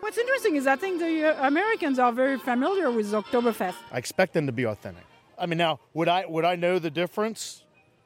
What's 0.00 0.18
interesting 0.18 0.56
is 0.56 0.66
I 0.66 0.76
think 0.76 0.98
the 0.98 1.30
uh, 1.30 1.46
Americans 1.46 1.98
are 1.98 2.12
very 2.12 2.36
familiar 2.36 2.90
with 2.90 3.12
Oktoberfest. 3.12 3.76
I 3.92 3.98
expect 3.98 4.32
them 4.34 4.46
to 4.46 4.52
be 4.52 4.66
authentic. 4.66 5.04
I 5.38 5.46
mean, 5.46 5.58
now 5.58 5.78
would 5.94 6.08
I 6.08 6.26
would 6.26 6.44
I 6.44 6.56
know 6.56 6.78
the 6.78 6.90
difference? 6.90 7.62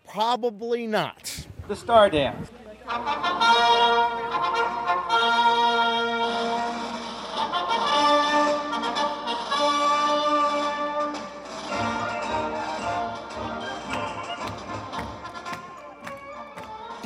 Probably 0.07 0.87
not. 0.87 1.47
The 1.69 1.75
Star 1.77 2.11
Dance. 2.11 2.51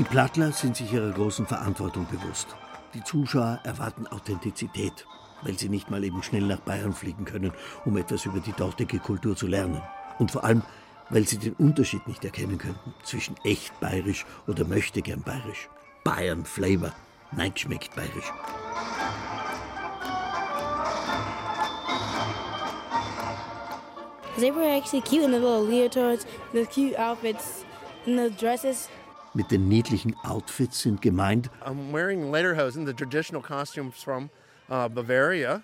Die 0.01 0.05
Plattler 0.05 0.51
sind 0.51 0.79
sich 0.79 0.95
ihrer 0.95 1.11
großen 1.11 1.47
Verantwortung 1.47 2.07
bewusst. 2.11 2.57
Die 2.95 3.05
Zuschauer 3.05 3.61
erwarten 3.65 4.07
Authentizität, 4.07 5.05
weil 5.43 5.59
sie 5.59 5.69
nicht 5.69 5.91
mal 5.91 6.03
eben 6.03 6.23
schnell 6.23 6.47
nach 6.47 6.61
Bayern 6.61 6.95
fliegen 6.95 7.27
können, 7.27 7.53
um 7.85 7.99
etwas 7.99 8.25
über 8.25 8.41
die 8.41 8.55
dortige 8.55 8.99
Kultur 8.99 9.37
zu 9.37 9.47
lernen. 9.47 9.83
Und 10.19 10.31
vor 10.31 10.43
allem, 10.43 10.63
weil 11.11 11.29
sie 11.29 11.37
den 11.37 11.53
Unterschied 11.53 12.09
nicht 12.09 12.25
erkennen 12.25 12.57
könnten 12.57 12.95
zwischen 13.03 13.37
echt 13.45 13.79
bayerisch 13.79 14.25
oder 14.47 14.65
möchte 14.65 15.03
gern 15.03 15.21
bayerisch. 15.21 15.69
Bayern 16.03 16.47
Flavor. 16.47 16.93
Nein, 17.33 17.53
schmeckt 17.55 17.95
bayerisch. 17.95 18.33
They 24.39 24.51
were 24.51 24.65
actually 24.65 25.03
cute 25.03 25.25
in 25.25 25.33
the 25.33 25.39
little 25.39 25.61
leotards, 25.61 26.25
the 26.55 26.65
cute 26.65 26.99
outfits, 26.99 27.67
and 28.07 28.19
the 28.19 28.31
dresses. 28.31 28.89
Mit 29.33 29.49
den 29.53 29.69
niedlichen 29.69 30.17
Outfits 30.25 30.83
sind 30.83 31.01
gemeint 31.01 31.51
I'm 31.65 31.93
wearing 31.93 32.33
lederhosen, 32.33 32.85
the 32.85 32.93
traditional 32.93 33.41
costumes 33.41 34.03
from 34.03 34.29
uh, 34.69 34.89
Bavaria, 34.89 35.63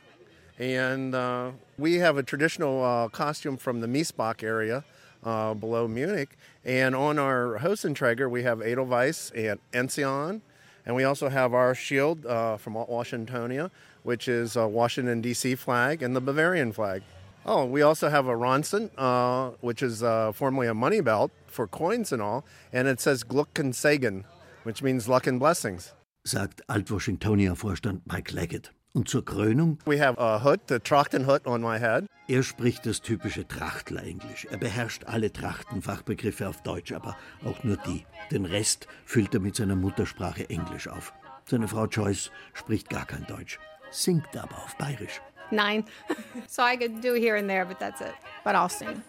and 0.57 1.13
uh, 1.17 1.51
we 1.77 1.97
have 1.97 2.17
a 2.17 2.23
traditional 2.23 2.85
uh, 2.85 3.09
costume 3.09 3.57
from 3.57 3.81
the 3.81 3.89
Miesbach 3.89 4.45
area 4.45 4.85
uh, 5.25 5.53
below 5.55 5.89
Munich. 5.89 6.37
And 6.65 6.95
on 6.95 7.19
our 7.19 7.59
Hosenträger, 7.59 8.31
we 8.31 8.45
have 8.45 8.63
Edelweiss 8.63 9.33
and 9.35 9.59
Enzian, 9.73 10.43
and 10.85 10.95
we 10.95 11.03
also 11.03 11.29
have 11.29 11.53
our 11.53 11.75
shield 11.75 12.25
uh, 12.25 12.57
from 12.59 12.75
Washingtonia, 12.75 13.73
which 14.05 14.29
is 14.29 14.55
a 14.55 14.69
Washington 14.69 15.21
D.C. 15.21 15.57
flag 15.57 16.05
and 16.05 16.15
the 16.15 16.21
Bavarian 16.21 16.71
flag. 16.73 17.03
Oh, 17.49 17.65
we 17.65 17.81
also 17.83 18.09
have 18.09 18.27
a 18.27 18.35
Ronson, 18.35 18.91
uh, 18.99 19.53
which 19.61 19.81
is 19.81 20.03
uh, 20.03 20.33
formerly 20.33 20.67
a 20.67 20.75
money 20.75 21.01
belt 21.01 21.31
for 21.47 21.69
coins 21.69 22.11
and 22.13 22.21
all, 22.21 22.45
and 22.73 22.89
it 22.89 23.01
says 23.01 23.23
Gluck 23.23 23.57
and 23.61 23.73
Sagan, 23.75 24.25
which 24.65 24.83
means 24.83 25.09
luck 25.09 25.29
and 25.29 25.39
blessings. 25.39 25.95
sagt 26.25 26.69
Alt-Washingtonia-Vorstand 26.69 28.03
Mike 28.07 28.33
Leggett. 28.35 28.73
Und 28.95 29.09
zur 29.09 29.23
Krönung? 29.23 29.79
We 29.87 30.01
have 30.01 30.19
a 30.19 30.41
hood, 30.43 30.61
the 30.69 30.81
Trachten 30.81 31.25
hood 31.27 31.47
on 31.47 31.61
my 31.61 31.79
head. 31.79 32.07
Er 32.27 32.43
spricht 32.43 32.85
das 32.85 33.01
typische 33.01 33.47
Trachtler-Englisch. 33.47 34.47
Er 34.51 34.59
beherrscht 34.59 35.05
alle 35.05 35.33
Trachtenfachbegriffe 35.33 36.49
auf 36.49 36.63
Deutsch, 36.63 36.91
aber 36.91 37.17
auch 37.45 37.63
nur 37.63 37.77
die. 37.77 38.05
Den 38.33 38.45
Rest 38.45 38.89
füllt 39.05 39.33
er 39.35 39.41
mit 39.41 39.55
seiner 39.55 39.77
Muttersprache 39.77 40.51
Englisch 40.51 40.89
auf. 40.89 41.13
Seine 41.49 41.69
Frau 41.69 41.85
Joyce 41.87 42.33
spricht 42.55 42.91
gar 42.91 43.07
kein 43.07 43.25
Deutsch, 43.29 43.61
singt 43.93 44.37
aber 44.37 44.57
auf 44.57 44.77
Bayerisch. 44.79 45.21
Nine. 45.51 45.85
so 46.47 46.63
I 46.63 46.77
could 46.77 47.01
do 47.01 47.15
here 47.15 47.37
and 47.37 47.49
there, 47.49 47.65
but 47.65 47.79
that's 47.79 48.01
it. 48.01 48.15
But 48.45 48.55
I'll 48.55 48.69
sing. 48.69 49.03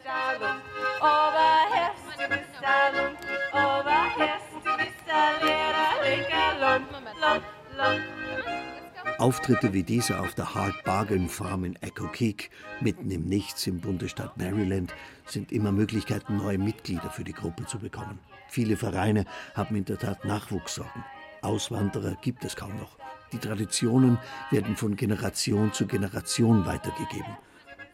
Auftritte 9.20 9.74
wie 9.74 9.84
dieser 9.84 10.22
auf 10.22 10.36
der 10.36 10.54
Hard 10.54 10.84
Bargain 10.84 11.28
Farm 11.28 11.64
in 11.64 11.76
Echo 11.78 12.08
Creek, 12.08 12.52
mitten 12.82 13.10
im 13.10 13.24
Nichts 13.24 13.66
im 13.66 13.82
Bundesstaat 13.82 14.38
Maryland, 14.38 14.94
sind 15.26 15.52
immer 15.52 15.72
Möglichkeiten, 15.72 16.38
neue 16.38 16.60
Mitglieder 16.60 17.10
für 17.10 17.24
die 17.24 17.34
Gruppe 17.34 17.66
zu 17.66 17.80
bekommen. 17.80 18.20
Viele 18.48 18.78
Vereine 18.78 19.26
haben 19.56 19.76
in 19.76 19.86
der 19.86 19.98
Tat 19.98 20.24
Nachwuchssorgen. 20.24 21.04
Auswanderer 21.42 22.16
gibt 22.22 22.46
es 22.46 22.56
kaum 22.56 22.78
noch. 22.78 22.98
Die 23.32 23.40
Traditionen 23.40 24.18
werden 24.52 24.76
von 24.76 24.96
Generation 24.96 25.74
zu 25.74 25.86
Generation 25.86 26.66
weitergegeben. 26.66 27.38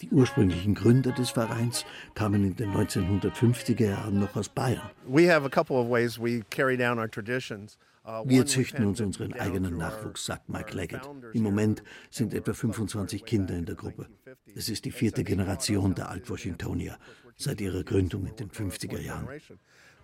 Die 0.01 0.09
ursprünglichen 0.09 0.75
Gründer 0.75 1.11
des 1.11 1.29
Vereins 1.29 1.85
kamen 2.13 2.43
in 2.43 2.55
den 2.55 2.71
1950er 2.71 3.89
Jahren 3.89 4.19
noch 4.19 4.35
aus 4.35 4.49
Bayern. 4.49 4.89
We 5.07 5.31
have 5.33 5.45
a 5.45 5.49
couple 5.49 5.77
of 5.77 5.89
ways 5.89 6.19
we 6.19 6.43
carry 6.49 6.75
down 6.75 6.99
our 6.99 7.09
traditions. 7.09 7.77
Wir 8.25 8.45
züchten 8.45 8.85
uns 8.85 8.99
unseren 8.99 9.31
eigenen 9.33 9.77
Nachwuchs, 9.77 10.25
sagt 10.25 10.49
Mike 10.49 10.75
Leggett. 10.75 11.09
Im 11.31 11.41
Moment 11.41 11.83
sind 12.09 12.33
etwa 12.33 12.53
25 12.53 13.23
Kinder 13.23 13.55
in 13.55 13.65
der 13.65 13.75
Gruppe. 13.75 14.07
Es 14.53 14.67
ist 14.67 14.83
die 14.83 14.91
vierte 14.91 15.23
Generation 15.23 15.95
der 15.95 16.09
Alt-Washingtonier 16.09 16.97
seit 17.37 17.61
ihrer 17.61 17.83
Gründung 17.83 18.25
in 18.25 18.35
den 18.35 18.49
50er 18.49 18.99
Jahren. 18.99 19.29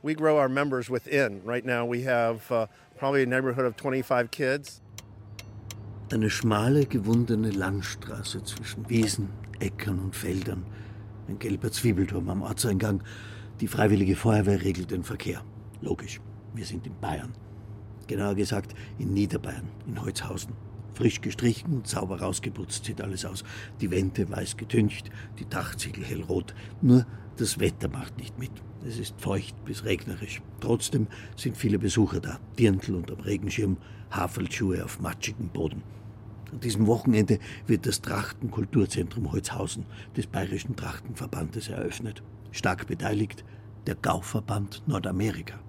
We 0.01 0.15
grow 0.15 0.37
our 0.37 0.47
members 0.47 0.89
within. 0.89 1.41
Right 1.43 1.65
now 1.65 1.85
we 1.85 2.05
have 2.05 2.49
uh, 2.49 2.67
probably 2.97 3.23
a 3.23 3.25
neighborhood 3.25 3.65
of 3.65 3.75
25 3.75 4.31
kids. 4.31 4.81
Eine 6.11 6.31
schmale, 6.31 6.87
gewundene 6.87 7.51
Landstraße 7.51 8.41
zwischen 8.41 8.89
Wiesen, 8.89 9.29
Äckern 9.59 9.99
und 9.99 10.15
Feldern. 10.15 10.65
Ein 11.27 11.37
gelber 11.37 11.71
Zwiebelturm 11.71 12.29
am 12.29 12.41
Ortseingang. 12.41 13.03
Die 13.61 13.67
Freiwillige 13.67 14.15
Feuerwehr 14.15 14.59
regelt 14.63 14.89
den 14.89 15.03
Verkehr. 15.03 15.43
Logisch, 15.81 16.19
wir 16.55 16.65
sind 16.65 16.87
in 16.87 16.99
Bayern. 16.99 17.33
Genauer 18.07 18.33
gesagt 18.33 18.73
in 18.97 19.13
Niederbayern, 19.13 19.67
in 19.85 20.01
Holzhausen. 20.01 20.53
Frisch 20.95 21.21
gestrichen 21.21 21.73
und 21.73 21.87
sauber 21.87 22.19
rausgeputzt 22.19 22.85
sieht 22.85 23.01
alles 23.01 23.23
aus. 23.23 23.43
Die 23.79 23.91
Wände 23.91 24.27
weiß 24.31 24.57
getüncht, 24.57 25.11
die 25.37 25.47
Dachziegel 25.47 26.03
hellrot. 26.03 26.55
Nur 26.81 27.05
das 27.37 27.59
Wetter 27.59 27.87
macht 27.87 28.17
nicht 28.17 28.39
mit. 28.39 28.51
Es 28.83 28.97
ist 28.97 29.21
feucht 29.21 29.63
bis 29.63 29.85
regnerisch. 29.85 30.41
Trotzdem 30.59 31.05
sind 31.35 31.55
viele 31.55 31.77
Besucher 31.77 32.19
da. 32.19 32.39
Dirndl 32.57 32.95
unterm 32.95 33.19
Regenschirm, 33.19 33.77
Haferlschuhe 34.09 34.83
auf 34.83 34.99
matschigem 34.99 35.49
Boden. 35.49 35.83
An 36.51 36.59
diesem 36.59 36.87
Wochenende 36.87 37.39
wird 37.67 37.85
das 37.85 38.01
Trachtenkulturzentrum 38.01 39.31
Holzhausen 39.31 39.85
des 40.15 40.27
Bayerischen 40.27 40.75
Trachtenverbandes 40.75 41.69
eröffnet. 41.69 42.23
Stark 42.51 42.87
beteiligt 42.87 43.43
der 43.85 43.95
Gauverband 43.95 44.83
Nordamerika. 44.87 45.59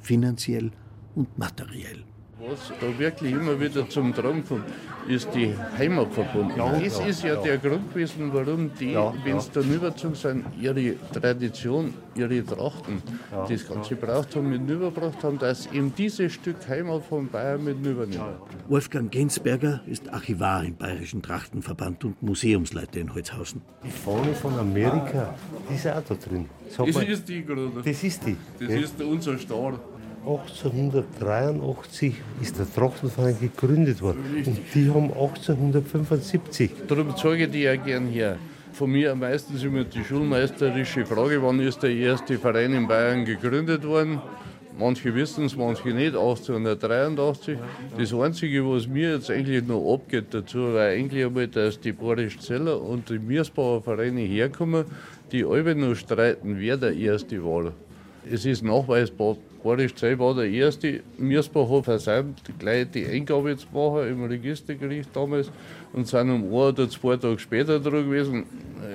Finanziell 0.00 0.70
und 1.14 1.36
materiell. 1.38 2.04
Was 2.40 2.72
da 2.80 2.98
wirklich 2.98 3.32
immer 3.32 3.60
wieder 3.60 3.88
zum 3.88 4.14
Tragen 4.14 4.44
kommt, 4.46 4.64
ist 5.08 5.28
die 5.34 5.52
Heimatverbundenheit. 5.76 6.86
das 6.86 7.00
ist 7.00 7.24
ja, 7.24 7.34
der 7.34 7.58
Grund 7.58 7.92
gewesen, 7.92 8.30
warum 8.32 8.70
die, 8.78 8.92
ja, 8.92 9.12
wenn 9.24 9.40
sie 9.40 9.48
ja. 9.48 9.54
dann 9.54 9.74
übergezogen 9.74 10.14
sind, 10.14 10.44
ihre 10.60 10.94
Tradition, 11.12 11.94
ihre 12.14 12.44
Trachten, 12.44 13.02
das 13.48 13.66
ganze 13.66 13.96
Brauchtum 13.96 14.50
mit 14.50 14.70
überbracht 14.70 15.24
haben, 15.24 15.36
dass 15.40 15.66
eben 15.72 15.92
dieses 15.96 16.32
Stück 16.32 16.56
Heimat 16.68 17.02
von 17.06 17.26
Bayern 17.26 17.64
mit 17.64 17.84
übernehmen. 17.84 18.36
Wolfgang 18.68 19.10
Gensberger 19.10 19.80
ist 19.86 20.08
Archivar 20.12 20.62
im 20.62 20.76
Bayerischen 20.76 21.22
Trachtenverband 21.22 22.04
und 22.04 22.22
Museumsleiter 22.22 23.00
in 23.00 23.12
Holzhausen. 23.12 23.62
Die 23.84 23.90
Fahne 23.90 24.32
von 24.34 24.56
Amerika, 24.56 25.34
die 25.68 25.74
ist 25.74 25.88
auch 25.88 26.02
da 26.08 26.14
drin. 26.14 26.48
Das, 26.68 26.76
das 26.76 27.02
ist 27.02 27.28
die 27.28 27.44
gerade. 27.44 27.72
Das 27.84 28.04
ist 28.04 28.24
die. 28.24 28.36
Das 28.60 28.70
ist 28.70 29.02
unser 29.02 29.36
Star. 29.38 29.80
1883 30.28 32.14
ist 32.42 32.58
der 32.58 32.70
Trachtenverein 32.70 33.38
gegründet 33.40 34.02
worden. 34.02 34.44
Und 34.44 34.58
die 34.74 34.90
haben 34.90 35.10
1875. 35.10 36.70
Darum 36.86 37.16
zeige 37.16 37.44
ich 37.44 37.50
die 37.50 37.62
ja 37.62 37.76
gern 37.76 38.08
her. 38.08 38.36
Von 38.72 38.90
mir 38.90 39.12
am 39.12 39.20
meisten 39.20 39.56
ist 39.56 39.64
immer 39.64 39.84
die 39.84 40.04
schulmeisterische 40.04 41.06
Frage, 41.06 41.42
wann 41.42 41.60
ist 41.60 41.82
der 41.82 41.90
erste 41.90 42.38
Verein 42.38 42.74
in 42.74 42.86
Bayern 42.86 43.24
gegründet 43.24 43.84
worden? 43.84 44.20
Manche 44.78 45.14
wissen 45.14 45.46
es, 45.46 45.56
manche 45.56 45.88
nicht, 45.88 46.14
1883. 46.14 47.58
Das 47.98 48.12
Einzige, 48.12 48.64
was 48.70 48.86
mir 48.86 49.14
jetzt 49.14 49.30
eigentlich 49.30 49.66
noch 49.66 49.94
abgeht 49.94 50.26
dazu, 50.30 50.74
war 50.74 50.88
eigentlich 50.88 51.24
einmal, 51.24 51.48
dass 51.48 51.80
die 51.80 51.92
Boris 51.92 52.38
Zeller 52.38 52.80
und 52.80 53.08
die 53.08 53.18
Miersbauer 53.18 53.82
Vereine 53.82 54.20
herkommen, 54.20 54.84
die 55.32 55.44
alle 55.44 55.74
noch 55.74 55.96
streiten, 55.96 56.60
wer 56.60 56.76
der 56.76 56.94
Erste 56.94 57.42
war. 57.42 57.72
Es 58.30 58.44
ist 58.44 58.62
nachweisbar, 58.62 59.36
Boris 59.62 59.94
Zell 59.94 60.18
war 60.18 60.34
der 60.34 60.48
erste 60.48 61.00
Miersbacher 61.18 61.82
versäumt, 61.82 62.42
gleich 62.58 62.90
die 62.90 63.06
Eingabe 63.06 63.56
zu 63.56 63.66
machen 63.72 64.08
im 64.08 64.24
Registergericht 64.24 65.10
damals 65.14 65.50
und 65.92 66.06
sind 66.06 66.30
um 66.30 66.44
ein 66.44 66.50
oder 66.50 66.88
zwei 66.88 67.16
Tage 67.16 67.38
später 67.38 67.80
dran 67.80 68.04
gewesen. 68.04 68.44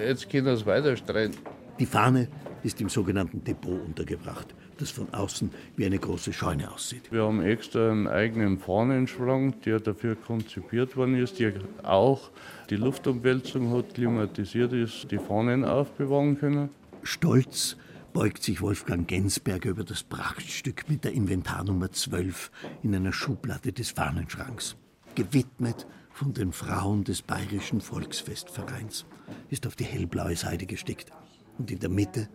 Jetzt 0.05 0.29
können 0.29 0.55
sie 0.55 0.65
weiter 0.65 0.95
streiten. 0.95 1.37
Die 1.79 1.85
Fahne 1.85 2.27
ist 2.63 2.79
im 2.79 2.87
sogenannten 2.87 3.43
Depot 3.43 3.79
untergebracht, 3.85 4.47
das 4.77 4.91
von 4.91 5.13
außen 5.13 5.51
wie 5.75 5.85
eine 5.85 5.99
große 5.99 6.31
Scheune 6.31 6.71
aussieht. 6.71 7.11
Wir 7.11 7.23
haben 7.23 7.43
extra 7.43 7.91
einen 7.91 8.07
eigenen 8.07 8.57
Fahnenschrank, 8.57 9.61
der 9.63 9.79
dafür 9.79 10.15
konzipiert 10.15 10.95
worden 10.95 11.15
ist, 11.21 11.39
der 11.39 11.53
auch 11.83 12.29
die 12.69 12.77
Luftumwälzung 12.77 13.71
hat, 13.71 13.95
klimatisiert 13.95 14.71
ist, 14.71 15.11
die 15.11 15.17
Fahnen 15.17 15.65
aufbewahren 15.65 16.39
können. 16.39 16.69
Stolz 17.03 17.75
beugt 18.13 18.43
sich 18.43 18.61
Wolfgang 18.61 19.07
Gensberger 19.07 19.71
über 19.71 19.83
das 19.83 20.03
Prachtstück 20.03 20.87
mit 20.87 21.03
der 21.03 21.13
Inventarnummer 21.13 21.91
12 21.91 22.51
in 22.83 22.95
einer 22.95 23.11
Schublade 23.11 23.73
des 23.73 23.89
Fahnenschranks. 23.89 24.75
Gewidmet 25.15 25.87
von 26.11 26.33
den 26.33 26.51
Frauen 26.51 27.03
des 27.03 27.23
Bayerischen 27.23 27.81
Volksfestvereins, 27.81 29.05
ist 29.49 29.65
auf 29.65 29.75
die 29.75 29.83
hellblaue 29.83 30.35
Seite 30.35 30.67
gestickt. 30.67 31.11
Und 31.57 31.71
in 31.71 31.79
der 31.79 31.89
Mitte 31.89 32.29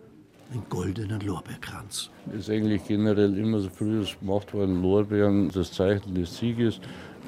ein 0.53 0.63
goldener 0.67 1.19
Lorbeerkranz. 1.19 2.09
Das 2.25 2.35
ist 2.35 2.49
eigentlich 2.49 2.85
generell 2.85 3.37
immer 3.37 3.59
so 3.59 3.69
früher 3.69 4.05
gemacht 4.19 4.53
worden, 4.53 4.81
Lorbeeren, 4.81 5.49
das 5.49 5.71
Zeichen 5.71 6.13
des 6.13 6.37
Sieges. 6.37 6.81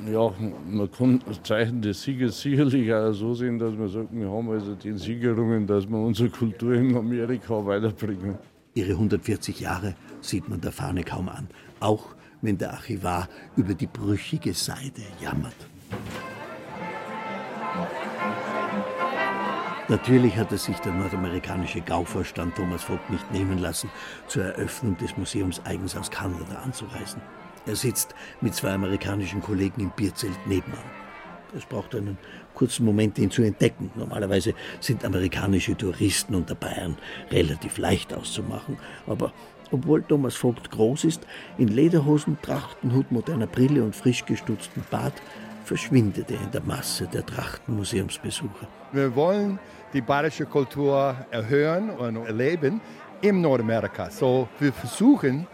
Ja, 0.10 0.32
man 0.68 0.92
kann 0.92 1.22
das 1.28 1.44
Zeichen 1.44 1.82
des 1.82 2.02
Sieges 2.02 2.42
sicherlich 2.42 2.92
auch 2.94 3.12
so 3.12 3.34
sehen, 3.34 3.60
dass 3.60 3.74
man 3.74 3.88
sagt, 3.88 4.08
wir 4.12 4.30
haben 4.30 4.50
also 4.50 4.74
den 4.74 4.98
Siegerungen, 4.98 5.68
dass 5.68 5.88
wir 5.88 5.98
unsere 5.98 6.30
Kultur 6.30 6.74
in 6.74 6.96
Amerika 6.96 7.66
weiterbringen. 7.66 8.38
Ihre 8.74 8.92
140 8.92 9.60
Jahre 9.60 9.96
sieht 10.22 10.50
man 10.50 10.60
der 10.60 10.72
Fahne 10.72 11.04
kaum 11.04 11.30
an, 11.30 11.48
auch 11.80 12.16
wenn 12.42 12.58
der 12.58 12.74
Archivar 12.74 13.28
über 13.56 13.74
die 13.74 13.88
brüchige 13.88 14.54
Seide 14.54 15.02
jammert. 15.22 15.56
Natürlich 19.88 20.36
hat 20.38 20.52
es 20.54 20.64
sich 20.64 20.78
der 20.80 20.94
nordamerikanische 20.94 21.82
Gauvorstand 21.82 22.56
Thomas 22.56 22.82
Vogt 22.82 23.10
nicht 23.10 23.30
nehmen 23.32 23.60
lassen, 23.60 23.90
zur 24.28 24.46
Eröffnung 24.46 24.98
des 24.98 25.16
Museums 25.18 25.62
eigens 25.66 25.96
aus 25.98 26.10
Kanada 26.10 26.56
anzureisen. 26.64 27.22
Er 27.66 27.76
sitzt 27.76 28.16
mit 28.42 28.56
zwei 28.56 28.74
amerikanischen 28.74 29.42
Kollegen 29.42 29.82
im 29.82 29.92
Bierzelt 29.92 30.34
nebenan. 30.48 30.80
Es 31.56 31.66
braucht 31.66 31.94
einen 31.96 32.18
kurzen 32.54 32.86
Moment, 32.86 33.20
ihn 33.20 33.30
zu 33.30 33.44
entdecken. 33.44 33.92
Normalerweise 33.96 34.54
sind 34.80 35.04
amerikanische 35.04 35.76
Touristen 35.76 36.36
unter 36.36 36.56
Bayern 36.56 36.98
relativ 37.30 37.78
leicht 37.78 38.14
auszumachen. 38.14 38.78
Aber 39.06 39.34
obwohl 39.72 40.02
Thomas 40.04 40.36
Vogt 40.36 40.72
groß 40.72 41.06
ist, 41.06 41.26
in 41.58 41.68
Lederhosen, 41.68 42.38
Trachtenhut, 42.42 43.12
moderner 43.12 43.48
Brille 43.48 43.84
und 43.84 43.96
frisch 43.96 44.26
gestutzten 44.26 44.84
Bart, 44.90 45.22
verschwindet 45.64 46.32
er 46.32 46.42
in 46.42 46.52
der 46.52 46.62
Masse 46.62 47.08
der 47.08 47.26
Trachtenmuseumsbesucher. 47.26 48.68
Wir 48.92 49.16
wollen 49.16 49.60
die 49.94 50.02
bayerische 50.02 50.46
Kultur 50.46 51.16
erhören 51.32 51.90
und 51.90 52.18
erleben 52.26 52.82
im 53.22 53.42
Nordamerika. 53.42 54.10
So, 54.10 54.50
wir 54.60 54.74
versuchen, 54.74 55.48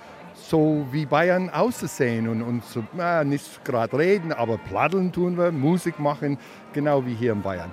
so 0.50 0.88
wie 0.92 1.06
Bayern 1.06 1.50
auszusehen 1.50 2.28
und, 2.28 2.42
und 2.42 2.64
so, 2.64 2.84
na, 2.94 3.24
nicht 3.24 3.66
gerade 3.66 3.98
reden, 3.98 4.32
aber 4.32 4.58
pladdeln 4.58 5.12
tun 5.12 5.38
wir, 5.38 5.52
Musik 5.52 6.00
machen, 6.00 6.38
genau 6.74 7.06
wie 7.06 7.14
hier 7.14 7.34
in 7.34 7.42
Bayern. 7.42 7.72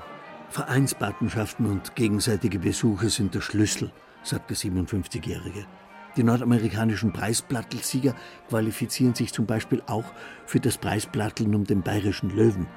Vereinspatenschaften 0.51 1.67
und 1.67 1.95
gegenseitige 1.95 2.59
Besuche 2.59 3.11
sind 3.11 3.35
der 3.35 3.41
Schlüssel, 3.41 3.93
sagt 4.23 4.51
der 4.51 4.57
57-Jährige. 4.57 5.67
Die 6.17 6.23
nordamerikanischen 6.23 7.13
Preisplattelsieger 7.13 8.15
qualifizieren 8.49 9.15
sich 9.15 9.33
zum 9.33 9.47
Beispiel 9.47 9.83
auch 9.87 10.05
für 10.47 10.61
das 10.61 10.79
Preisplatteln 10.79 11.55
um 11.55 11.65
den 11.65 11.83
bayerischen 11.83 12.31
Löwen. 12.31 12.69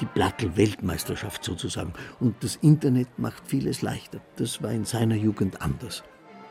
Die 0.00 0.06
Plattel-Weltmeisterschaft 0.06 1.42
sozusagen. 1.42 1.92
Und 2.20 2.44
das 2.44 2.56
Internet 2.56 3.18
macht 3.18 3.42
vieles 3.46 3.82
leichter. 3.82 4.20
Das 4.36 4.62
war 4.62 4.70
in 4.70 4.84
seiner 4.84 5.16
Jugend 5.16 5.62
anders. 5.62 6.04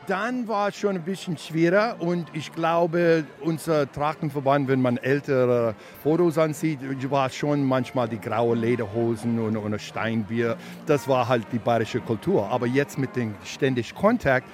Dann 0.08 0.48
war 0.48 0.68
es 0.68 0.76
schon 0.76 0.96
ein 0.96 1.02
bisschen 1.02 1.36
schwerer 1.36 1.96
und 1.98 2.28
ich 2.32 2.50
glaube, 2.52 3.26
unser 3.42 3.92
Trachtenverband, 3.92 4.66
wenn 4.66 4.80
man 4.80 4.96
ältere 4.96 5.74
Fotos 6.02 6.38
ansieht, 6.38 6.78
war 7.10 7.28
schon 7.28 7.62
manchmal 7.62 8.08
die 8.08 8.18
graue 8.18 8.56
Lederhosen 8.56 9.38
und, 9.38 9.58
und 9.58 9.78
Steinbier. 9.78 10.56
Das 10.86 11.06
war 11.08 11.28
halt 11.28 11.46
die 11.52 11.58
bayerische 11.58 12.00
Kultur. 12.00 12.48
Aber 12.48 12.66
jetzt 12.66 12.96
mit 12.96 13.16
dem 13.16 13.34
ständig 13.44 13.94
Kontakt, 13.94 14.48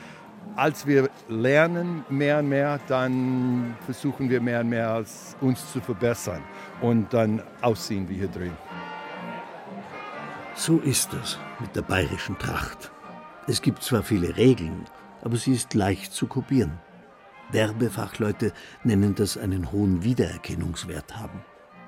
als 0.57 0.89
wir 0.89 1.09
lernen 1.29 2.05
mehr 2.09 2.41
und 2.41 2.49
mehr, 2.49 2.81
dann 2.89 3.77
versuchen 3.85 4.29
wir 4.29 4.41
mehr 4.41 4.59
und 4.61 4.71
mehr 4.71 5.05
uns 5.41 5.73
zu 5.73 5.81
verbessern 5.81 6.43
und 6.81 7.15
dann 7.15 7.41
aussehen 7.63 8.09
wie 8.09 8.15
hier 8.15 8.29
drin. 8.29 8.57
So 10.57 10.79
ist 10.79 11.15
es 11.15 11.39
mit 11.61 11.77
der 11.77 11.83
bayerischen 11.83 12.37
Tracht. 12.41 12.91
Es 13.47 13.63
gibt 13.63 13.85
zwar 13.85 14.03
viele 14.03 14.37
Regeln, 14.37 14.87
aber 15.25 15.37
sie 15.37 15.53
ist 15.53 15.75
leicht 15.75 16.12
zu 16.12 16.27
kopieren. 16.27 16.79
Werbefachleute 17.51 18.53
nennen 18.85 19.14
das 19.14 19.37
einen 19.37 19.72
hohen 19.72 20.05
Wiedererkennungswert 20.05 21.16
haben. 21.16 21.43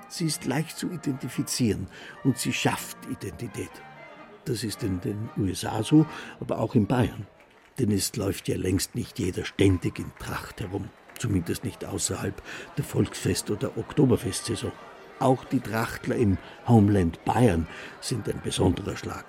Sie 0.09 0.25
ist 0.25 0.45
leicht 0.45 0.77
zu 0.77 0.89
identifizieren 0.89 1.87
und 2.23 2.37
sie 2.37 2.53
schafft 2.53 2.97
Identität. 3.09 3.71
Das 4.45 4.63
ist 4.63 4.83
in 4.83 5.01
den 5.01 5.29
USA 5.37 5.83
so, 5.83 6.05
aber 6.39 6.59
auch 6.59 6.75
in 6.75 6.87
Bayern. 6.87 7.27
Denn 7.79 7.91
es 7.91 8.15
läuft 8.15 8.47
ja 8.47 8.57
längst 8.57 8.95
nicht 8.95 9.19
jeder 9.19 9.45
ständig 9.45 9.99
in 9.99 10.11
Tracht 10.19 10.61
herum, 10.61 10.89
zumindest 11.19 11.63
nicht 11.63 11.85
außerhalb 11.85 12.41
der 12.77 12.85
Volksfest- 12.85 13.51
oder 13.51 13.77
Oktoberfestsaison. 13.77 14.71
Auch 15.19 15.43
die 15.43 15.59
Trachtler 15.59 16.15
im 16.15 16.37
Homeland 16.67 17.23
Bayern 17.25 17.67
sind 17.99 18.29
ein 18.29 18.39
besonderer 18.43 18.95
Schlag. 18.95 19.25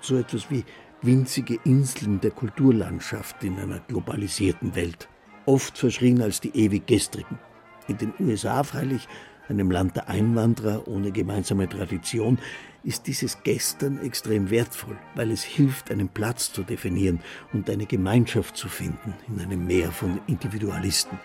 So 0.00 0.18
etwas 0.18 0.50
wie 0.50 0.64
winzige 1.04 1.58
Inseln 1.64 2.20
der 2.20 2.30
Kulturlandschaft 2.30 3.44
in 3.44 3.58
einer 3.58 3.80
globalisierten 3.80 4.74
Welt, 4.74 5.08
oft 5.44 5.76
verschrien 5.76 6.22
als 6.22 6.40
die 6.40 6.56
ewig 6.56 6.86
gestrigen. 6.86 7.38
In 7.88 7.98
den 7.98 8.14
USA 8.18 8.62
freilich, 8.62 9.06
einem 9.48 9.70
Land 9.70 9.96
der 9.96 10.08
Einwanderer 10.08 10.88
ohne 10.88 11.12
gemeinsame 11.12 11.68
Tradition, 11.68 12.38
ist 12.84 13.06
dieses 13.06 13.42
Gestern 13.42 13.98
extrem 13.98 14.48
wertvoll, 14.48 14.96
weil 15.14 15.30
es 15.30 15.42
hilft, 15.42 15.90
einen 15.90 16.08
Platz 16.08 16.52
zu 16.52 16.62
definieren 16.62 17.20
und 17.52 17.68
eine 17.68 17.86
Gemeinschaft 17.86 18.56
zu 18.56 18.68
finden 18.68 19.14
in 19.28 19.40
einem 19.40 19.66
Meer 19.66 19.92
von 19.92 20.20
Individualisten. 20.26 21.18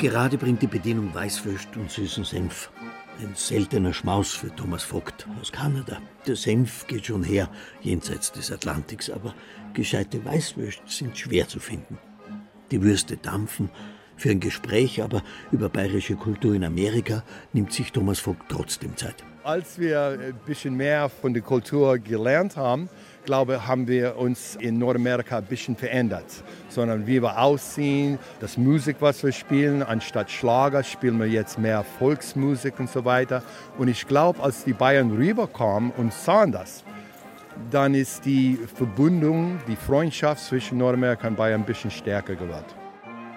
Gerade 0.00 0.38
bringt 0.38 0.62
die 0.62 0.66
Bedienung 0.66 1.14
Weißwürst 1.14 1.76
und 1.76 1.90
süßen 1.90 2.24
Senf. 2.24 2.70
Ein 3.20 3.34
seltener 3.34 3.92
Schmaus 3.92 4.32
für 4.32 4.48
Thomas 4.56 4.82
Vogt 4.82 5.26
aus 5.38 5.52
Kanada. 5.52 5.98
Der 6.26 6.36
Senf 6.36 6.86
geht 6.86 7.04
schon 7.04 7.22
her, 7.22 7.50
jenseits 7.82 8.32
des 8.32 8.50
Atlantiks, 8.50 9.10
aber 9.10 9.34
gescheite 9.74 10.24
Weißwürst 10.24 10.80
sind 10.86 11.18
schwer 11.18 11.48
zu 11.48 11.60
finden. 11.60 11.98
Die 12.70 12.80
Würste 12.80 13.18
dampfen. 13.18 13.68
Für 14.16 14.30
ein 14.30 14.40
Gespräch 14.40 15.02
aber 15.02 15.22
über 15.52 15.68
bayerische 15.68 16.16
Kultur 16.16 16.54
in 16.54 16.64
Amerika 16.64 17.22
nimmt 17.52 17.74
sich 17.74 17.92
Thomas 17.92 18.20
Vogt 18.20 18.46
trotzdem 18.48 18.96
Zeit. 18.96 19.22
Als 19.44 19.78
wir 19.78 20.18
ein 20.18 20.40
bisschen 20.46 20.76
mehr 20.76 21.10
von 21.10 21.34
der 21.34 21.42
Kultur 21.42 21.98
gelernt 21.98 22.56
haben, 22.56 22.88
glaube, 23.30 23.68
haben 23.68 23.86
wir 23.86 24.16
uns 24.16 24.56
in 24.56 24.78
Nordamerika 24.78 25.38
ein 25.38 25.44
bisschen 25.44 25.76
verändert. 25.76 26.24
Sondern 26.68 27.06
wie 27.06 27.22
wir 27.22 27.38
aussehen, 27.38 28.18
das 28.40 28.58
Musik, 28.58 28.96
was 28.98 29.22
wir 29.22 29.30
spielen, 29.30 29.84
anstatt 29.84 30.32
Schlager 30.32 30.82
spielen 30.82 31.16
wir 31.20 31.28
jetzt 31.28 31.56
mehr 31.56 31.84
Volksmusik 32.00 32.80
und 32.80 32.90
so 32.90 33.04
weiter. 33.04 33.44
Und 33.78 33.86
ich 33.86 34.08
glaube, 34.08 34.42
als 34.42 34.64
die 34.64 34.72
Bayern 34.72 35.12
rüberkamen 35.12 35.92
und 35.96 36.12
sahen 36.12 36.50
das, 36.50 36.82
dann 37.70 37.94
ist 37.94 38.24
die 38.24 38.58
Verbindung, 38.74 39.60
die 39.68 39.76
Freundschaft 39.76 40.42
zwischen 40.42 40.78
Nordamerika 40.78 41.28
und 41.28 41.36
Bayern 41.36 41.60
ein 41.60 41.66
bisschen 41.66 41.92
stärker 41.92 42.34
geworden. 42.34 42.66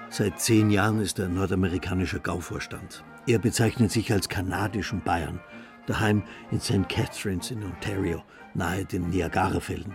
Seit 0.09 0.39
zehn 0.39 0.71
Jahren 0.71 1.01
ist 1.01 1.19
er 1.19 1.27
nordamerikanischer 1.27 2.17
Gauvorstand. 2.17 3.03
Er 3.27 3.37
bezeichnet 3.37 3.91
sich 3.91 4.11
als 4.11 4.27
kanadischen 4.27 5.03
Bayern, 5.03 5.39
daheim 5.87 6.23
in 6.51 6.59
St. 6.59 6.87
Catharines 6.89 7.51
in 7.51 7.63
Ontario 7.63 8.23
nahe 8.53 8.85
den 8.85 9.09
Niagarafällen. 9.09 9.93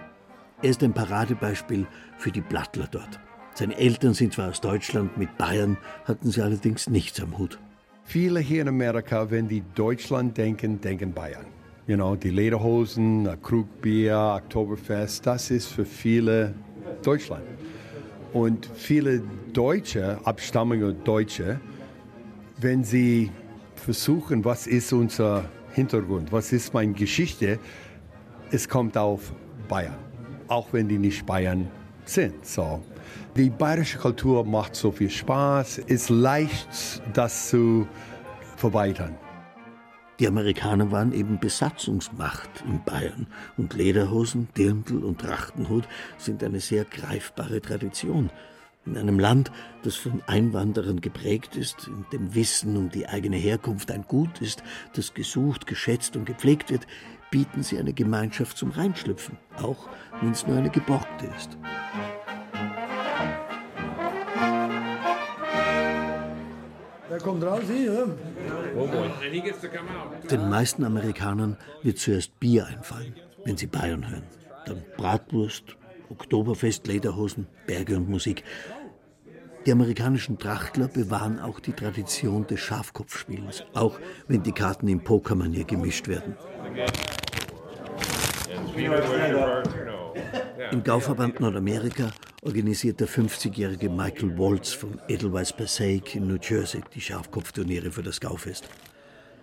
Er 0.62 0.70
ist 0.70 0.82
ein 0.82 0.92
Paradebeispiel 0.92 1.86
für 2.16 2.32
die 2.32 2.40
Blattler 2.40 2.88
dort. 2.90 3.20
Seine 3.54 3.76
Eltern 3.76 4.14
sind 4.14 4.34
zwar 4.34 4.50
aus 4.50 4.60
Deutschland, 4.60 5.16
mit 5.16 5.36
Bayern 5.38 5.76
hatten 6.04 6.30
sie 6.30 6.42
allerdings 6.42 6.88
nichts 6.88 7.20
am 7.20 7.38
Hut. 7.38 7.58
Viele 8.04 8.40
hier 8.40 8.62
in 8.62 8.68
Amerika, 8.68 9.30
wenn 9.30 9.48
die 9.48 9.62
Deutschland 9.74 10.36
denken, 10.36 10.80
denken 10.80 11.12
Bayern. 11.12 11.46
You 11.86 11.96
know, 11.96 12.16
die 12.16 12.30
Lederhosen, 12.30 13.28
Krugbier, 13.42 14.40
Oktoberfest, 14.42 15.26
das 15.26 15.50
ist 15.50 15.68
für 15.68 15.84
viele 15.84 16.54
Deutschland. 17.02 17.44
Und 18.32 18.68
viele 18.74 19.22
Deutsche, 19.52 20.18
abstammige 20.24 20.92
Deutsche, 20.92 21.60
wenn 22.60 22.84
sie 22.84 23.30
versuchen, 23.76 24.44
was 24.44 24.66
ist 24.66 24.92
unser 24.92 25.44
Hintergrund, 25.78 26.32
was 26.32 26.52
ist 26.52 26.74
meine 26.74 26.92
Geschichte, 26.92 27.60
es 28.50 28.68
kommt 28.68 28.96
auf 28.98 29.32
Bayern, 29.68 29.96
auch 30.48 30.72
wenn 30.72 30.88
die 30.88 30.98
nicht 30.98 31.24
Bayern 31.24 31.70
sind. 32.04 32.44
So. 32.44 32.82
Die 33.36 33.48
bayerische 33.48 33.98
Kultur 33.98 34.44
macht 34.44 34.74
so 34.74 34.90
viel 34.90 35.08
Spaß, 35.08 35.78
ist 35.78 36.10
leicht, 36.10 37.00
das 37.12 37.50
zu 37.50 37.86
verbreitern. 38.56 39.16
Die 40.18 40.26
Amerikaner 40.26 40.90
waren 40.90 41.12
eben 41.12 41.38
Besatzungsmacht 41.38 42.50
in 42.66 42.82
Bayern 42.82 43.28
und 43.56 43.74
Lederhosen, 43.74 44.48
Dirndl 44.56 45.04
und 45.04 45.20
Trachtenhut 45.20 45.84
sind 46.16 46.42
eine 46.42 46.58
sehr 46.58 46.84
greifbare 46.84 47.60
Tradition. 47.60 48.30
In 48.88 48.96
einem 48.96 49.18
Land, 49.18 49.52
das 49.82 49.96
von 49.96 50.22
Einwanderern 50.26 51.02
geprägt 51.02 51.56
ist, 51.56 51.88
in 51.88 52.06
dem 52.10 52.34
Wissen 52.34 52.74
um 52.74 52.88
die 52.88 53.06
eigene 53.06 53.36
Herkunft 53.36 53.90
ein 53.90 54.04
Gut 54.08 54.40
ist, 54.40 54.62
das 54.94 55.12
gesucht, 55.12 55.66
geschätzt 55.66 56.16
und 56.16 56.24
gepflegt 56.24 56.70
wird, 56.70 56.86
bieten 57.30 57.62
sie 57.62 57.78
eine 57.78 57.92
Gemeinschaft 57.92 58.56
zum 58.56 58.70
Reinschlüpfen, 58.70 59.36
auch 59.62 59.90
wenn 60.22 60.30
es 60.30 60.46
nur 60.46 60.56
eine 60.56 60.70
geborgte 60.70 61.26
ist. 61.36 61.58
Wer 67.10 67.18
kommt 67.18 67.44
raus? 67.44 67.60
Ich, 67.68 67.90
oder? 67.90 68.16
Den 70.30 70.48
meisten 70.48 70.82
Amerikanern 70.82 71.58
wird 71.82 71.98
zuerst 71.98 72.40
Bier 72.40 72.66
einfallen, 72.66 73.14
wenn 73.44 73.58
sie 73.58 73.66
Bayern 73.66 74.08
hören. 74.08 74.24
Dann 74.64 74.82
Bratwurst, 74.96 75.76
Oktoberfest, 76.10 76.86
Lederhosen, 76.86 77.46
Berge 77.66 77.96
und 77.96 78.08
Musik. 78.08 78.44
Die 79.68 79.72
amerikanischen 79.72 80.38
Trachtler 80.38 80.88
bewahren 80.88 81.38
auch 81.38 81.60
die 81.60 81.74
Tradition 81.74 82.46
des 82.46 82.58
Schafkopfspielens, 82.58 83.64
auch 83.74 84.00
wenn 84.26 84.42
die 84.42 84.52
Karten 84.52 84.88
in 84.88 85.04
Pokermanier 85.04 85.64
gemischt 85.64 86.08
werden. 86.08 86.38
Im 90.72 90.82
Gauverband 90.82 91.40
Nordamerika 91.40 92.08
organisiert 92.40 92.98
der 93.00 93.08
50-jährige 93.08 93.90
Michael 93.90 94.38
Waltz 94.38 94.72
von 94.72 95.02
Edelweiss 95.06 95.52
Passaic 95.52 96.14
in 96.14 96.28
New 96.28 96.38
Jersey 96.40 96.80
die 96.94 97.02
Schafkopfturniere 97.02 97.90
für 97.90 98.02
das 98.02 98.22
Gaufest. 98.22 98.66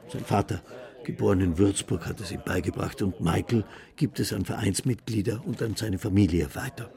Sein 0.07 0.25
Vater, 0.25 0.63
geboren 1.03 1.41
in 1.41 1.59
Würzburg, 1.59 2.07
hat 2.07 2.19
es 2.19 2.31
ihm 2.31 2.41
beigebracht 2.43 3.03
und 3.03 3.21
Michael 3.21 3.63
gibt 3.95 4.19
es 4.19 4.33
an 4.33 4.43
Vereinsmitglieder 4.43 5.43
und 5.45 5.61
an 5.61 5.75
seine 5.75 5.99
Familie 5.99 6.49
weiter. 6.55 6.89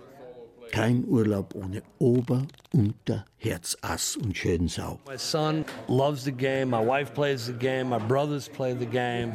Kein 0.73 1.05
Urlaub 1.07 1.55
ohne 1.55 1.83
Ober, 1.99 2.47
Unter, 2.73 3.25
Herz, 3.39 3.77
Ass 3.83 4.17
und 4.17 4.37
schönen 4.37 4.69
Sau. 4.69 4.99
My 5.09 5.17
son 5.17 5.65
loves 5.89 6.25
the 6.25 6.33
game, 6.33 6.71
my 6.71 6.85
wife 6.85 7.13
plays 7.15 7.47
the 7.47 7.53
game, 7.53 7.89
my 7.89 7.99
brothers 7.99 8.49
play 8.49 8.75
the 8.79 8.87
game. 8.87 9.35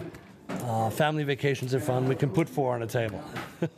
Uh, 0.62 0.90
family 0.90 1.26
vacations 1.26 1.74
are 1.74 1.82
fun. 1.82 2.08
We 2.08 2.16
can 2.16 2.32
put 2.32 2.48
four 2.48 2.76
on 2.76 2.84
a 2.84 2.88
table. 2.88 3.20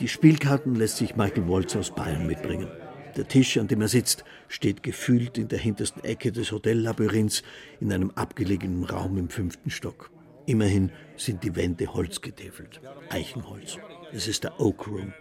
Die 0.00 0.08
Spielkarten 0.08 0.76
lässt 0.76 0.98
sich 0.98 1.16
Michael 1.16 1.48
Wolz 1.48 1.74
aus 1.74 1.90
Bayern 1.90 2.26
mitbringen. 2.26 2.68
Der 3.16 3.26
Tisch, 3.26 3.56
an 3.58 3.66
dem 3.66 3.80
er 3.80 3.88
sitzt, 3.88 4.22
steht 4.46 4.84
gefühlt 4.84 5.38
in 5.38 5.48
der 5.48 5.58
hintersten 5.58 6.04
Ecke 6.04 6.30
des 6.30 6.52
Hotellabyrinths 6.52 7.42
in 7.80 7.92
einem 7.92 8.12
abgelegenen 8.14 8.84
Raum 8.84 9.18
im 9.18 9.28
fünften 9.28 9.70
Stock. 9.70 10.10
Immerhin 10.46 10.92
sind 11.16 11.42
die 11.42 11.56
Wände 11.56 11.92
holzgetäfelt. 11.92 12.80
Eichenholz. 13.10 13.78
Es 14.12 14.28
ist 14.28 14.44
der 14.44 14.60
Oak 14.60 14.86
Room. 14.86 15.12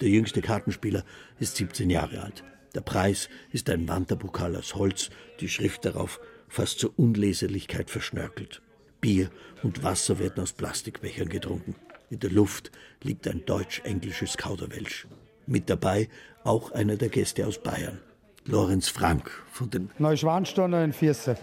Der 0.00 0.08
jüngste 0.08 0.42
Kartenspieler 0.42 1.04
ist 1.38 1.56
17 1.56 1.90
Jahre 1.90 2.22
alt. 2.22 2.44
Der 2.74 2.82
Preis 2.82 3.28
ist 3.52 3.70
ein 3.70 3.88
Wanderpokal 3.88 4.54
aus 4.56 4.74
Holz, 4.74 5.10
die 5.40 5.48
Schrift 5.48 5.84
darauf 5.84 6.20
fast 6.48 6.78
zur 6.78 6.92
Unleserlichkeit 6.98 7.90
verschnörkelt. 7.90 8.60
Bier 9.00 9.30
und 9.62 9.82
Wasser 9.82 10.18
werden 10.18 10.42
aus 10.42 10.52
Plastikbechern 10.52 11.28
getrunken. 11.28 11.74
In 12.10 12.20
der 12.20 12.30
Luft 12.30 12.70
liegt 13.02 13.26
ein 13.28 13.44
deutsch-englisches 13.46 14.36
Kauderwelsch. 14.36 15.06
Mit 15.46 15.70
dabei 15.70 16.08
auch 16.44 16.72
einer 16.72 16.96
der 16.96 17.08
Gäste 17.08 17.46
aus 17.46 17.62
Bayern. 17.62 17.98
Lorenz 18.44 18.88
Frank 18.88 19.30
von 19.50 19.70
den 19.70 19.90
Neuschwansteiner 19.98 20.84
in 20.84 20.92
Vierse. 20.92 21.36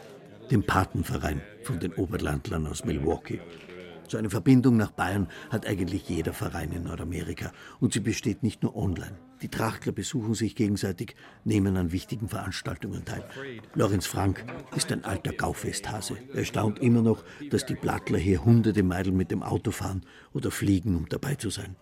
dem 0.51 0.63
Patenverein 0.63 1.41
von 1.63 1.79
den 1.79 1.93
Oberlandlern 1.93 2.67
aus 2.67 2.85
Milwaukee. 2.85 3.41
So 4.13 4.19
eine 4.19 4.29
Verbindung 4.29 4.77
nach 4.77 4.91
Bayern 4.91 5.27
hat 5.49 5.65
eigentlich 5.65 6.07
jeder 6.07 6.33
Verein 6.33 6.71
in 6.71 6.83
Nordamerika 6.83 7.51
und 7.79 7.93
sie 7.93 7.99
besteht 7.99 8.43
nicht 8.43 8.61
nur 8.61 8.75
online. 8.75 9.17
Die 9.41 9.49
Trachtler 9.49 9.91
besuchen 9.91 10.35
sich 10.35 10.55
gegenseitig, 10.55 11.15
nehmen 11.45 11.77
an 11.77 11.91
wichtigen 11.91 12.29
Veranstaltungen 12.29 13.05
teil. 13.05 13.23
Lorenz 13.73 14.05
Frank 14.05 14.45
ist 14.75 14.91
ein 14.91 15.03
alter 15.03 15.33
Gaufesthase. 15.33 16.15
Er 16.31 16.45
staunt 16.45 16.77
immer 16.77 17.01
noch, 17.01 17.23
dass 17.49 17.65
die 17.65 17.73
Blattler 17.73 18.19
hier 18.19 18.45
hunderte 18.45 18.83
Meilen 18.83 19.17
mit 19.17 19.31
dem 19.31 19.41
Auto 19.41 19.71
fahren 19.71 20.05
oder 20.31 20.51
fliegen, 20.51 20.95
um 20.95 21.09
dabei 21.09 21.33
zu 21.33 21.49
sein. 21.49 21.75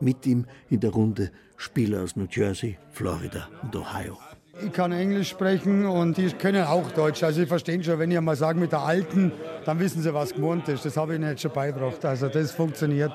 Mit 0.00 0.24
ihm 0.24 0.46
in 0.70 0.80
der 0.80 0.92
Runde 0.92 1.30
Spieler 1.58 2.04
aus 2.04 2.16
New 2.16 2.26
Jersey, 2.30 2.78
Florida 2.90 3.50
und 3.60 3.76
Ohio. 3.76 4.16
Ich 4.64 4.72
kann 4.72 4.90
Englisch 4.92 5.28
sprechen 5.28 5.84
und 5.84 6.16
die 6.16 6.30
können 6.30 6.64
auch 6.64 6.90
Deutsch. 6.90 7.22
Also 7.22 7.40
sie 7.40 7.46
verstehen 7.46 7.84
schon, 7.84 7.98
wenn 7.98 8.10
ich 8.10 8.20
mal 8.20 8.36
sage 8.36 8.58
mit 8.58 8.72
der 8.72 8.80
Alten, 8.80 9.32
dann 9.66 9.78
wissen 9.78 10.00
sie, 10.00 10.14
was 10.14 10.32
gemeint 10.32 10.66
ist. 10.68 10.84
Das 10.84 10.96
habe 10.96 11.12
ich 11.12 11.18
ihnen 11.18 11.28
jetzt 11.28 11.42
schon 11.42 11.52
beigebracht. 11.52 12.04
Also 12.04 12.28
das 12.28 12.52
funktioniert. 12.52 13.12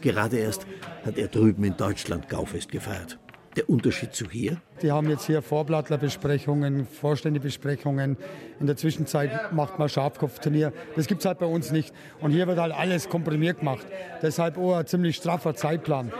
Gerade 0.00 0.38
erst 0.38 0.66
hat 1.04 1.16
er 1.16 1.28
drüben 1.28 1.62
in 1.62 1.76
Deutschland 1.76 2.28
Gaufest 2.28 2.72
gefeiert. 2.72 3.18
Der 3.56 3.68
Unterschied 3.68 4.14
zu 4.14 4.30
hier? 4.30 4.58
Die 4.80 4.90
haben 4.90 5.10
jetzt 5.10 5.26
hier 5.26 5.42
Vorblattlerbesprechungen, 5.42 6.86
Vorständebesprechungen. 6.86 8.16
In 8.60 8.66
der 8.66 8.76
Zwischenzeit 8.76 9.52
macht 9.52 9.78
man 9.78 9.88
Schafkopfturnier. 9.88 10.72
Das 10.96 11.06
gibt 11.06 11.20
es 11.20 11.26
halt 11.26 11.38
bei 11.38 11.46
uns 11.46 11.72
nicht. 11.72 11.92
Und 12.20 12.30
hier 12.30 12.46
wird 12.46 12.58
halt 12.58 12.72
alles 12.72 13.08
komprimiert 13.08 13.58
gemacht. 13.60 13.86
Deshalb 14.22 14.56
auch 14.56 14.76
ein 14.76 14.86
ziemlich 14.86 15.16
straffer 15.16 15.54
Zeitplan. 15.54 16.12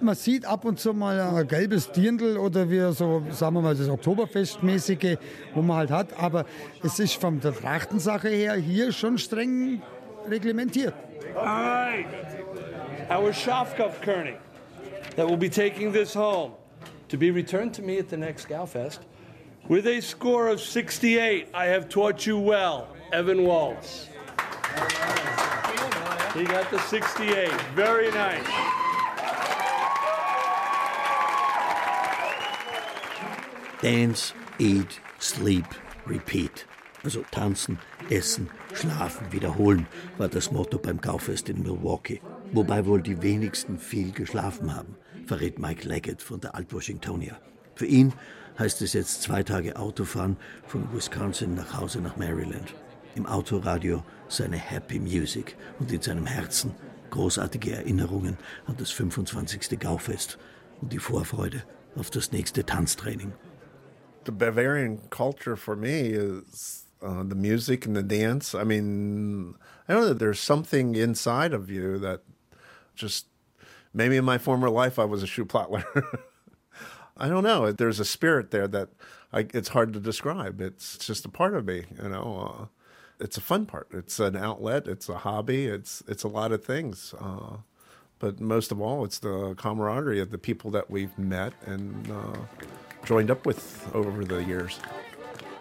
Man 0.00 0.14
sieht 0.14 0.44
ab 0.44 0.64
und 0.64 0.78
zu 0.78 0.92
mal 0.92 1.18
ein 1.20 1.48
gelbes 1.48 1.90
Dirndl 1.90 2.36
oder 2.36 2.70
wie 2.70 2.92
so, 2.92 3.22
sagen 3.30 3.54
wir 3.54 3.62
mal, 3.62 3.74
das 3.74 3.88
Oktoberfestmäßige, 3.88 5.16
wo 5.54 5.62
man 5.62 5.78
halt 5.78 5.90
hat. 5.90 6.08
Aber 6.18 6.44
es 6.82 6.98
ist 6.98 7.14
von 7.14 7.40
der 7.40 7.54
Trachtensache 7.54 8.28
her 8.28 8.54
hier 8.54 8.92
schon 8.92 9.18
streng 9.18 9.82
reglementiert. 10.28 10.94
All 11.34 11.44
right. 11.44 12.06
Our 13.10 13.32
Schafkopfkönig 13.32 14.36
that 15.16 15.28
will 15.28 15.36
be 15.36 15.48
taking 15.48 15.92
this 15.92 16.14
home 16.14 16.52
to 17.08 17.16
be 17.16 17.30
returned 17.30 17.72
to 17.74 17.82
me 17.82 17.98
at 17.98 18.08
the 18.08 18.16
next 18.16 18.48
Galfest 18.48 18.98
with 19.68 19.86
a 19.86 20.00
score 20.00 20.48
of 20.48 20.60
68. 20.60 21.48
I 21.54 21.66
have 21.66 21.88
taught 21.88 22.26
you 22.26 22.38
well, 22.38 22.88
Evan 23.12 23.44
Waltz. 23.44 24.08
He 26.34 26.44
got 26.44 26.70
the 26.70 26.78
68. 26.78 27.50
Very 27.74 28.10
nice. 28.10 28.85
Dance, 33.86 34.34
eat, 34.58 35.00
sleep, 35.20 35.64
repeat. 36.08 36.66
Also 37.04 37.22
tanzen, 37.30 37.78
essen, 38.10 38.50
schlafen, 38.74 39.30
wiederholen 39.30 39.86
war 40.18 40.26
das 40.26 40.50
Motto 40.50 40.76
beim 40.76 41.00
Gaufest 41.00 41.48
in 41.48 41.62
Milwaukee. 41.62 42.20
Wobei 42.50 42.84
wohl 42.84 43.00
die 43.00 43.22
wenigsten 43.22 43.78
viel 43.78 44.10
geschlafen 44.10 44.74
haben, 44.74 44.96
verrät 45.24 45.60
Mike 45.60 45.86
Leggett 45.86 46.20
von 46.20 46.40
der 46.40 46.56
Alt-Washingtonia. 46.56 47.38
Für 47.76 47.86
ihn 47.86 48.12
heißt 48.58 48.82
es 48.82 48.92
jetzt 48.92 49.22
zwei 49.22 49.44
Tage 49.44 49.76
Autofahren 49.76 50.36
von 50.66 50.92
Wisconsin 50.92 51.54
nach 51.54 51.78
Hause 51.80 52.00
nach 52.00 52.16
Maryland. 52.16 52.74
Im 53.14 53.24
Autoradio 53.26 54.02
seine 54.26 54.56
Happy 54.56 54.98
Music 54.98 55.56
und 55.78 55.92
in 55.92 56.02
seinem 56.02 56.26
Herzen 56.26 56.74
großartige 57.10 57.76
Erinnerungen 57.76 58.36
an 58.66 58.74
das 58.78 58.90
25. 58.90 59.78
Gaufest 59.78 60.38
und 60.80 60.92
die 60.92 60.98
Vorfreude 60.98 61.62
auf 61.94 62.10
das 62.10 62.32
nächste 62.32 62.66
Tanztraining. 62.66 63.32
The 64.26 64.32
Bavarian 64.32 64.98
culture 65.10 65.54
for 65.54 65.76
me 65.76 66.08
is 66.10 66.84
uh, 67.00 67.22
the 67.22 67.36
music 67.36 67.86
and 67.86 67.94
the 67.94 68.02
dance. 68.02 68.56
I 68.56 68.64
mean, 68.64 69.54
I 69.88 69.94
know 69.94 70.06
that 70.06 70.18
there's 70.18 70.40
something 70.40 70.96
inside 70.96 71.52
of 71.52 71.70
you 71.70 71.96
that 71.98 72.22
just 72.96 73.26
maybe 73.94 74.16
in 74.16 74.24
my 74.24 74.36
former 74.36 74.68
life 74.68 74.98
I 74.98 75.04
was 75.04 75.22
a 75.22 75.28
shoe 75.28 75.44
Schuhplattler. 75.44 75.84
I 77.16 77.28
don't 77.28 77.44
know. 77.44 77.70
There's 77.70 78.00
a 78.00 78.04
spirit 78.04 78.50
there 78.50 78.66
that 78.66 78.88
I, 79.32 79.46
it's 79.54 79.68
hard 79.68 79.92
to 79.92 80.00
describe. 80.00 80.60
It's 80.60 80.98
just 80.98 81.24
a 81.24 81.28
part 81.28 81.54
of 81.54 81.64
me, 81.64 81.84
you 82.02 82.08
know. 82.08 82.50
Uh, 82.52 82.66
it's 83.20 83.36
a 83.36 83.40
fun 83.40 83.64
part. 83.64 83.88
It's 83.92 84.18
an 84.18 84.36
outlet. 84.36 84.88
It's 84.88 85.08
a 85.08 85.18
hobby. 85.18 85.66
It's 85.66 86.02
it's 86.08 86.24
a 86.24 86.28
lot 86.28 86.50
of 86.50 86.64
things. 86.64 87.14
Uh, 87.18 87.58
but 88.18 88.40
most 88.40 88.72
of 88.72 88.80
all, 88.80 89.04
it's 89.04 89.20
the 89.20 89.54
camaraderie 89.56 90.20
of 90.20 90.30
the 90.30 90.38
people 90.38 90.70
that 90.72 90.90
we've 90.90 91.16
met 91.16 91.52
and 91.64 92.10
uh, 92.10 92.38
joined 93.06 93.30
up 93.30 93.46
with 93.46 93.86
over 93.94 94.24
the 94.24 94.42
years. 94.44 94.80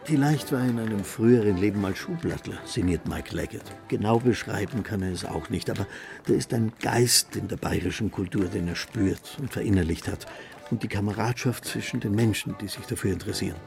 Vielleicht 0.05 0.51
war 0.51 0.59
er 0.59 0.69
in 0.69 0.79
einem 0.79 1.03
früheren 1.03 1.57
Leben 1.57 1.81
mal 1.81 1.95
Schuhblattler, 1.95 2.59
sinniert 2.65 3.07
Mike 3.07 3.35
Leggett. 3.35 3.63
Genau 3.87 4.19
beschreiben 4.19 4.83
kann 4.83 5.01
er 5.01 5.11
es 5.11 5.25
auch 5.25 5.49
nicht, 5.49 5.69
aber 5.69 5.87
da 6.27 6.33
ist 6.33 6.53
ein 6.53 6.73
Geist 6.79 7.35
in 7.35 7.47
der 7.47 7.57
bayerischen 7.57 8.11
Kultur, 8.11 8.45
den 8.45 8.67
er 8.67 8.75
spürt 8.75 9.37
und 9.39 9.51
verinnerlicht 9.51 10.07
hat. 10.07 10.27
Und 10.69 10.83
die 10.83 10.87
Kameradschaft 10.87 11.65
zwischen 11.65 11.99
den 12.01 12.13
Menschen, 12.13 12.55
die 12.61 12.67
sich 12.67 12.85
dafür 12.85 13.13
interessieren. 13.13 13.57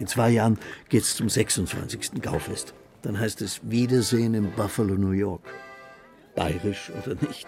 In 0.00 0.08
zwei 0.08 0.30
Jahren 0.30 0.58
geht's 0.88 1.14
zum 1.14 1.28
26. 1.28 2.22
Gaufest. 2.22 2.74
Dann 3.02 3.18
heißt 3.18 3.40
es 3.42 3.60
Wiedersehen 3.62 4.34
in 4.34 4.50
Buffalo, 4.52 4.94
New 4.94 5.12
York. 5.12 5.42
Bayerisch 6.34 6.90
oder 6.90 7.14
nicht, 7.26 7.46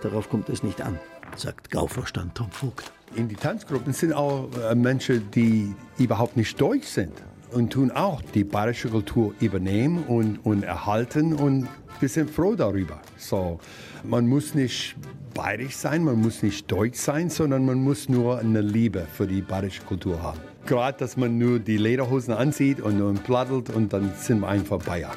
darauf 0.00 0.28
kommt 0.28 0.48
es 0.48 0.62
nicht 0.62 0.80
an, 0.80 0.98
sagt 1.36 1.70
Gauvorstand 1.70 2.34
Tom 2.34 2.50
Vogt. 2.50 2.92
In 3.16 3.28
die 3.28 3.34
Tanzgruppen 3.34 3.92
sind 3.92 4.12
auch 4.12 4.48
äh, 4.70 4.74
Menschen, 4.74 5.30
die 5.32 5.74
überhaupt 5.98 6.36
nicht 6.36 6.60
deutsch 6.60 6.86
sind 6.86 7.12
und 7.52 7.72
tun 7.72 7.90
auch 7.90 8.22
die 8.22 8.44
bayerische 8.44 8.88
Kultur 8.88 9.34
übernehmen 9.40 10.04
und, 10.04 10.38
und 10.44 10.62
erhalten 10.62 11.34
und 11.34 11.68
wir 11.98 12.08
sind 12.08 12.30
froh 12.30 12.54
darüber. 12.54 13.00
So, 13.16 13.58
man 14.04 14.26
muss 14.26 14.54
nicht 14.54 14.96
bayerisch 15.34 15.76
sein, 15.76 16.04
man 16.04 16.20
muss 16.20 16.42
nicht 16.42 16.70
deutsch 16.70 16.98
sein, 16.98 17.30
sondern 17.30 17.64
man 17.66 17.82
muss 17.82 18.08
nur 18.08 18.38
eine 18.38 18.60
Liebe 18.60 19.06
für 19.12 19.26
die 19.26 19.42
bayerische 19.42 19.82
Kultur 19.82 20.22
haben. 20.22 20.40
Gerade, 20.66 20.98
dass 20.98 21.16
man 21.16 21.38
nur 21.38 21.58
die 21.58 21.78
Lederhosen 21.78 22.34
anzieht 22.34 22.80
und 22.80 22.98
nur 22.98 23.12
plattelt 23.14 23.70
und 23.70 23.92
dann 23.92 24.12
sind 24.16 24.40
wir 24.40 24.48
einfach 24.48 24.78
Bayer. 24.78 25.12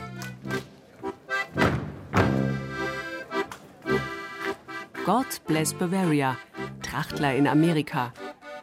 God 5.05 5.25
Bless 5.47 5.73
Bavaria, 5.73 6.37
Trachtler 6.81 7.35
in 7.35 7.45
Amerika. 7.45 8.13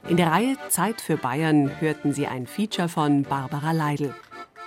In 0.09 0.17
der 0.17 0.29
Reihe 0.31 0.57
Zeit 0.71 1.03
für 1.03 1.19
Bayern 1.19 1.71
hörten 1.81 2.15
Sie 2.15 2.27
ein 2.27 2.47
Feature 2.47 2.89
von 2.89 3.25
Barbara 3.25 3.73
Leidl. 3.73 4.15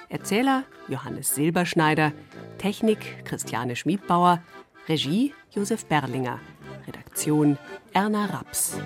Erzähler 0.08 0.66
Johannes 0.88 1.34
Silberschneider, 1.34 2.12
Technik 2.60 3.26
Christiane 3.26 3.76
Schmiedbauer, 3.76 4.44
Regie 4.88 5.34
Josef 5.50 5.86
Berlinger, 5.86 6.40
Redaktion 6.86 7.58
Erna 7.92 8.26
Raps. 8.26 8.78